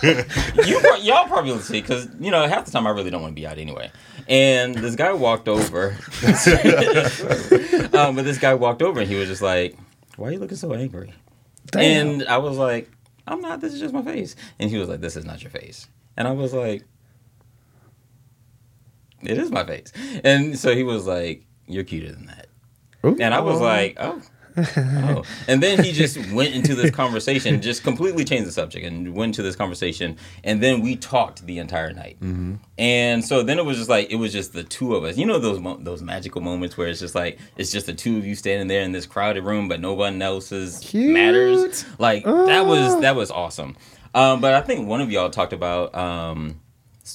you, 0.66 0.80
y'all 1.00 1.26
probably 1.26 1.52
will 1.52 1.60
see 1.60 1.80
because 1.80 2.08
you 2.20 2.30
know 2.30 2.46
half 2.46 2.64
the 2.64 2.70
time 2.70 2.86
I 2.86 2.90
really 2.90 3.10
don't 3.10 3.22
want 3.22 3.32
to 3.32 3.40
be 3.40 3.46
out 3.46 3.58
anyway. 3.58 3.90
And 4.28 4.74
this 4.74 4.96
guy 4.96 5.12
walked 5.12 5.48
over, 5.48 5.90
um, 7.96 8.16
but 8.16 8.24
this 8.24 8.38
guy 8.38 8.54
walked 8.54 8.82
over 8.82 9.00
and 9.00 9.08
he 9.08 9.14
was 9.14 9.28
just 9.28 9.42
like, 9.42 9.76
"Why 10.16 10.28
are 10.28 10.32
you 10.32 10.38
looking 10.38 10.56
so 10.56 10.72
angry?" 10.72 11.12
Damn. 11.66 12.08
And 12.08 12.28
I 12.28 12.38
was 12.38 12.56
like, 12.58 12.90
"I'm 13.26 13.40
not. 13.40 13.60
This 13.60 13.74
is 13.74 13.80
just 13.80 13.94
my 13.94 14.02
face." 14.02 14.36
And 14.58 14.70
he 14.70 14.78
was 14.78 14.88
like, 14.88 15.00
"This 15.00 15.16
is 15.16 15.24
not 15.24 15.42
your 15.42 15.50
face." 15.50 15.88
And 16.16 16.26
I 16.26 16.32
was 16.32 16.52
like, 16.52 16.84
"It 19.22 19.38
is 19.38 19.50
my 19.50 19.64
face." 19.64 19.92
And 20.24 20.58
so 20.58 20.74
he 20.74 20.82
was 20.82 21.06
like, 21.06 21.46
"You're 21.66 21.84
cuter 21.84 22.12
than 22.12 22.26
that." 22.26 22.48
And 23.02 23.34
I 23.34 23.40
was 23.40 23.60
like, 23.60 23.96
"Oh." 24.00 24.20
oh. 24.76 25.22
And 25.48 25.62
then 25.62 25.82
he 25.82 25.92
just 25.92 26.16
went 26.32 26.54
into 26.54 26.74
this 26.74 26.90
conversation, 26.90 27.60
just 27.60 27.82
completely 27.82 28.24
changed 28.24 28.48
the 28.48 28.52
subject 28.52 28.86
and 28.86 29.14
went 29.14 29.30
into 29.30 29.42
this 29.42 29.56
conversation. 29.56 30.16
And 30.44 30.62
then 30.62 30.80
we 30.80 30.96
talked 30.96 31.44
the 31.46 31.58
entire 31.58 31.92
night. 31.92 32.16
And 32.78 33.24
so 33.24 33.42
then 33.42 33.58
it 33.58 33.64
was 33.64 33.76
just 33.76 33.90
like, 33.90 34.10
it 34.10 34.16
was 34.16 34.32
just 34.32 34.52
the 34.52 34.64
two 34.64 34.94
of 34.94 35.04
us. 35.04 35.16
You 35.16 35.26
know, 35.26 35.38
those 35.38 35.60
mo- 35.60 35.78
those 35.80 36.02
magical 36.02 36.40
moments 36.40 36.76
where 36.76 36.88
it's 36.88 37.00
just 37.00 37.14
like, 37.14 37.38
it's 37.56 37.70
just 37.70 37.86
the 37.86 37.94
two 37.94 38.16
of 38.18 38.26
you 38.26 38.34
standing 38.34 38.68
there 38.68 38.82
in 38.82 38.92
this 38.92 39.06
crowded 39.06 39.44
room, 39.44 39.68
but 39.68 39.80
no 39.80 39.94
one 39.94 40.20
else's 40.22 40.78
Cute. 40.78 41.12
matters. 41.12 41.84
Like, 41.98 42.24
that 42.24 42.66
was, 42.66 43.00
that 43.00 43.14
was 43.16 43.30
awesome. 43.30 43.76
Um, 44.14 44.40
but 44.40 44.54
I 44.54 44.62
think 44.62 44.88
one 44.88 45.00
of 45.02 45.10
y'all 45.10 45.28
talked 45.28 45.52
about 45.52 45.94
um, 45.94 46.60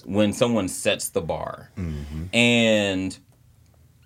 when 0.05 0.33
someone 0.33 0.67
sets 0.67 1.09
the 1.09 1.21
bar. 1.21 1.71
And 2.33 3.17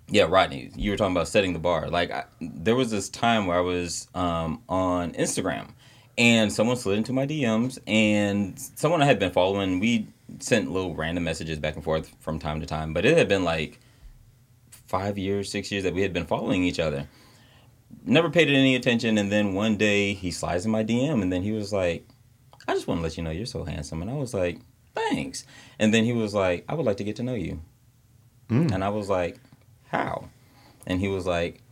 yeah, 0.08 0.24
Rodney, 0.28 0.70
you 0.76 0.90
were 0.90 0.96
talking 0.96 1.16
about 1.16 1.28
setting 1.28 1.52
the 1.52 1.58
bar. 1.58 1.88
Like, 1.88 2.10
I, 2.10 2.24
there 2.40 2.76
was 2.76 2.90
this 2.90 3.08
time 3.08 3.46
where 3.46 3.58
I 3.58 3.62
was 3.62 4.08
um, 4.14 4.62
on 4.68 5.12
Instagram, 5.12 5.70
and 6.16 6.52
someone 6.52 6.76
slid 6.76 6.98
into 6.98 7.12
my 7.12 7.26
DMs, 7.26 7.78
and 7.86 8.58
someone 8.58 9.02
I 9.02 9.06
had 9.06 9.18
been 9.18 9.32
following. 9.32 9.80
We 9.80 10.06
sent 10.38 10.70
little 10.70 10.94
random 10.94 11.24
messages 11.24 11.58
back 11.58 11.74
and 11.74 11.82
forth 11.82 12.14
from 12.20 12.38
time 12.38 12.60
to 12.60 12.66
time, 12.66 12.92
but 12.92 13.04
it 13.04 13.18
had 13.18 13.28
been 13.28 13.44
like 13.44 13.80
five 14.70 15.18
years, 15.18 15.50
six 15.50 15.72
years 15.72 15.82
that 15.84 15.94
we 15.94 16.02
had 16.02 16.12
been 16.12 16.26
following 16.26 16.62
each 16.62 16.78
other. 16.78 17.08
Never 18.04 18.30
paid 18.30 18.48
it 18.48 18.54
any 18.54 18.76
attention, 18.76 19.18
and 19.18 19.30
then 19.30 19.54
one 19.54 19.76
day 19.76 20.14
he 20.14 20.30
slides 20.30 20.64
in 20.64 20.70
my 20.70 20.84
DM, 20.84 21.20
and 21.20 21.32
then 21.32 21.42
he 21.42 21.50
was 21.50 21.72
like, 21.72 22.06
"I 22.68 22.74
just 22.74 22.86
want 22.86 22.98
to 22.98 23.02
let 23.02 23.16
you 23.16 23.24
know 23.24 23.30
you're 23.30 23.46
so 23.46 23.64
handsome," 23.64 24.02
and 24.02 24.10
I 24.10 24.14
was 24.14 24.32
like, 24.32 24.60
"Thanks." 24.94 25.44
And 25.80 25.92
then 25.92 26.04
he 26.04 26.12
was 26.12 26.32
like, 26.32 26.64
"I 26.68 26.74
would 26.74 26.86
like 26.86 26.98
to 26.98 27.04
get 27.04 27.16
to 27.16 27.24
know 27.24 27.34
you," 27.34 27.60
and 28.72 28.84
I 28.84 28.88
was 28.90 29.08
like 29.08 29.40
how? 29.90 30.28
And 30.86 31.00
he 31.00 31.08
was 31.08 31.26
like, 31.26 31.62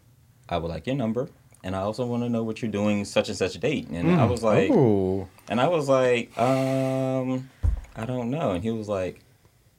I 0.48 0.58
would 0.58 0.68
like 0.68 0.86
your 0.86 0.96
number. 0.96 1.28
And 1.62 1.74
I 1.74 1.80
also 1.80 2.04
want 2.04 2.22
to 2.22 2.28
know 2.28 2.42
what 2.42 2.60
you're 2.60 2.70
doing 2.70 3.04
such 3.04 3.28
and 3.28 3.38
such 3.38 3.54
a 3.54 3.58
date. 3.58 3.88
And 3.88 4.20
I 4.20 4.26
was 4.26 4.42
like, 4.42 4.70
Ooh. 4.70 5.26
and 5.48 5.60
I 5.60 5.68
was 5.68 5.88
like, 5.88 6.36
um, 6.38 7.48
I 7.96 8.04
don't 8.04 8.30
know. 8.30 8.50
And 8.50 8.62
he 8.62 8.70
was 8.70 8.88
like, 8.88 9.20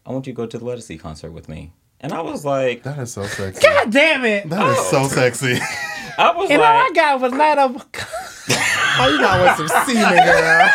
I 0.05 0.11
want 0.11 0.25
you 0.25 0.33
to 0.33 0.38
go 0.38 0.45
to 0.47 0.57
the 0.57 0.65
Ledisi 0.65 0.99
concert 0.99 1.31
with 1.31 1.47
me. 1.47 1.71
And 2.01 2.11
I 2.11 2.21
was 2.21 2.43
like, 2.43 2.83
That 2.83 2.97
is 2.99 3.13
so 3.13 3.25
sexy. 3.25 3.61
God 3.61 3.91
damn 3.91 4.25
it. 4.25 4.49
That 4.49 4.67
is 4.77 4.86
so 4.88 5.07
sexy. 5.07 5.59
I 6.17 6.31
was 6.36 6.49
And 6.49 6.61
all 6.61 6.67
I 6.67 6.91
got 6.93 7.19
was 7.21 7.33
not 7.33 7.57
a. 7.57 7.86
Oh, 8.97 9.09
you 9.09 9.19
got 9.19 9.41
with 9.59 9.69
some 9.69 9.86
semen, 9.86 10.15
girl. 10.23 10.69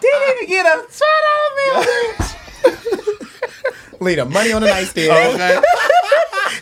Didn't 0.00 0.36
even 0.36 0.46
get 0.46 0.66
a 0.66 0.84
shot 0.92 1.24
on 1.32 1.48
me. 1.56 2.07
Leave 4.00 4.16
the 4.16 4.24
money 4.24 4.52
on 4.52 4.62
the 4.62 4.68
nightstand. 4.68 5.10
okay. 5.34 5.60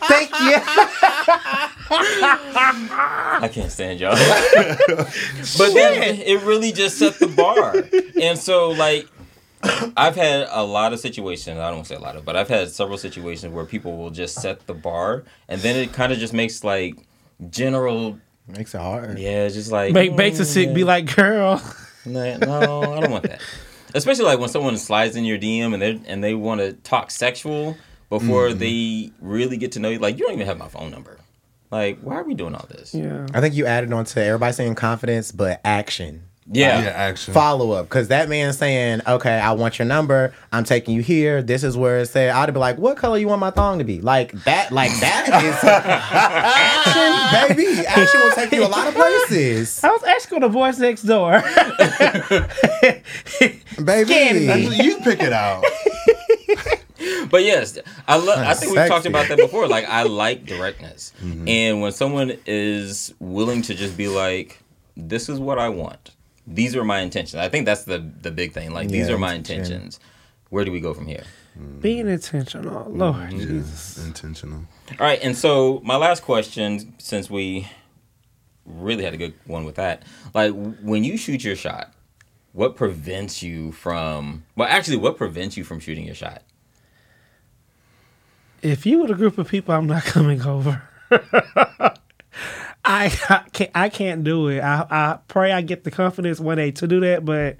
Thank 0.07 0.29
you. 0.29 0.57
I 1.89 3.49
can't 3.51 3.71
stand 3.71 3.99
y'all. 3.99 4.11
but 4.55 5.73
then 5.73 6.19
it 6.19 6.41
really 6.43 6.71
just 6.71 6.97
set 6.97 7.17
the 7.19 7.27
bar. 7.27 7.75
And 8.21 8.37
so, 8.37 8.69
like, 8.71 9.07
I've 9.95 10.15
had 10.15 10.47
a 10.51 10.63
lot 10.63 10.93
of 10.93 10.99
situations, 10.99 11.57
I 11.57 11.67
don't 11.67 11.77
want 11.77 11.87
to 11.87 11.93
say 11.93 11.95
a 11.95 11.99
lot 12.03 12.15
of, 12.15 12.25
but 12.25 12.35
I've 12.35 12.49
had 12.49 12.69
several 12.69 12.97
situations 12.97 13.53
where 13.53 13.65
people 13.65 13.97
will 13.97 14.11
just 14.11 14.35
set 14.35 14.65
the 14.67 14.73
bar 14.73 15.23
and 15.47 15.61
then 15.61 15.75
it 15.75 15.93
kind 15.93 16.11
of 16.11 16.19
just 16.19 16.33
makes 16.33 16.63
like 16.63 16.95
general, 17.49 18.19
Makes 18.47 18.75
it 18.75 18.81
hard. 18.81 19.19
yeah, 19.19 19.45
it's 19.45 19.55
just 19.55 19.71
like. 19.71 19.93
Make 19.93 20.15
Bakes 20.15 20.39
and 20.39 20.47
sick 20.47 20.73
be 20.73 20.81
mm, 20.83 20.87
like, 20.87 21.15
girl. 21.15 21.61
Nah, 22.05 22.37
No, 22.37 22.81
I 22.93 22.99
don't 23.01 23.11
want 23.11 23.23
that. 23.23 23.41
Especially 23.93 24.25
like 24.25 24.39
when 24.39 24.49
someone 24.49 24.77
slides 24.77 25.15
in 25.15 25.25
your 25.25 25.37
DM 25.37 25.73
and 25.73 25.81
they 25.81 26.01
and 26.05 26.23
they 26.23 26.33
want 26.33 26.61
to 26.61 26.73
talk 26.73 27.11
sexual 27.11 27.77
before 28.09 28.49
mm-hmm. 28.49 28.59
they 28.59 29.11
really 29.21 29.57
get 29.57 29.73
to 29.73 29.79
know 29.79 29.89
you. 29.89 29.99
Like 29.99 30.17
you 30.17 30.25
don't 30.25 30.33
even 30.33 30.47
have 30.47 30.57
my 30.57 30.67
phone 30.67 30.91
number. 30.91 31.17
Like, 31.69 31.99
why 31.99 32.15
are 32.15 32.23
we 32.23 32.33
doing 32.33 32.55
all 32.55 32.65
this? 32.69 32.93
Yeah. 32.93 33.27
I 33.33 33.41
think 33.41 33.55
you 33.55 33.65
added 33.65 33.91
on 33.91 34.05
to 34.05 34.23
everybody 34.23 34.53
saying 34.53 34.75
confidence, 34.75 35.31
but 35.31 35.59
action. 35.65 36.23
Yeah. 36.49 36.81
Yeah, 36.81 36.89
action. 36.89 37.33
Follow 37.33 37.71
up, 37.71 37.87
because 37.87 38.07
that 38.07 38.29
man 38.29 38.53
saying, 38.53 39.01
"Okay, 39.05 39.37
I 39.37 39.51
want 39.51 39.79
your 39.79 39.85
number. 39.85 40.33
I'm 40.51 40.63
taking 40.63 40.95
you 40.95 41.01
here. 41.01 41.41
This 41.41 41.63
is 41.63 41.75
where 41.75 41.99
it's 41.99 42.15
at." 42.15 42.33
I'd 42.33 42.53
be 42.53 42.59
like, 42.59 42.77
"What 42.77 42.95
color 42.97 43.17
you 43.17 43.27
want 43.27 43.41
my 43.41 43.51
thong 43.51 43.79
to 43.79 43.83
be?" 43.83 43.99
Like 43.99 44.31
that. 44.43 44.71
Like 44.71 44.91
that 45.01 45.27
is 45.43 45.61
action, 45.63 47.55
baby. 47.57 47.85
Action 47.85 48.21
will 48.21 48.31
take 48.31 48.51
you 48.53 48.65
a 48.65 48.67
lot 48.67 48.87
of 48.87 48.93
places, 48.93 49.83
I 49.83 49.89
was 49.89 50.03
actually 50.03 50.39
going 50.39 50.41
to 50.43 50.49
voice 50.49 50.79
next 50.79 51.03
door. 51.03 51.41
baby. 53.83 54.83
you 54.83 54.99
pick 55.01 55.21
it 55.21 55.33
out. 55.33 55.65
But 57.29 57.43
yes, 57.43 57.77
I 58.07 58.17
love. 58.17 58.39
I 58.39 58.53
think 58.53 58.71
we've 58.71 58.79
Sexy. 58.79 58.89
talked 58.89 59.05
about 59.05 59.27
that 59.27 59.37
before. 59.37 59.67
Like, 59.67 59.85
I 59.85 60.03
like 60.03 60.45
directness, 60.45 61.13
mm-hmm. 61.21 61.47
and 61.47 61.81
when 61.81 61.91
someone 61.91 62.37
is 62.45 63.13
willing 63.19 63.61
to 63.63 63.75
just 63.75 63.95
be 63.95 64.07
like, 64.07 64.63
"This 64.95 65.29
is 65.29 65.39
what 65.39 65.59
I 65.59 65.69
want. 65.69 66.11
These 66.47 66.75
are 66.75 66.83
my 66.83 66.99
intentions." 67.01 67.35
I 67.35 67.49
think 67.49 67.65
that's 67.65 67.83
the 67.83 67.99
the 68.21 68.31
big 68.31 68.53
thing. 68.53 68.71
Like, 68.71 68.89
these 68.89 69.09
are 69.09 69.17
my 69.17 69.33
intention. 69.33 69.73
intentions. 69.73 69.99
Where 70.49 70.63
do 70.65 70.71
we 70.71 70.79
go 70.79 70.93
from 70.93 71.07
here? 71.07 71.23
Being 71.81 72.07
intentional. 72.07 72.85
Mm, 72.85 72.97
Lord 72.97 73.33
Yeah, 73.33 73.45
Jesus. 73.47 73.97
intentional. 74.05 74.61
All 74.91 74.97
right, 75.05 75.19
and 75.21 75.35
so 75.35 75.81
my 75.83 75.97
last 75.97 76.23
question, 76.23 76.93
since 76.99 77.29
we 77.29 77.67
really 78.65 79.03
had 79.03 79.13
a 79.13 79.17
good 79.17 79.33
one 79.45 79.65
with 79.65 79.75
that, 79.75 80.03
like 80.33 80.53
when 80.81 81.03
you 81.03 81.17
shoot 81.17 81.43
your 81.43 81.55
shot, 81.55 81.93
what 82.53 82.75
prevents 82.75 83.43
you 83.43 83.71
from? 83.71 84.43
Well, 84.55 84.67
actually, 84.69 84.97
what 84.97 85.17
prevents 85.17 85.57
you 85.57 85.63
from 85.63 85.79
shooting 85.79 86.05
your 86.05 86.15
shot? 86.15 86.43
If 88.61 88.85
you 88.85 88.99
were 89.03 89.11
a 89.11 89.15
group 89.17 89.37
of 89.37 89.47
people, 89.49 89.73
I'm 89.75 89.87
not 89.87 90.03
coming 90.15 90.41
over. 90.43 90.81
I, 92.87 93.05
I 93.29 93.49
can't. 93.51 93.71
I 93.75 93.89
can't 93.89 94.23
do 94.23 94.47
it. 94.47 94.61
I, 94.61 94.85
I 94.89 95.19
pray 95.27 95.51
I 95.51 95.61
get 95.61 95.83
the 95.83 95.91
confidence 95.91 96.39
one 96.39 96.57
day 96.57 96.71
to 96.71 96.87
do 96.87 97.01
that. 97.01 97.25
But 97.25 97.57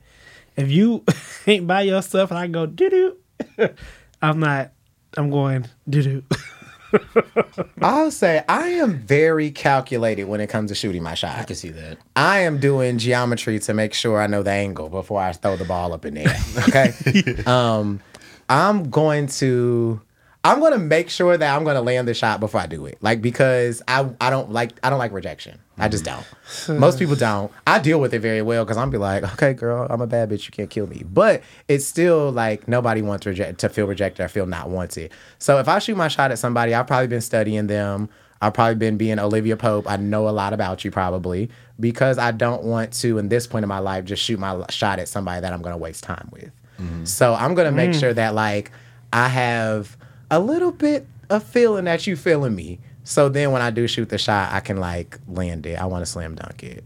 if 0.56 0.72
you 0.72 1.04
ain't 1.48 1.68
by 1.68 1.82
your 1.82 2.02
stuff 2.02 2.32
and 2.32 2.40
I 2.40 2.48
go 2.48 2.66
doo 2.66 2.90
doo, 2.90 3.70
I'm 4.22 4.40
not. 4.40 4.72
I'm 5.18 5.30
going 5.30 5.68
doo 5.90 6.02
doo. 6.02 6.24
I'll 7.82 8.12
say 8.12 8.44
I 8.48 8.70
am 8.70 9.00
very 9.00 9.52
calculated 9.52 10.24
when 10.26 10.40
it 10.40 10.48
comes 10.48 10.72
to 10.72 10.76
shooting 10.76 11.04
my 11.04 11.16
shot. 11.16 11.38
I 11.38 11.44
can 11.44 11.56
see 11.58 11.72
that. 11.72 11.98
I 12.16 12.40
am 12.40 12.60
doing 12.60 12.98
geometry 12.98 13.60
to 13.60 13.74
make 13.74 13.94
sure 13.94 14.22
I 14.22 14.28
know 14.28 14.44
the 14.44 14.52
angle 14.52 14.88
before 14.88 15.22
I 15.22 15.34
throw 15.34 15.58
the 15.58 15.66
ball 15.66 15.92
up 15.92 16.06
in 16.06 16.14
the 16.14 16.22
air. 16.22 16.38
Okay. 16.70 17.44
um, 17.44 18.00
I'm 18.48 18.90
going 18.90 19.28
to 19.28 20.00
I'm 20.44 20.60
going 20.60 20.72
to 20.72 20.80
make 20.80 21.10
sure 21.10 21.38
that 21.38 21.56
I'm 21.56 21.64
going 21.64 21.76
to 21.76 21.82
land 21.82 22.08
the 22.08 22.14
shot 22.14 22.40
before 22.40 22.62
I 22.62 22.68
do 22.68 22.86
it. 22.86 22.98
Like 23.02 23.22
because 23.22 23.82
I 23.88 24.10
I 24.22 24.30
don't 24.30 24.52
like 24.52 24.72
I 24.84 24.90
don't 24.90 25.00
like 25.00 25.12
rejection. 25.12 25.60
I 25.78 25.90
just 25.90 26.06
mm. 26.06 26.24
don't. 26.68 26.80
Most 26.80 27.00
people 27.00 27.16
don't. 27.18 27.52
I 27.66 27.80
deal 27.80 28.00
with 28.00 28.14
it 28.14 28.20
very 28.20 28.42
well 28.42 28.64
because 28.64 28.78
I'm 28.78 28.90
be 28.90 28.98
like, 28.98 29.24
okay, 29.34 29.54
girl, 29.54 29.88
I'm 29.90 30.02
a 30.02 30.08
bad 30.08 30.30
bitch. 30.30 30.46
You 30.46 30.52
can't 30.52 30.70
kill 30.70 30.88
me. 30.88 31.04
But 31.06 31.44
it's 31.68 31.86
still 31.86 32.32
like 32.32 32.68
nobody 32.68 33.02
wants 33.02 33.24
to 33.24 33.30
reject 33.30 33.60
to 33.60 33.70
feel 33.70 33.88
rejected 33.88 34.24
or 34.24 34.28
feel 34.28 34.46
not 34.46 34.70
wanted. 34.70 35.12
So 35.40 35.60
if 35.60 35.68
I 35.68 35.80
shoot 35.80 35.98
my 35.98 36.08
shot 36.08 36.32
at 36.32 36.40
somebody, 36.40 36.74
I've 36.74 36.88
probably 36.88 37.08
been 37.08 37.22
studying 37.22 37.68
them. 37.68 38.10
I've 38.42 38.54
probably 38.54 38.76
been 38.76 38.98
being 38.98 39.20
Olivia 39.20 39.58
Pope. 39.58 39.90
I 39.90 39.98
know 39.98 40.30
a 40.30 40.32
lot 40.32 40.54
about 40.54 40.86
you 40.86 40.92
probably 40.92 41.50
because 41.80 42.18
I 42.18 42.32
don't 42.32 42.64
want 42.64 42.94
to, 42.94 43.18
in 43.18 43.30
this 43.30 43.48
point 43.48 43.64
in 43.64 43.70
my 43.70 43.80
life, 43.80 44.06
just 44.06 44.24
shoot 44.24 44.40
my 44.40 44.64
shot 44.70 45.00
at 45.00 45.08
somebody 45.08 45.42
that 45.42 45.54
I'm 45.54 45.62
going 45.64 45.74
to 45.74 45.78
waste 45.78 46.04
time 46.04 46.30
with. 46.32 46.52
Mm-hmm. 46.80 47.06
So 47.06 47.34
I'm 47.34 47.56
going 47.56 47.66
to 47.66 47.72
make 47.72 47.92
mm. 47.92 48.00
sure 48.00 48.14
that 48.14 48.36
like 48.36 48.72
I 49.12 49.28
have 49.28 49.97
a 50.30 50.40
little 50.40 50.72
bit 50.72 51.08
of 51.30 51.44
feeling 51.44 51.86
that 51.86 52.08
you 52.08 52.16
feeling 52.16 52.56
me. 52.56 52.80
So 53.04 53.30
then 53.30 53.52
when 53.52 53.62
I 53.62 53.70
do 53.70 53.88
shoot 53.88 54.10
the 54.10 54.18
shot, 54.18 54.52
I 54.52 54.60
can 54.60 54.78
like 54.78 55.20
land 55.28 55.66
it. 55.66 55.80
I 55.80 55.86
want 55.86 56.04
to 56.04 56.06
slam 56.06 56.36
dunk 56.36 56.64
it. 56.64 56.84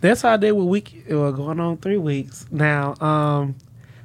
That's 0.00 0.22
how 0.22 0.32
I 0.32 0.36
did 0.36 0.52
with 0.52 0.66
week. 0.66 1.04
Well, 1.08 1.32
going 1.32 1.60
on 1.60 1.76
three 1.78 1.98
weeks 1.98 2.46
now. 2.50 2.94
Um, 3.00 3.56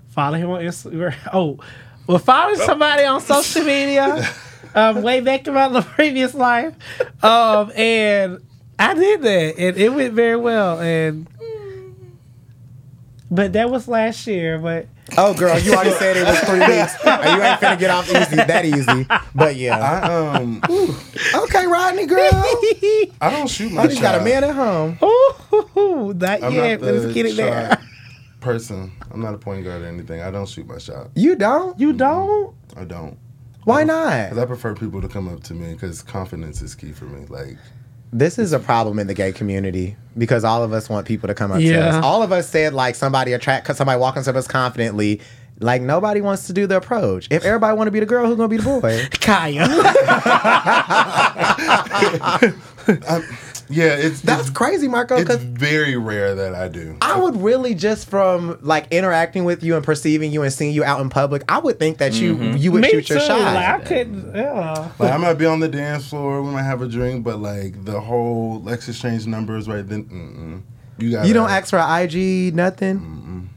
follow 0.09 0.37
him 0.37 0.49
on 0.49 0.61
Instagram. 0.61 1.15
Oh, 1.33 1.59
well, 2.07 2.19
following 2.19 2.57
somebody 2.57 3.03
on 3.03 3.19
social 3.19 3.63
media. 3.63 4.29
um, 4.75 5.01
way 5.01 5.21
back 5.21 5.47
in 5.47 5.53
my 5.53 5.81
previous 5.95 6.33
life, 6.33 6.75
um, 7.23 7.71
and 7.75 8.39
I 8.77 8.93
did 8.93 9.21
that, 9.21 9.55
and 9.57 9.77
it 9.77 9.89
went 9.93 10.13
very 10.13 10.35
well. 10.35 10.79
And 10.79 11.27
but 13.31 13.53
that 13.53 13.69
was 13.69 13.87
last 13.87 14.27
year. 14.27 14.59
But 14.59 14.87
Oh, 15.17 15.33
girl, 15.35 15.57
you 15.59 15.73
already 15.73 15.91
said 15.91 16.17
it 16.17 16.25
was 16.25 16.39
three 16.39 16.59
weeks. 16.67 16.95
and 17.05 17.37
you 17.37 17.43
ain't 17.45 17.59
finna 17.59 17.77
get 17.79 17.91
off 17.91 18.09
easy 18.09 18.35
that 18.37 18.65
easy. 18.65 19.05
But 19.35 19.55
yeah. 19.55 19.77
I 19.79 20.35
um 20.35 20.61
Okay, 21.43 21.67
Rodney, 21.67 22.05
girl. 22.07 22.29
I 23.21 23.29
don't 23.29 23.47
shoot 23.47 23.71
my 23.71 23.81
Rodney's 23.81 23.99
shot. 23.99 24.01
got 24.13 24.21
a 24.21 24.23
man 24.23 24.43
at 24.43 24.55
home. 24.55 24.97
ooh, 25.03 26.13
not 26.13 26.43
I'm 26.43 26.53
yet. 26.53 26.81
not 26.81 26.85
the 26.85 26.91
Let's 26.93 27.13
get 27.13 27.25
it 27.27 27.35
there. 27.37 27.77
person. 28.41 28.91
I'm 29.11 29.21
not 29.21 29.33
a 29.33 29.37
point 29.37 29.63
guard 29.63 29.83
or 29.83 29.85
anything. 29.85 30.21
I 30.21 30.31
don't 30.31 30.49
shoot 30.49 30.67
my 30.67 30.79
shot. 30.79 31.07
You 31.15 31.35
don't? 31.35 31.79
You 31.79 31.93
don't? 31.93 32.55
I 32.75 32.83
don't. 32.83 33.17
Why 33.63 33.83
Because 33.83 34.31
not? 34.35 34.43
I 34.43 34.45
prefer 34.45 34.75
people 34.75 35.01
to 35.01 35.07
come 35.07 35.27
up 35.27 35.41
to 35.43 35.53
me 35.53 35.73
because 35.73 36.01
confidence 36.01 36.61
is 36.61 36.75
key 36.75 36.91
for 36.91 37.05
me. 37.05 37.25
Like, 37.29 37.57
This 38.17 38.39
is 38.39 38.53
a 38.53 38.59
problem 38.59 38.97
in 38.97 39.07
the 39.07 39.13
gay 39.13 39.33
community 39.33 39.97
because 40.17 40.45
all 40.45 40.63
of 40.63 40.71
us 40.71 40.87
want 40.87 41.05
people 41.05 41.27
to 41.27 41.33
come 41.33 41.51
up 41.51 41.59
to 41.59 41.75
us. 41.75 42.01
All 42.01 42.23
of 42.23 42.31
us 42.31 42.47
said 42.47 42.73
like 42.73 42.95
somebody 42.95 43.33
attract 43.33 43.75
somebody 43.75 43.99
walking 43.99 44.23
to 44.23 44.37
us 44.37 44.47
confidently. 44.47 45.19
Like 45.59 45.81
nobody 45.81 46.21
wants 46.21 46.47
to 46.47 46.53
do 46.53 46.65
the 46.65 46.77
approach. 46.77 47.27
If 47.29 47.43
everybody 47.43 47.75
want 47.75 47.87
to 47.87 47.91
be 47.91 47.99
the 47.99 48.05
girl, 48.05 48.25
who's 48.25 48.37
gonna 48.37 48.47
be 48.47 48.55
the 48.55 48.63
boy? 48.63 49.05
Kaya. 49.19 49.67
Um, 53.07 53.23
yeah, 53.69 53.95
it's 53.95 54.21
That's 54.21 54.41
it's, 54.41 54.49
crazy, 54.49 54.87
Marco. 54.87 55.17
it's 55.17 55.35
very 55.35 55.97
rare 55.97 56.35
that 56.35 56.55
I 56.55 56.67
do. 56.67 56.97
I 57.01 57.19
would 57.19 57.35
really 57.37 57.73
just 57.73 58.09
from 58.09 58.57
like 58.61 58.87
interacting 58.91 59.45
with 59.45 59.63
you 59.63 59.75
and 59.75 59.83
perceiving 59.83 60.31
you 60.31 60.43
and 60.43 60.53
seeing 60.53 60.73
you 60.73 60.83
out 60.83 61.01
in 61.01 61.09
public, 61.09 61.43
I 61.49 61.59
would 61.59 61.79
think 61.79 61.97
that 61.97 62.13
you 62.13 62.35
mm-hmm. 62.35 62.57
you 62.57 62.71
would 62.71 62.81
Me 62.81 62.89
shoot 62.89 63.07
too. 63.07 63.13
your 63.15 63.23
shot. 63.23 63.39
Like 63.39 63.67
I 63.67 63.79
couldn't. 63.79 64.35
Yeah. 64.35 64.91
Like, 64.99 65.11
I 65.11 65.17
might 65.17 65.35
be 65.35 65.45
on 65.45 65.59
the 65.59 65.67
dance 65.67 66.09
floor, 66.09 66.41
we 66.41 66.51
might 66.51 66.63
have 66.63 66.81
a 66.81 66.87
drink, 66.87 67.23
but 67.23 67.39
like 67.39 67.83
the 67.85 67.99
whole 67.99 68.61
let's 68.61 68.87
exchange 68.87 69.25
numbers 69.27 69.67
right 69.67 69.87
then. 69.87 70.05
Mm-mm. 70.05 70.61
You 70.97 71.11
got 71.11 71.27
you 71.27 71.33
don't 71.33 71.49
ask 71.49 71.69
for 71.69 71.79
an 71.79 72.01
IG, 72.03 72.55
nothing. 72.55 73.49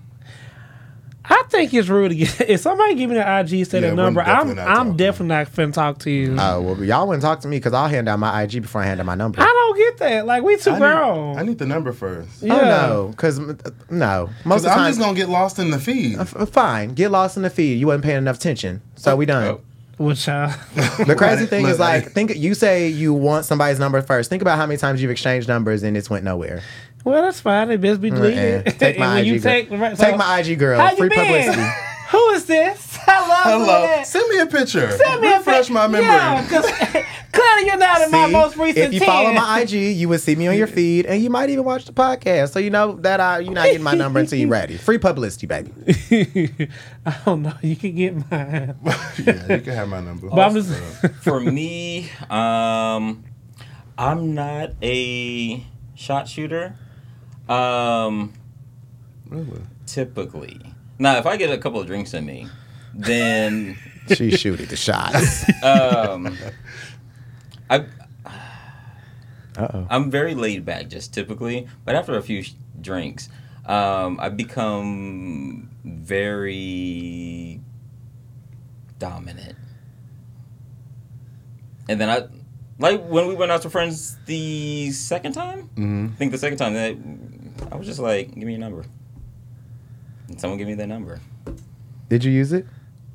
I 1.31 1.43
think 1.51 1.75
it's 1.75 1.89
rude 1.89 2.09
to 2.11 2.15
get 2.15 2.41
if 2.49 2.61
somebody 2.61 2.95
give 2.95 3.11
me 3.11 3.17
the 3.17 3.39
IG 3.41 3.67
say 3.67 3.81
Yeah, 3.81 3.91
the 3.91 3.95
number. 3.97 4.21
I'm 4.23 4.49
definitely 4.49 4.55
not 4.57 4.69
I'm 4.69 4.77
talking. 4.77 4.97
definitely 4.97 5.27
not 5.29 5.47
finna 5.53 5.73
talk 5.73 5.99
to 6.01 6.11
you. 6.11 6.37
Oh 6.39 6.61
well, 6.63 6.83
y'all 6.85 7.07
wouldn't 7.07 7.23
talk 7.23 7.41
to 7.41 7.49
me 7.49 7.57
because 7.59 7.73
I'll 7.75 7.89
hand 7.89 8.09
out 8.09 8.19
my 8.19 8.43
IG 8.43 8.63
before 8.63 8.83
I 8.83 8.87
hand 8.87 9.01
out 9.01 9.07
my 9.07 9.15
number. 9.15 9.41
I 9.41 9.45
don't 9.45 9.77
get 9.77 9.99
that. 9.99 10.27
Like 10.27 10.43
we 10.43 10.57
too 10.57 10.71
I 10.73 10.79
grown. 10.79 11.33
need, 11.35 11.39
I 11.39 11.43
need 11.45 11.59
the 11.59 11.67
number 11.67 11.93
first. 11.93 12.43
yeah. 12.43 12.55
Oh 12.55 12.61
no, 12.65 13.09
because 13.09 13.39
uh, 13.39 13.55
no, 13.91 14.31
most 14.45 14.63
Because 14.63 14.65
of 14.65 14.71
I'm 14.73 14.79
time. 14.79 14.91
just 14.91 15.01
gonna 15.01 15.17
get 15.17 15.29
lost 15.29 15.59
in 15.59 15.71
the 15.71 15.79
feed. 15.79 16.17
Uh, 16.19 16.23
f- 16.23 16.49
fine, 16.51 16.95
get 16.95 17.11
lost 17.11 17.37
in 17.37 17.43
the 17.43 17.51
feed. 17.51 17.79
You 17.79 17.87
wasn't 17.89 18.05
paying 18.05 18.19
enough 18.19 18.37
attention, 18.37 18.81
so 18.97 19.15
we 19.17 19.27
done. 19.27 19.45
Oh. 19.49 19.61
Which 19.99 20.29
uh, 20.29 20.47
The 20.77 21.17
crazy 21.19 21.47
thing 21.47 21.67
is 21.67 21.81
like, 21.81 22.05
like- 22.05 22.13
think 22.13 22.37
you 22.37 22.55
say 22.55 22.87
you 22.89 23.13
want 23.13 23.45
somebody's 23.47 23.81
number 23.81 24.01
first. 24.01 24.31
Think 24.31 24.43
about 24.43 24.57
how 24.57 24.65
many 24.65 24.79
times 24.79 25.03
you've 25.03 25.11
exchanged 25.11 25.49
numbers 25.49 25.83
and 25.83 25.97
it's 25.97 26.09
went 26.09 26.23
nowhere. 26.25 26.63
Well, 27.09 27.23
that's 27.23 27.41
fine. 27.41 27.71
It 27.71 27.81
best 27.81 28.01
be 28.01 28.11
Eh, 28.11 28.15
deleted. 28.15 28.67
Take 28.79 28.99
my 28.99 29.21
IG, 29.21 29.27
you 29.27 29.33
girl. 29.41 29.43
take, 29.53 29.71
right, 29.71 29.97
take 29.97 30.17
my 30.17 30.39
IG 30.41 30.59
girl. 30.59 30.79
How 30.81 30.91
you 30.91 30.97
Free 30.97 31.09
been? 31.09 31.19
publicity. 31.27 31.69
Who 32.11 32.31
is 32.31 32.47
this? 32.47 32.97
Hello. 33.03 33.59
Hello. 33.59 33.87
Send 34.03 34.07
Send 34.07 34.29
me 34.31 34.39
a 34.39 34.47
picture. 34.47 34.91
Send 34.93 35.21
me 35.21 35.31
a 35.31 35.37
Refresh 35.39 35.67
pic- 35.67 35.75
my 35.75 35.87
memory. 35.87 36.07
Yeah, 36.07 36.41
because 36.43 36.65
clearly 37.33 37.67
you're 37.67 37.77
not 37.77 38.01
in 38.01 38.11
my 38.11 38.27
most 38.29 38.57
recent. 38.57 38.79
if 38.79 38.93
you 38.95 39.01
10. 39.01 39.07
follow 39.07 39.33
my 39.35 39.61
IG, 39.61 39.73
you 39.73 40.09
would 40.09 40.21
see 40.23 40.35
me 40.35 40.47
on 40.49 40.57
your 40.57 40.67
feed, 40.69 41.05
and 41.05 41.23
you 41.23 41.29
might 41.29 41.51
even 41.51 41.65
watch 41.65 41.85
the 41.85 41.93
podcast. 41.93 42.53
So 42.53 42.61
you 42.61 42.71
know 42.71 42.93
that 43.03 43.21
I, 43.21 43.41
you're 43.41 43.53
not 43.53 43.67
getting 43.67 43.83
my 43.83 43.93
number 43.93 44.21
until 44.21 44.39
you're 44.39 44.49
ready. 44.49 44.79
Free 44.79 44.97
publicity, 44.97 45.47
baby. 45.47 45.71
I 47.05 47.15
don't 47.27 47.43
know. 47.43 47.53
You 47.61 47.77
can 47.77 47.95
get 47.95 48.15
mine. 48.31 48.75
yeah, 49.27 49.53
you 49.57 49.61
can 49.61 49.75
have 49.75 49.89
my 49.89 50.01
number. 50.01 50.31
But 50.31 50.39
I'm 50.41 50.55
just. 50.55 50.73
For 51.23 51.41
me, 51.41 52.09
um, 52.31 53.23
I'm 53.99 54.35
not 54.35 54.71
a 54.83 55.63
shot 55.95 56.27
shooter. 56.27 56.75
Um, 57.49 58.33
Really? 59.29 59.61
typically. 59.87 60.61
Now, 60.99 61.17
if 61.19 61.27
I 61.27 61.37
get 61.37 61.51
a 61.51 61.59
couple 61.59 61.81
of 61.81 61.87
drinks 61.87 62.13
in 62.15 62.25
me, 62.27 62.49
then 62.95 63.77
She's 64.15 64.41
shooting 64.41 64.67
the 64.67 64.77
shots. 64.77 65.45
um, 65.63 66.37
I 67.71 67.85
Uh 69.57 69.69
oh. 69.75 69.87
I'm 69.91 70.11
very 70.11 70.35
laid 70.35 70.65
back, 70.65 70.89
just 70.89 71.13
typically. 71.13 71.67
But 71.85 71.95
after 71.95 72.17
a 72.17 72.23
few 72.23 72.43
sh- 72.43 72.55
drinks, 72.81 73.29
um, 73.67 74.19
I 74.21 74.29
become 74.31 75.71
very 75.85 77.61
dominant. 78.99 79.57
And 81.89 82.01
then 82.01 82.09
I, 82.11 82.27
like 82.79 83.03
when 83.07 83.27
we 83.29 83.35
went 83.35 83.51
out 83.53 83.63
to 83.63 83.71
friends 83.71 84.17
the 84.27 84.91
second 84.93 85.33
time. 85.33 85.63
hmm 85.77 86.07
I 86.15 86.17
think 86.17 86.33
the 86.33 86.39
second 86.39 86.59
time 86.59 86.75
that 86.75 86.97
I 87.71 87.77
was 87.77 87.87
just 87.87 87.99
like, 88.01 88.35
"Give 88.35 88.45
me 88.45 88.53
your 88.53 88.61
number." 88.61 88.85
And 90.29 90.41
someone 90.41 90.59
give 90.59 90.69
me 90.69 90.75
their 90.75 90.87
number. 90.87 91.21
Did 92.09 92.25
you 92.25 92.31
use 92.33 92.53
it? 92.53 92.67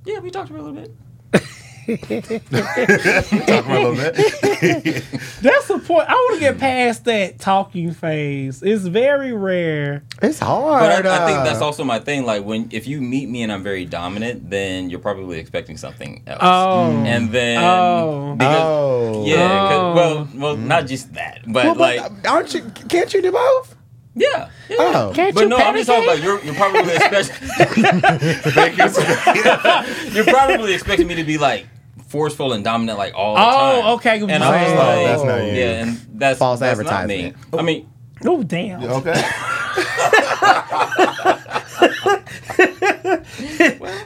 Yeah, 0.06 0.20
we 0.20 0.30
talked 0.32 0.50
for 0.50 0.58
a 0.58 0.62
little 0.62 0.74
bit. 0.82 0.92
Talk 1.84 3.66
for 3.66 3.72
a 3.72 3.90
little 3.90 3.96
bit. 3.96 4.16
That's 5.42 5.68
the 5.68 5.82
point. 5.86 6.08
I 6.10 6.14
want 6.14 6.34
to 6.36 6.40
get 6.40 6.58
past 6.58 7.06
that 7.06 7.40
talking 7.40 7.92
phase. 7.92 8.64
It's 8.64 8.84
very 8.86 9.34
rare. 9.34 10.04
It's 10.22 10.40
hard. 10.40 10.82
But 10.82 11.06
I, 11.06 11.24
I 11.24 11.26
think 11.28 11.40
uh, 11.40 11.44
that's 11.44 11.62
also 11.62 11.84
my 11.84 12.00
thing. 12.00 12.26
Like 12.26 12.46
when 12.46 12.70
if 12.72 12.88
you 12.88 13.02
meet 13.02 13.28
me 13.30 13.44
and 13.44 13.52
I'm 13.52 13.64
very 13.64 13.84
dominant, 13.86 14.50
then 14.50 14.90
you're 14.90 15.00
probably 15.02 15.40
expecting 15.40 15.76
something 15.78 16.24
else. 16.26 16.40
Oh. 16.42 16.92
and 17.06 17.32
then 17.32 17.58
Oh. 17.62 18.36
because- 18.38 18.62
Oh. 18.64 19.26
yeah, 19.26 19.38
'cause- 19.38 19.74
Oh. 19.74 19.94
well, 19.96 20.28
well, 20.36 20.58
not 20.58 20.88
just 20.88 21.14
that, 21.16 21.42
but 21.48 21.66
Well, 21.66 21.76
like 21.76 22.00
but 22.22 22.30
aren't 22.32 22.54
you? 22.54 22.62
Can't 22.90 23.14
you 23.14 23.22
do 23.22 23.32
both? 23.34 23.76
Yeah, 24.16 24.50
yeah. 24.70 24.76
Oh. 24.80 25.12
Can't 25.14 25.34
But 25.34 25.42
you 25.42 25.50
no, 25.50 25.58
I'm 25.58 25.76
just 25.76 25.88
talking 25.88 26.04
about 26.04 26.22
you're. 26.22 26.44
You're 26.44 26.54
probably 26.56 26.94
expecting. 26.94 27.84
you're 30.14 30.26
probably 30.26 30.74
expecting 30.74 31.08
me 31.08 31.16
to 31.16 31.24
be 31.24 31.38
like 31.38 31.66
forceful 32.08 32.54
and 32.54 32.64
dominant 32.64 32.98
like 33.00 33.14
all 33.16 33.34
the 33.34 33.40
time. 33.42 33.50
Oh, 33.50 33.82
time. 33.82 33.92
okay, 33.96 34.22
And 34.34 34.44
I'm 34.44 34.64
just 34.64 34.76
oh, 34.76 34.78
like, 34.78 35.06
that's 35.08 35.24
not 35.24 35.38
you. 35.44 35.54
yeah, 35.54 35.82
and 35.84 35.98
that's 36.14 36.38
False 36.40 36.60
that's 36.60 36.80
not 36.80 36.88
advertisement. 36.94 37.36
me. 37.54 37.60
I 37.60 37.62
mean, 37.64 37.90
Oh, 38.26 38.38
oh 38.38 38.44
damn. 38.44 38.84
Okay. 38.84 39.14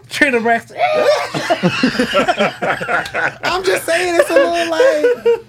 Trina 0.10 0.40
Braxton. 0.42 0.78
I'm 3.44 3.64
just 3.64 3.86
saying 3.86 4.16
it's 4.20 4.30
a 4.30 4.34
little 4.34 4.70
like. 4.72 5.46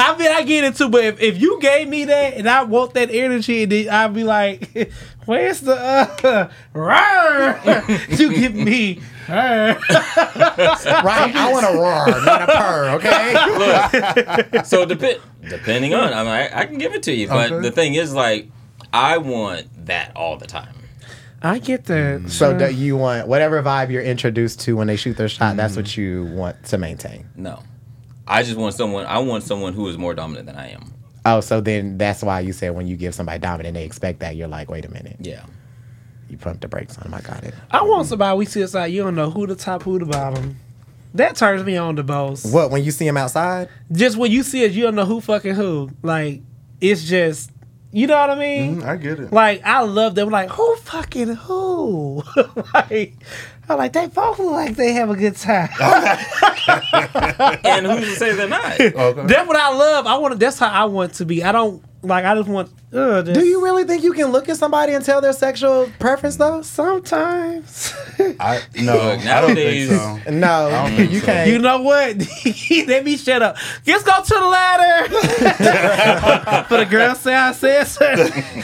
I 0.00 0.16
mean, 0.16 0.30
I 0.32 0.42
get 0.42 0.64
it 0.64 0.76
too, 0.76 0.88
but 0.88 1.04
if, 1.04 1.20
if 1.20 1.40
you 1.40 1.60
gave 1.60 1.88
me 1.88 2.06
that 2.06 2.34
and 2.34 2.48
I 2.48 2.62
want 2.64 2.94
that 2.94 3.10
energy, 3.10 3.64
then 3.66 3.88
I'd 3.90 4.14
be 4.14 4.24
like, 4.24 4.90
"Where's 5.26 5.60
the 5.60 5.74
uh, 5.74 6.50
rawr? 6.74 8.18
you 8.18 8.34
give 8.34 8.54
me?" 8.54 9.00
uh." 9.28 9.74
Right, 11.04 11.34
I 11.34 11.52
want 11.52 11.66
a 11.66 11.76
roar, 11.78 12.24
not 12.24 12.42
a 12.42 12.46
purr. 12.46 12.90
Okay. 12.96 14.52
look. 14.54 14.64
so 14.66 14.84
depend 14.86 15.20
depending 15.48 15.94
on, 15.94 16.12
I 16.12 16.22
mean, 16.22 16.32
I, 16.32 16.60
I 16.60 16.66
can 16.66 16.78
give 16.78 16.94
it 16.94 17.02
to 17.04 17.12
you, 17.12 17.28
but 17.28 17.52
Okay. 17.52 17.62
the 17.62 17.70
thing 17.70 17.94
is, 17.94 18.12
like, 18.14 18.48
I 18.92 19.18
want 19.18 19.86
that 19.86 20.12
all 20.16 20.36
the 20.36 20.46
time. 20.46 20.74
I 21.42 21.58
get 21.58 21.86
that. 21.86 22.28
So 22.30 22.56
do 22.56 22.70
you 22.70 22.96
want 22.96 23.26
whatever 23.26 23.62
vibe 23.62 23.90
you're 23.90 24.02
introduced 24.02 24.60
to 24.60 24.76
when 24.76 24.88
they 24.88 24.96
shoot 24.96 25.16
their 25.16 25.28
shot? 25.28 25.56
That's 25.56 25.74
what 25.76 25.96
you 25.96 26.24
want 26.24 26.62
to 26.66 26.76
maintain. 26.78 27.28
No, 27.34 27.62
I 28.30 28.42
just 28.42 28.56
want 28.56 28.74
someone. 28.74 29.06
I 29.06 29.18
want 29.18 29.44
someone 29.44 29.72
who 29.74 29.88
is 29.88 29.98
more 29.98 30.14
dominant 30.14 30.46
than 30.46 30.56
I 30.56 30.70
am. 30.70 30.92
Oh, 31.26 31.40
so 31.40 31.60
then 31.60 31.98
that's 31.98 32.22
why 32.22 32.40
you 32.40 32.52
said 32.52 32.74
when 32.74 32.86
you 32.86 32.96
give 32.96 33.14
somebody 33.14 33.38
dominant, 33.38 33.74
they 33.74 33.84
expect 33.84 34.20
that. 34.20 34.36
You're 34.36 34.48
like, 34.48 34.70
wait 34.70 34.84
a 34.86 34.90
minute, 34.90 35.16
Yeah. 35.20 35.44
you 36.30 36.38
pump 36.38 36.60
the 36.62 36.68
brakes 36.68 36.96
on 36.96 37.04
them. 37.04 37.14
I 37.14 37.20
got 37.20 37.44
it. 37.44 37.54
I 37.70 37.82
want 37.82 38.06
somebody 38.08 38.38
we 38.38 38.46
see 38.46 38.62
outside. 38.62 38.86
You 38.86 39.02
don't 39.02 39.14
know 39.16 39.28
who 39.30 39.46
the 39.46 39.54
top, 39.56 39.82
who 39.82 39.98
the 39.98 40.06
bottom. 40.06 40.56
That 41.14 41.34
turns 41.36 41.64
me 41.64 41.76
on 41.76 41.96
the 41.96 42.04
most. 42.04 42.52
What 42.54 42.70
when 42.70 42.84
you 42.84 42.90
see 42.92 43.06
him 43.06 43.16
outside? 43.16 43.68
Just 43.90 44.16
when 44.16 44.30
you 44.30 44.42
see 44.44 44.62
it, 44.64 44.72
you 44.72 44.84
don't 44.84 44.94
know 44.94 45.04
who 45.04 45.20
fucking 45.20 45.56
who. 45.56 45.90
Like 46.02 46.40
it's 46.80 47.02
just, 47.04 47.50
you 47.90 48.06
know 48.06 48.16
what 48.16 48.30
I 48.30 48.36
mean? 48.36 48.80
Mm, 48.80 48.84
I 48.86 48.96
get 48.96 49.18
it. 49.18 49.32
Like 49.32 49.60
I 49.64 49.80
love 49.82 50.14
them. 50.14 50.30
Like 50.30 50.50
who 50.50 50.76
fucking 50.76 51.34
who? 51.34 52.22
like 52.74 53.14
I'm 53.70 53.78
like 53.78 53.92
they 53.92 54.06
both 54.08 54.38
look 54.38 54.50
like 54.50 54.76
they 54.76 54.92
have 54.92 55.10
a 55.10 55.16
good 55.16 55.36
time. 55.36 55.70
And 57.64 57.86
who's 57.86 58.08
to 58.08 58.16
say 58.16 58.34
they're 58.34 58.48
not? 58.48 58.80
Okay. 58.80 59.26
that's 59.26 59.46
what 59.48 59.56
I 59.56 59.72
love. 59.74 60.06
I 60.06 60.16
want. 60.18 60.38
That's 60.38 60.58
how 60.58 60.68
I 60.68 60.84
want 60.84 61.14
to 61.14 61.24
be. 61.24 61.42
I 61.42 61.52
don't 61.52 61.82
like. 62.02 62.24
I 62.24 62.34
just 62.34 62.48
want. 62.48 62.70
Uh, 62.92 63.22
just, 63.22 63.38
Do 63.38 63.46
you 63.46 63.62
really 63.62 63.84
think 63.84 64.02
you 64.02 64.12
can 64.12 64.32
look 64.32 64.48
at 64.48 64.56
somebody 64.56 64.94
and 64.94 65.04
tell 65.04 65.20
their 65.20 65.32
sexual 65.32 65.88
preference 66.00 66.34
though? 66.36 66.60
Sometimes. 66.62 67.94
I 68.40 68.62
no. 68.80 68.94
Look, 68.94 69.20
I 69.26 69.40
don't 69.40 69.54
nowadays- 69.54 69.88
think 69.90 70.24
so. 70.24 70.30
No, 70.32 70.68
don't 70.70 70.96
think 70.96 71.12
you 71.12 71.20
so. 71.20 71.26
can't. 71.26 71.48
you 71.50 71.58
know 71.60 71.82
what? 71.82 72.16
Let 72.88 73.04
me 73.04 73.16
shut 73.16 73.42
up. 73.42 73.56
Let's 73.86 74.02
go 74.02 74.22
to 74.22 74.34
the 74.34 74.40
ladder. 74.46 75.08
For 76.68 76.76
the 76.78 76.86
girl 76.86 77.14
say 77.14 77.32
I 77.34 77.52
said 77.52 77.84
so. 77.84 78.04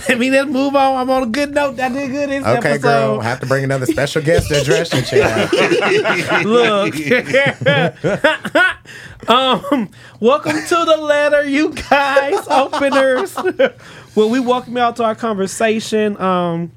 Let 0.09 0.19
me 0.19 0.29
just 0.31 0.49
move 0.49 0.75
on. 0.75 0.97
I'm 0.97 1.09
on 1.11 1.23
a 1.23 1.27
good 1.27 1.55
note. 1.55 1.79
I 1.79 1.89
did 1.89 2.11
good 2.11 2.29
this 2.31 2.45
okay, 2.45 2.71
episode. 2.71 2.81
girl, 2.83 3.21
have 3.21 3.39
to 3.41 3.47
bring 3.47 3.63
another 3.63 3.87
special 3.87 4.23
guest 4.23 4.49
to 4.49 4.61
address 4.61 4.93
your 4.93 5.03
chair. 5.03 5.49
Look. 6.45 6.97
Um, 9.29 9.91
welcome 10.21 10.53
to 10.53 10.85
the 10.85 10.97
letter, 11.01 11.49
you 11.49 11.73
guys, 11.73 12.47
openers. 12.49 13.35
well, 14.15 14.29
we 14.31 14.41
welcome 14.41 14.77
you 14.77 14.83
out 14.83 14.97
to 14.97 15.05
our 15.05 15.15
conversation. 15.15 16.21
Um, 16.21 16.73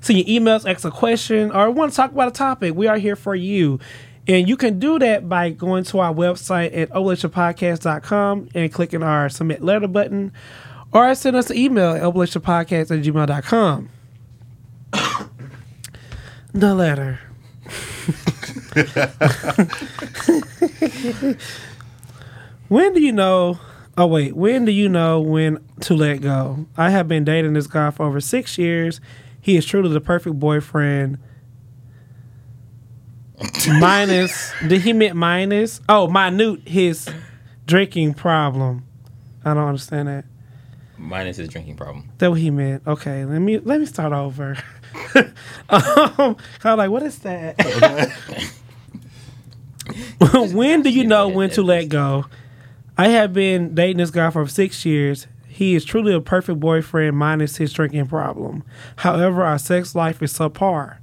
send 0.00 0.18
your 0.18 0.26
emails, 0.26 0.68
ask 0.68 0.84
a 0.84 0.90
question, 0.90 1.50
or 1.52 1.70
want 1.70 1.92
to 1.92 1.96
talk 1.96 2.12
about 2.12 2.28
a 2.28 2.32
topic. 2.32 2.74
We 2.74 2.86
are 2.86 2.98
here 2.98 3.16
for 3.16 3.34
you. 3.34 3.78
And 4.26 4.48
you 4.48 4.56
can 4.56 4.78
do 4.78 4.98
that 5.00 5.28
by 5.28 5.50
going 5.50 5.84
to 5.84 5.98
our 5.98 6.14
website 6.14 6.76
at 6.76 6.90
oblatiapodcast.com 6.90 8.48
and 8.54 8.72
clicking 8.72 9.02
our 9.02 9.28
submit 9.28 9.62
letter 9.62 9.88
button, 9.88 10.32
or 10.92 11.14
send 11.14 11.36
us 11.36 11.50
an 11.50 11.56
email 11.56 11.92
at 11.92 12.02
oblatiapodcast 12.02 12.96
at 12.96 13.04
gmail.com. 13.04 13.88
the 16.52 16.74
letter. 16.74 17.20
when 22.68 22.94
do 22.94 23.02
you 23.02 23.12
know? 23.12 23.58
Oh 23.98 24.06
wait, 24.06 24.34
when 24.34 24.64
do 24.64 24.72
you 24.72 24.88
know 24.88 25.20
when 25.20 25.62
to 25.80 25.94
let 25.94 26.22
go? 26.22 26.64
I 26.76 26.88
have 26.88 27.06
been 27.06 27.24
dating 27.24 27.52
this 27.52 27.66
guy 27.66 27.90
for 27.90 28.06
over 28.06 28.20
six 28.20 28.56
years. 28.56 29.00
He 29.40 29.56
is 29.56 29.66
truly 29.66 29.92
the 29.92 30.00
perfect 30.00 30.38
boyfriend. 30.38 31.18
minus, 33.78 34.52
did 34.66 34.80
he 34.80 34.94
meant 34.94 35.16
minus? 35.16 35.80
Oh, 35.88 36.08
minute 36.08 36.66
his 36.66 37.08
drinking 37.66 38.14
problem. 38.14 38.86
I 39.44 39.52
don't 39.52 39.66
understand 39.66 40.08
that. 40.08 40.24
Minus 40.96 41.36
his 41.36 41.48
drinking 41.48 41.76
problem. 41.76 42.08
That 42.18 42.30
what 42.30 42.40
he 42.40 42.50
meant. 42.50 42.86
Okay, 42.86 43.26
let 43.26 43.40
me 43.40 43.58
let 43.58 43.80
me 43.80 43.86
start 43.86 44.14
over. 44.14 44.56
um, 45.68 46.36
I'm 46.64 46.78
like, 46.78 46.90
what 46.90 47.02
is 47.02 47.18
that? 47.18 48.58
When 50.52 50.82
do 50.82 50.90
you 50.90 51.04
know 51.06 51.28
when 51.28 51.50
to 51.50 51.62
let 51.62 51.88
go? 51.88 52.26
I 52.96 53.08
have 53.08 53.32
been 53.32 53.74
dating 53.74 53.98
this 53.98 54.10
guy 54.10 54.30
for 54.30 54.46
six 54.46 54.84
years. 54.84 55.26
He 55.48 55.74
is 55.74 55.84
truly 55.84 56.14
a 56.14 56.20
perfect 56.20 56.60
boyfriend, 56.60 57.16
minus 57.16 57.56
his 57.56 57.72
drinking 57.72 58.06
problem. 58.06 58.64
However, 58.96 59.42
our 59.44 59.58
sex 59.58 59.94
life 59.94 60.22
is 60.22 60.32
subpar. 60.32 60.98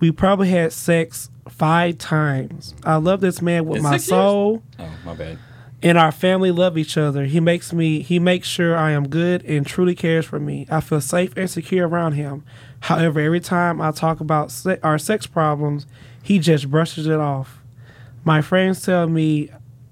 We 0.00 0.10
probably 0.12 0.48
had 0.50 0.72
sex 0.72 1.30
five 1.48 1.98
times. 1.98 2.74
I 2.84 2.96
love 2.96 3.20
this 3.20 3.40
man 3.42 3.66
with 3.66 3.78
In 3.78 3.82
my 3.82 3.92
six 3.96 4.10
years? 4.10 4.20
soul 4.20 4.62
Oh, 4.78 4.90
my 5.04 5.14
bad. 5.14 5.38
and 5.82 5.96
our 5.98 6.12
family 6.12 6.50
love 6.50 6.76
each 6.78 6.96
other. 6.96 7.24
He 7.24 7.40
makes 7.40 7.72
me 7.72 8.00
he 8.02 8.18
makes 8.18 8.46
sure 8.46 8.76
I 8.76 8.90
am 8.92 9.08
good 9.08 9.44
and 9.44 9.66
truly 9.66 9.94
cares 9.94 10.26
for 10.26 10.38
me. 10.38 10.66
I 10.70 10.80
feel 10.80 11.00
safe 11.00 11.32
and 11.36 11.50
secure 11.50 11.88
around 11.88 12.12
him. 12.12 12.44
However, 12.80 13.20
every 13.20 13.40
time 13.40 13.80
I 13.80 13.90
talk 13.90 14.20
about 14.20 14.50
se- 14.50 14.78
our 14.82 14.98
sex 14.98 15.26
problems, 15.26 15.86
he 16.22 16.38
just 16.38 16.70
brushes 16.70 17.06
it 17.06 17.18
off. 17.18 17.60
My 18.24 18.42
friends 18.42 18.82
tell 18.82 19.06
me 19.08 19.50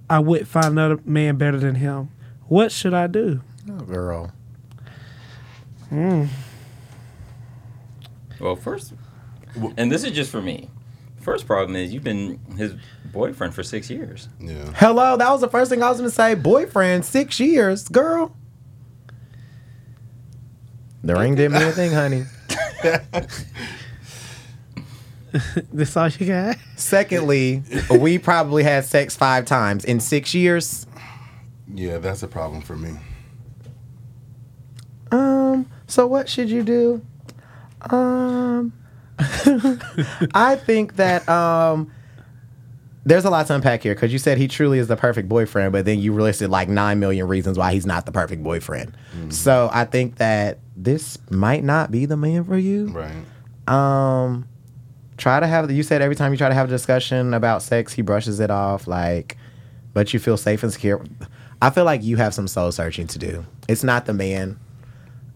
I 0.08 0.18
would 0.18 0.46
find 0.46 0.66
another 0.66 0.98
man 1.04 1.36
better 1.36 1.58
than 1.58 1.76
him. 1.76 2.10
What 2.48 2.70
should 2.70 2.94
I 2.94 3.06
do? 3.06 3.40
Oh, 3.70 3.80
girl. 3.80 4.32
Mm. 5.90 6.28
Well, 8.40 8.56
first, 8.56 8.92
and 9.76 9.90
this 9.90 10.04
is 10.04 10.12
just 10.12 10.30
for 10.30 10.42
me. 10.42 10.70
First 11.20 11.46
problem 11.46 11.74
is 11.74 11.92
you've 11.92 12.04
been 12.04 12.38
his 12.56 12.74
boyfriend 13.12 13.54
for 13.54 13.62
six 13.62 13.90
years. 13.90 14.28
Yeah. 14.38 14.72
Hello, 14.76 15.16
that 15.16 15.28
was 15.30 15.40
the 15.40 15.48
first 15.48 15.70
thing 15.70 15.82
I 15.82 15.88
was 15.88 15.98
gonna 15.98 16.10
say. 16.10 16.34
Boyfriend, 16.34 17.04
six 17.04 17.40
years, 17.40 17.88
girl. 17.88 18.36
The 21.02 21.14
ring 21.14 21.34
didn't 21.34 21.54
mean 21.54 21.62
a 21.62 21.72
thing, 21.72 21.92
honey. 21.92 22.24
This 25.72 25.96
all 25.96 26.08
you 26.08 26.26
got? 26.26 26.56
Secondly, 26.76 27.62
we 27.90 28.18
probably 28.18 28.62
had 28.62 28.84
sex 28.84 29.16
five 29.16 29.44
times 29.44 29.84
in 29.84 30.00
six 30.00 30.34
years. 30.34 30.86
Yeah, 31.72 31.98
that's 31.98 32.22
a 32.22 32.28
problem 32.28 32.62
for 32.62 32.76
me. 32.76 32.94
Um, 35.10 35.66
so 35.86 36.06
what 36.06 36.28
should 36.28 36.48
you 36.48 36.62
do? 36.62 37.02
Um, 37.90 38.72
I 40.34 40.56
think 40.56 40.96
that 40.96 41.28
um, 41.28 41.92
there's 43.04 43.24
a 43.24 43.30
lot 43.30 43.46
to 43.46 43.54
unpack 43.54 43.82
here 43.82 43.94
because 43.94 44.12
you 44.12 44.18
said 44.18 44.38
he 44.38 44.48
truly 44.48 44.78
is 44.78 44.88
the 44.88 44.96
perfect 44.96 45.28
boyfriend, 45.28 45.72
but 45.72 45.84
then 45.84 45.98
you 45.98 46.14
listed 46.14 46.50
like 46.50 46.68
nine 46.68 46.98
million 46.98 47.28
reasons 47.28 47.58
why 47.58 47.72
he's 47.72 47.86
not 47.86 48.04
the 48.06 48.12
perfect 48.12 48.42
boyfriend. 48.42 48.96
So 49.28 49.70
I 49.72 49.84
think 49.84 50.16
that 50.16 50.58
this 50.76 51.18
might 51.30 51.64
not 51.64 51.90
be 51.90 52.06
the 52.06 52.16
man 52.16 52.44
for 52.44 52.58
you. 52.58 52.88
Right. 52.88 53.12
Um, 53.68 54.48
try 55.16 55.40
to 55.40 55.46
have. 55.46 55.70
You 55.70 55.82
said 55.82 56.02
every 56.02 56.16
time 56.16 56.32
you 56.32 56.38
try 56.38 56.48
to 56.48 56.54
have 56.54 56.68
a 56.68 56.70
discussion 56.70 57.34
about 57.34 57.62
sex, 57.62 57.92
he 57.92 58.02
brushes 58.02 58.40
it 58.40 58.50
off. 58.50 58.86
Like, 58.86 59.36
but 59.92 60.12
you 60.12 60.20
feel 60.20 60.36
safe 60.36 60.62
and 60.62 60.72
secure. 60.72 61.04
I 61.60 61.70
feel 61.70 61.84
like 61.84 62.02
you 62.02 62.16
have 62.16 62.34
some 62.34 62.48
soul 62.48 62.70
searching 62.72 63.06
to 63.08 63.18
do. 63.18 63.46
It's 63.68 63.82
not 63.82 64.06
the 64.06 64.12
man, 64.12 64.58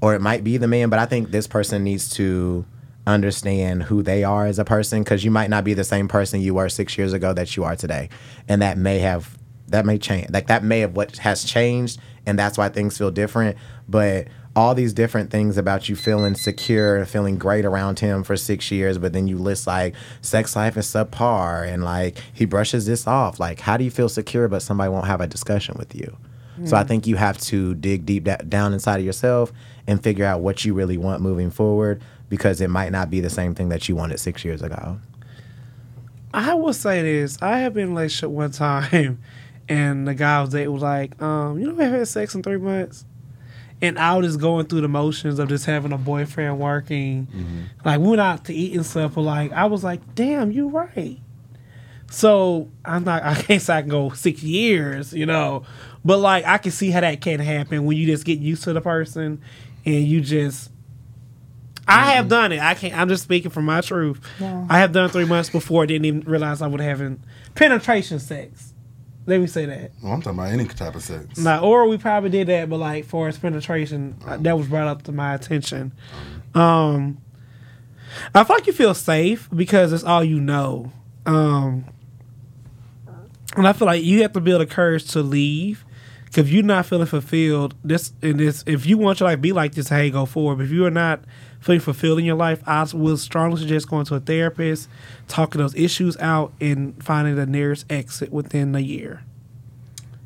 or 0.00 0.14
it 0.14 0.20
might 0.20 0.44
be 0.44 0.56
the 0.56 0.68
man, 0.68 0.90
but 0.90 0.98
I 0.98 1.06
think 1.06 1.30
this 1.30 1.46
person 1.46 1.82
needs 1.82 2.10
to 2.10 2.64
understand 3.06 3.84
who 3.84 4.02
they 4.02 4.24
are 4.24 4.46
as 4.46 4.58
a 4.58 4.64
person 4.64 5.02
because 5.02 5.24
you 5.24 5.30
might 5.30 5.50
not 5.50 5.64
be 5.64 5.74
the 5.74 5.84
same 5.84 6.08
person 6.08 6.40
you 6.40 6.54
were 6.54 6.68
six 6.68 6.96
years 6.98 7.12
ago 7.12 7.32
that 7.32 7.56
you 7.56 7.64
are 7.64 7.74
today 7.74 8.08
and 8.46 8.60
that 8.62 8.76
may 8.76 8.98
have 8.98 9.38
that 9.68 9.86
may 9.86 9.96
change 9.96 10.28
like 10.30 10.48
that 10.48 10.62
may 10.62 10.80
have 10.80 10.94
what 10.94 11.16
has 11.16 11.42
changed 11.42 11.98
and 12.26 12.38
that's 12.38 12.58
why 12.58 12.68
things 12.68 12.98
feel 12.98 13.10
different 13.10 13.56
but 13.88 14.28
all 14.56 14.74
these 14.74 14.92
different 14.92 15.30
things 15.30 15.56
about 15.56 15.88
you 15.88 15.94
feeling 15.94 16.34
secure 16.34 16.96
and 16.96 17.08
feeling 17.08 17.38
great 17.38 17.64
around 17.64 18.00
him 18.00 18.24
for 18.24 18.36
six 18.36 18.70
years 18.70 18.98
but 18.98 19.12
then 19.12 19.28
you 19.28 19.38
list 19.38 19.66
like 19.66 19.94
sex 20.22 20.56
life 20.56 20.76
is 20.76 20.86
subpar 20.86 21.66
and 21.66 21.84
like 21.84 22.18
he 22.32 22.44
brushes 22.44 22.86
this 22.86 23.06
off. 23.06 23.38
Like 23.38 23.60
how 23.60 23.76
do 23.76 23.84
you 23.84 23.90
feel 23.90 24.08
secure 24.08 24.48
but 24.48 24.62
somebody 24.62 24.90
won't 24.90 25.06
have 25.06 25.20
a 25.20 25.26
discussion 25.26 25.76
with 25.78 25.94
you? 25.94 26.16
So 26.64 26.76
I 26.76 26.84
think 26.84 27.06
you 27.06 27.16
have 27.16 27.38
to 27.42 27.74
dig 27.74 28.04
deep 28.04 28.24
da- 28.24 28.36
down 28.36 28.74
inside 28.74 28.98
of 28.98 29.06
yourself 29.06 29.52
and 29.86 30.02
figure 30.02 30.26
out 30.26 30.40
what 30.40 30.64
you 30.64 30.74
really 30.74 30.98
want 30.98 31.22
moving 31.22 31.50
forward 31.50 32.02
because 32.28 32.60
it 32.60 32.68
might 32.68 32.92
not 32.92 33.10
be 33.10 33.20
the 33.20 33.30
same 33.30 33.54
thing 33.54 33.70
that 33.70 33.88
you 33.88 33.96
wanted 33.96 34.20
six 34.20 34.44
years 34.44 34.62
ago. 34.62 34.98
I 36.32 36.54
will 36.54 36.72
say 36.72 37.02
this: 37.02 37.38
I 37.40 37.58
have 37.58 37.74
been 37.74 37.84
in 37.84 37.90
a 37.90 37.94
relationship 37.94 38.30
one 38.30 38.50
time, 38.52 39.20
and 39.68 40.06
the 40.06 40.14
guy 40.14 40.38
I 40.38 40.40
was 40.42 40.50
dating 40.50 40.72
was 40.72 40.82
like, 40.82 41.20
um, 41.22 41.58
"You 41.58 41.66
know, 41.66 41.74
we 41.74 41.82
haven't 41.82 41.98
had 41.98 42.08
sex 42.08 42.34
in 42.34 42.42
three 42.42 42.58
months," 42.58 43.04
and 43.82 43.98
I 43.98 44.16
was 44.16 44.26
just 44.26 44.40
going 44.40 44.66
through 44.66 44.82
the 44.82 44.88
motions 44.88 45.38
of 45.38 45.48
just 45.48 45.64
having 45.64 45.92
a 45.92 45.98
boyfriend 45.98 46.58
working. 46.58 47.26
Mm-hmm. 47.26 47.62
Like 47.84 48.00
we 48.00 48.08
went 48.08 48.20
out 48.20 48.44
to 48.46 48.54
eat 48.54 48.74
and 48.74 48.84
stuff, 48.84 49.14
but 49.14 49.22
like 49.22 49.52
I 49.52 49.66
was 49.66 49.82
like, 49.82 50.14
"Damn, 50.14 50.52
you 50.52 50.68
right." 50.68 51.18
So 52.10 52.68
I'm 52.84 53.04
not. 53.04 53.22
I 53.22 53.34
can't 53.42 53.62
say 53.62 53.74
I 53.74 53.80
can 53.80 53.90
go 53.90 54.10
six 54.10 54.42
years, 54.42 55.12
you 55.14 55.26
know, 55.26 55.64
but 56.04 56.18
like 56.18 56.44
I 56.44 56.58
can 56.58 56.72
see 56.72 56.90
how 56.90 57.00
that 57.00 57.20
can 57.20 57.40
happen 57.40 57.84
when 57.84 57.96
you 57.96 58.06
just 58.06 58.24
get 58.24 58.38
used 58.38 58.64
to 58.64 58.72
the 58.72 58.80
person 58.80 59.40
and 59.86 60.04
you 60.04 60.20
just. 60.20 60.70
I 61.88 61.92
mm-hmm. 61.92 62.10
have 62.10 62.28
done 62.28 62.52
it. 62.52 62.60
I 62.60 62.74
can't. 62.74 62.96
I'm 62.96 63.08
just 63.08 63.24
speaking 63.24 63.50
from 63.50 63.64
my 63.64 63.80
truth. 63.80 64.20
I 64.40 64.78
have 64.78 64.92
done 64.92 65.08
three 65.08 65.24
months 65.24 65.50
before. 65.50 65.86
Didn't 65.86 66.04
even 66.04 66.20
realize 66.20 66.60
I 66.60 66.66
would 66.66 66.80
having 66.80 67.22
penetration 67.54 68.18
sex. 68.18 68.69
Let 69.26 69.40
me 69.40 69.46
say 69.46 69.66
that. 69.66 69.92
Well, 70.02 70.12
I'm 70.12 70.22
talking 70.22 70.38
about 70.38 70.52
any 70.52 70.66
type 70.66 70.94
of 70.94 71.02
sex. 71.02 71.38
Now, 71.38 71.62
or 71.62 71.86
we 71.88 71.98
probably 71.98 72.30
did 72.30 72.48
that, 72.48 72.68
but 72.68 72.78
like 72.78 73.04
for 73.04 73.28
its 73.28 73.38
penetration, 73.38 74.16
uh, 74.26 74.38
that 74.38 74.56
was 74.56 74.66
brought 74.66 74.88
up 74.88 75.02
to 75.04 75.12
my 75.12 75.34
attention. 75.34 75.92
Um, 76.54 77.18
I 78.34 78.44
feel 78.44 78.56
like 78.56 78.66
you 78.66 78.72
feel 78.72 78.94
safe 78.94 79.48
because 79.54 79.92
it's 79.92 80.04
all 80.04 80.24
you 80.24 80.40
know. 80.40 80.90
Um, 81.26 81.84
and 83.56 83.66
I 83.68 83.72
feel 83.72 83.86
like 83.86 84.02
you 84.02 84.22
have 84.22 84.32
to 84.32 84.40
build 84.40 84.62
a 84.62 84.66
courage 84.66 85.10
to 85.12 85.22
leave. 85.22 85.84
Cause 86.26 86.44
if 86.46 86.50
you're 86.50 86.62
not 86.62 86.86
feeling 86.86 87.06
fulfilled, 87.06 87.74
this 87.82 88.12
and 88.22 88.38
this, 88.38 88.62
if 88.66 88.86
you 88.86 88.96
want 88.96 89.18
your 89.18 89.28
life 89.28 89.38
to 89.38 89.42
be 89.42 89.52
like 89.52 89.74
this, 89.74 89.88
hey, 89.88 90.10
go 90.10 90.26
forward. 90.26 90.56
But 90.58 90.66
if 90.66 90.70
you 90.70 90.86
are 90.86 90.90
not 90.90 91.22
feeling 91.60 91.80
fulfilled 91.80 92.18
in 92.18 92.24
your 92.24 92.36
life, 92.36 92.62
I 92.66 92.86
will 92.92 93.16
strongly 93.16 93.60
suggest 93.60 93.88
going 93.88 94.06
to 94.06 94.14
a 94.16 94.20
therapist, 94.20 94.88
talking 95.28 95.60
those 95.60 95.74
issues 95.74 96.16
out, 96.18 96.52
and 96.60 97.02
finding 97.02 97.36
the 97.36 97.46
nearest 97.46 97.86
exit 97.90 98.32
within 98.32 98.74
a 98.74 98.80
year. 98.80 99.22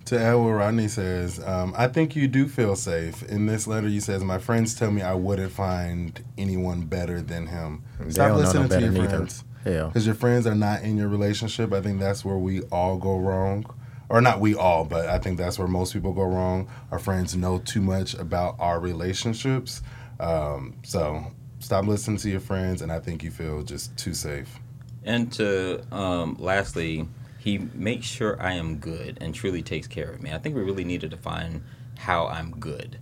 To 0.06 0.20
add 0.20 0.34
what 0.34 0.50
Rodney 0.50 0.88
says, 0.88 1.42
um, 1.46 1.72
I 1.78 1.88
think 1.88 2.14
you 2.14 2.28
do 2.28 2.46
feel 2.46 2.76
safe. 2.76 3.22
In 3.22 3.46
this 3.46 3.66
letter, 3.66 3.88
you 3.88 4.00
says, 4.00 4.22
"My 4.22 4.36
friends 4.38 4.74
tell 4.74 4.90
me 4.90 5.00
I 5.00 5.14
wouldn't 5.14 5.50
find 5.52 6.22
anyone 6.36 6.82
better 6.82 7.22
than 7.22 7.46
him." 7.46 7.82
They 7.98 8.10
Stop 8.10 8.28
don't 8.28 8.36
no 8.36 8.44
listening 8.44 8.68
to 8.68 8.80
your 8.80 8.90
neither. 8.92 9.08
friends. 9.08 9.44
Hell. 9.64 9.86
Because 9.88 10.04
your 10.04 10.14
friends 10.14 10.46
are 10.46 10.54
not 10.54 10.82
in 10.82 10.98
your 10.98 11.08
relationship. 11.08 11.72
I 11.72 11.80
think 11.80 12.00
that's 12.00 12.22
where 12.22 12.36
we 12.36 12.60
all 12.70 12.98
go 12.98 13.16
wrong. 13.18 13.64
Or 14.10 14.20
not 14.20 14.40
we 14.40 14.54
all, 14.54 14.84
but 14.84 15.08
I 15.08 15.18
think 15.18 15.38
that's 15.38 15.58
where 15.58 15.66
most 15.66 15.94
people 15.94 16.12
go 16.12 16.24
wrong. 16.24 16.68
Our 16.92 16.98
friends 16.98 17.34
know 17.34 17.58
too 17.58 17.80
much 17.80 18.12
about 18.12 18.56
our 18.58 18.78
relationships. 18.78 19.80
Um, 20.20 20.74
so 20.84 21.24
stop 21.58 21.86
listening 21.86 22.18
to 22.18 22.30
your 22.30 22.40
friends, 22.40 22.82
and 22.82 22.92
I 22.92 23.00
think 23.00 23.22
you 23.22 23.30
feel 23.30 23.62
just 23.62 23.96
too 23.96 24.14
safe. 24.14 24.58
And 25.04 25.32
to 25.34 25.84
um, 25.94 26.36
lastly, 26.38 27.06
he 27.38 27.58
makes 27.74 28.06
sure 28.06 28.40
I 28.40 28.52
am 28.52 28.78
good 28.78 29.18
and 29.20 29.34
truly 29.34 29.62
takes 29.62 29.86
care 29.86 30.10
of 30.10 30.22
me. 30.22 30.32
I 30.32 30.38
think 30.38 30.54
we 30.54 30.62
really 30.62 30.84
need 30.84 31.02
to 31.02 31.08
define 31.08 31.62
how 31.98 32.26
I'm 32.26 32.52
good, 32.52 32.98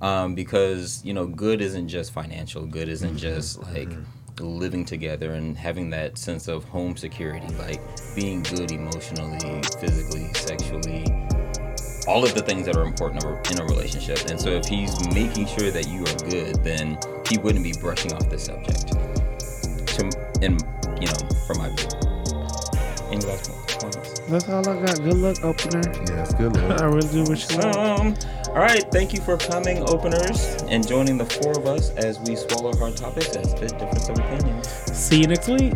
um, 0.00 0.34
because 0.34 1.04
you 1.04 1.14
know, 1.14 1.26
good 1.26 1.60
isn't 1.60 1.88
just 1.88 2.12
financial. 2.12 2.66
Good 2.66 2.88
isn't 2.88 3.16
just 3.16 3.62
like 3.62 3.90
living 4.40 4.84
together 4.84 5.32
and 5.32 5.56
having 5.56 5.90
that 5.90 6.18
sense 6.18 6.48
of 6.48 6.64
home 6.64 6.96
security, 6.96 7.52
like 7.56 7.80
being 8.14 8.42
good 8.42 8.70
emotionally, 8.70 9.62
physically, 9.80 10.32
sexually. 10.34 11.04
All 12.08 12.24
of 12.24 12.34
the 12.34 12.42
things 12.42 12.64
that 12.66 12.74
are 12.76 12.84
important 12.84 13.22
in 13.50 13.60
a- 13.60 13.64
relationship. 13.64 14.18
And 14.30 14.40
so, 14.40 14.48
if 14.48 14.64
he's 14.66 14.92
making 15.14 15.46
sure 15.46 15.70
that 15.70 15.86
you 15.88 16.00
are 16.02 16.30
good, 16.30 16.56
then 16.64 16.98
he 17.28 17.38
wouldn't 17.38 17.62
be 17.62 17.74
brushing 17.80 18.12
off 18.14 18.28
the 18.30 18.38
subject 18.38 18.88
to 18.88 20.10
in 20.42 20.58
you 21.00 21.06
know 21.06 21.28
from 21.46 21.58
my 21.58 21.68
view. 21.68 21.88
Any 23.10 23.24
last 23.24 23.50
points? 23.78 24.20
That's 24.20 24.48
all 24.48 24.68
I 24.68 24.84
got. 24.84 24.96
Good 25.02 25.16
luck, 25.16 25.44
opener. 25.44 25.82
Yes, 26.08 26.34
good 26.34 26.54
luck. 26.56 26.80
I 26.80 26.84
really 26.84 27.08
do 27.08 27.24
wish 27.30 27.50
you 27.50 27.58
luck. 27.58 27.76
Um, 27.76 28.14
all 28.48 28.54
right, 28.56 28.84
thank 28.90 29.12
you 29.12 29.20
for 29.20 29.36
coming, 29.36 29.78
openers, 29.88 30.62
and 30.68 30.86
joining 30.86 31.16
the 31.16 31.24
four 31.26 31.52
of 31.52 31.66
us 31.66 31.90
as 31.94 32.18
we 32.20 32.36
swallow 32.36 32.76
hard 32.76 32.96
topics 32.96 33.34
and 33.36 33.46
spit 33.46 33.78
difference 33.78 34.08
of 34.08 34.18
opinions. 34.18 34.68
See 34.96 35.20
you 35.20 35.26
next 35.26 35.48
week. 35.48 35.74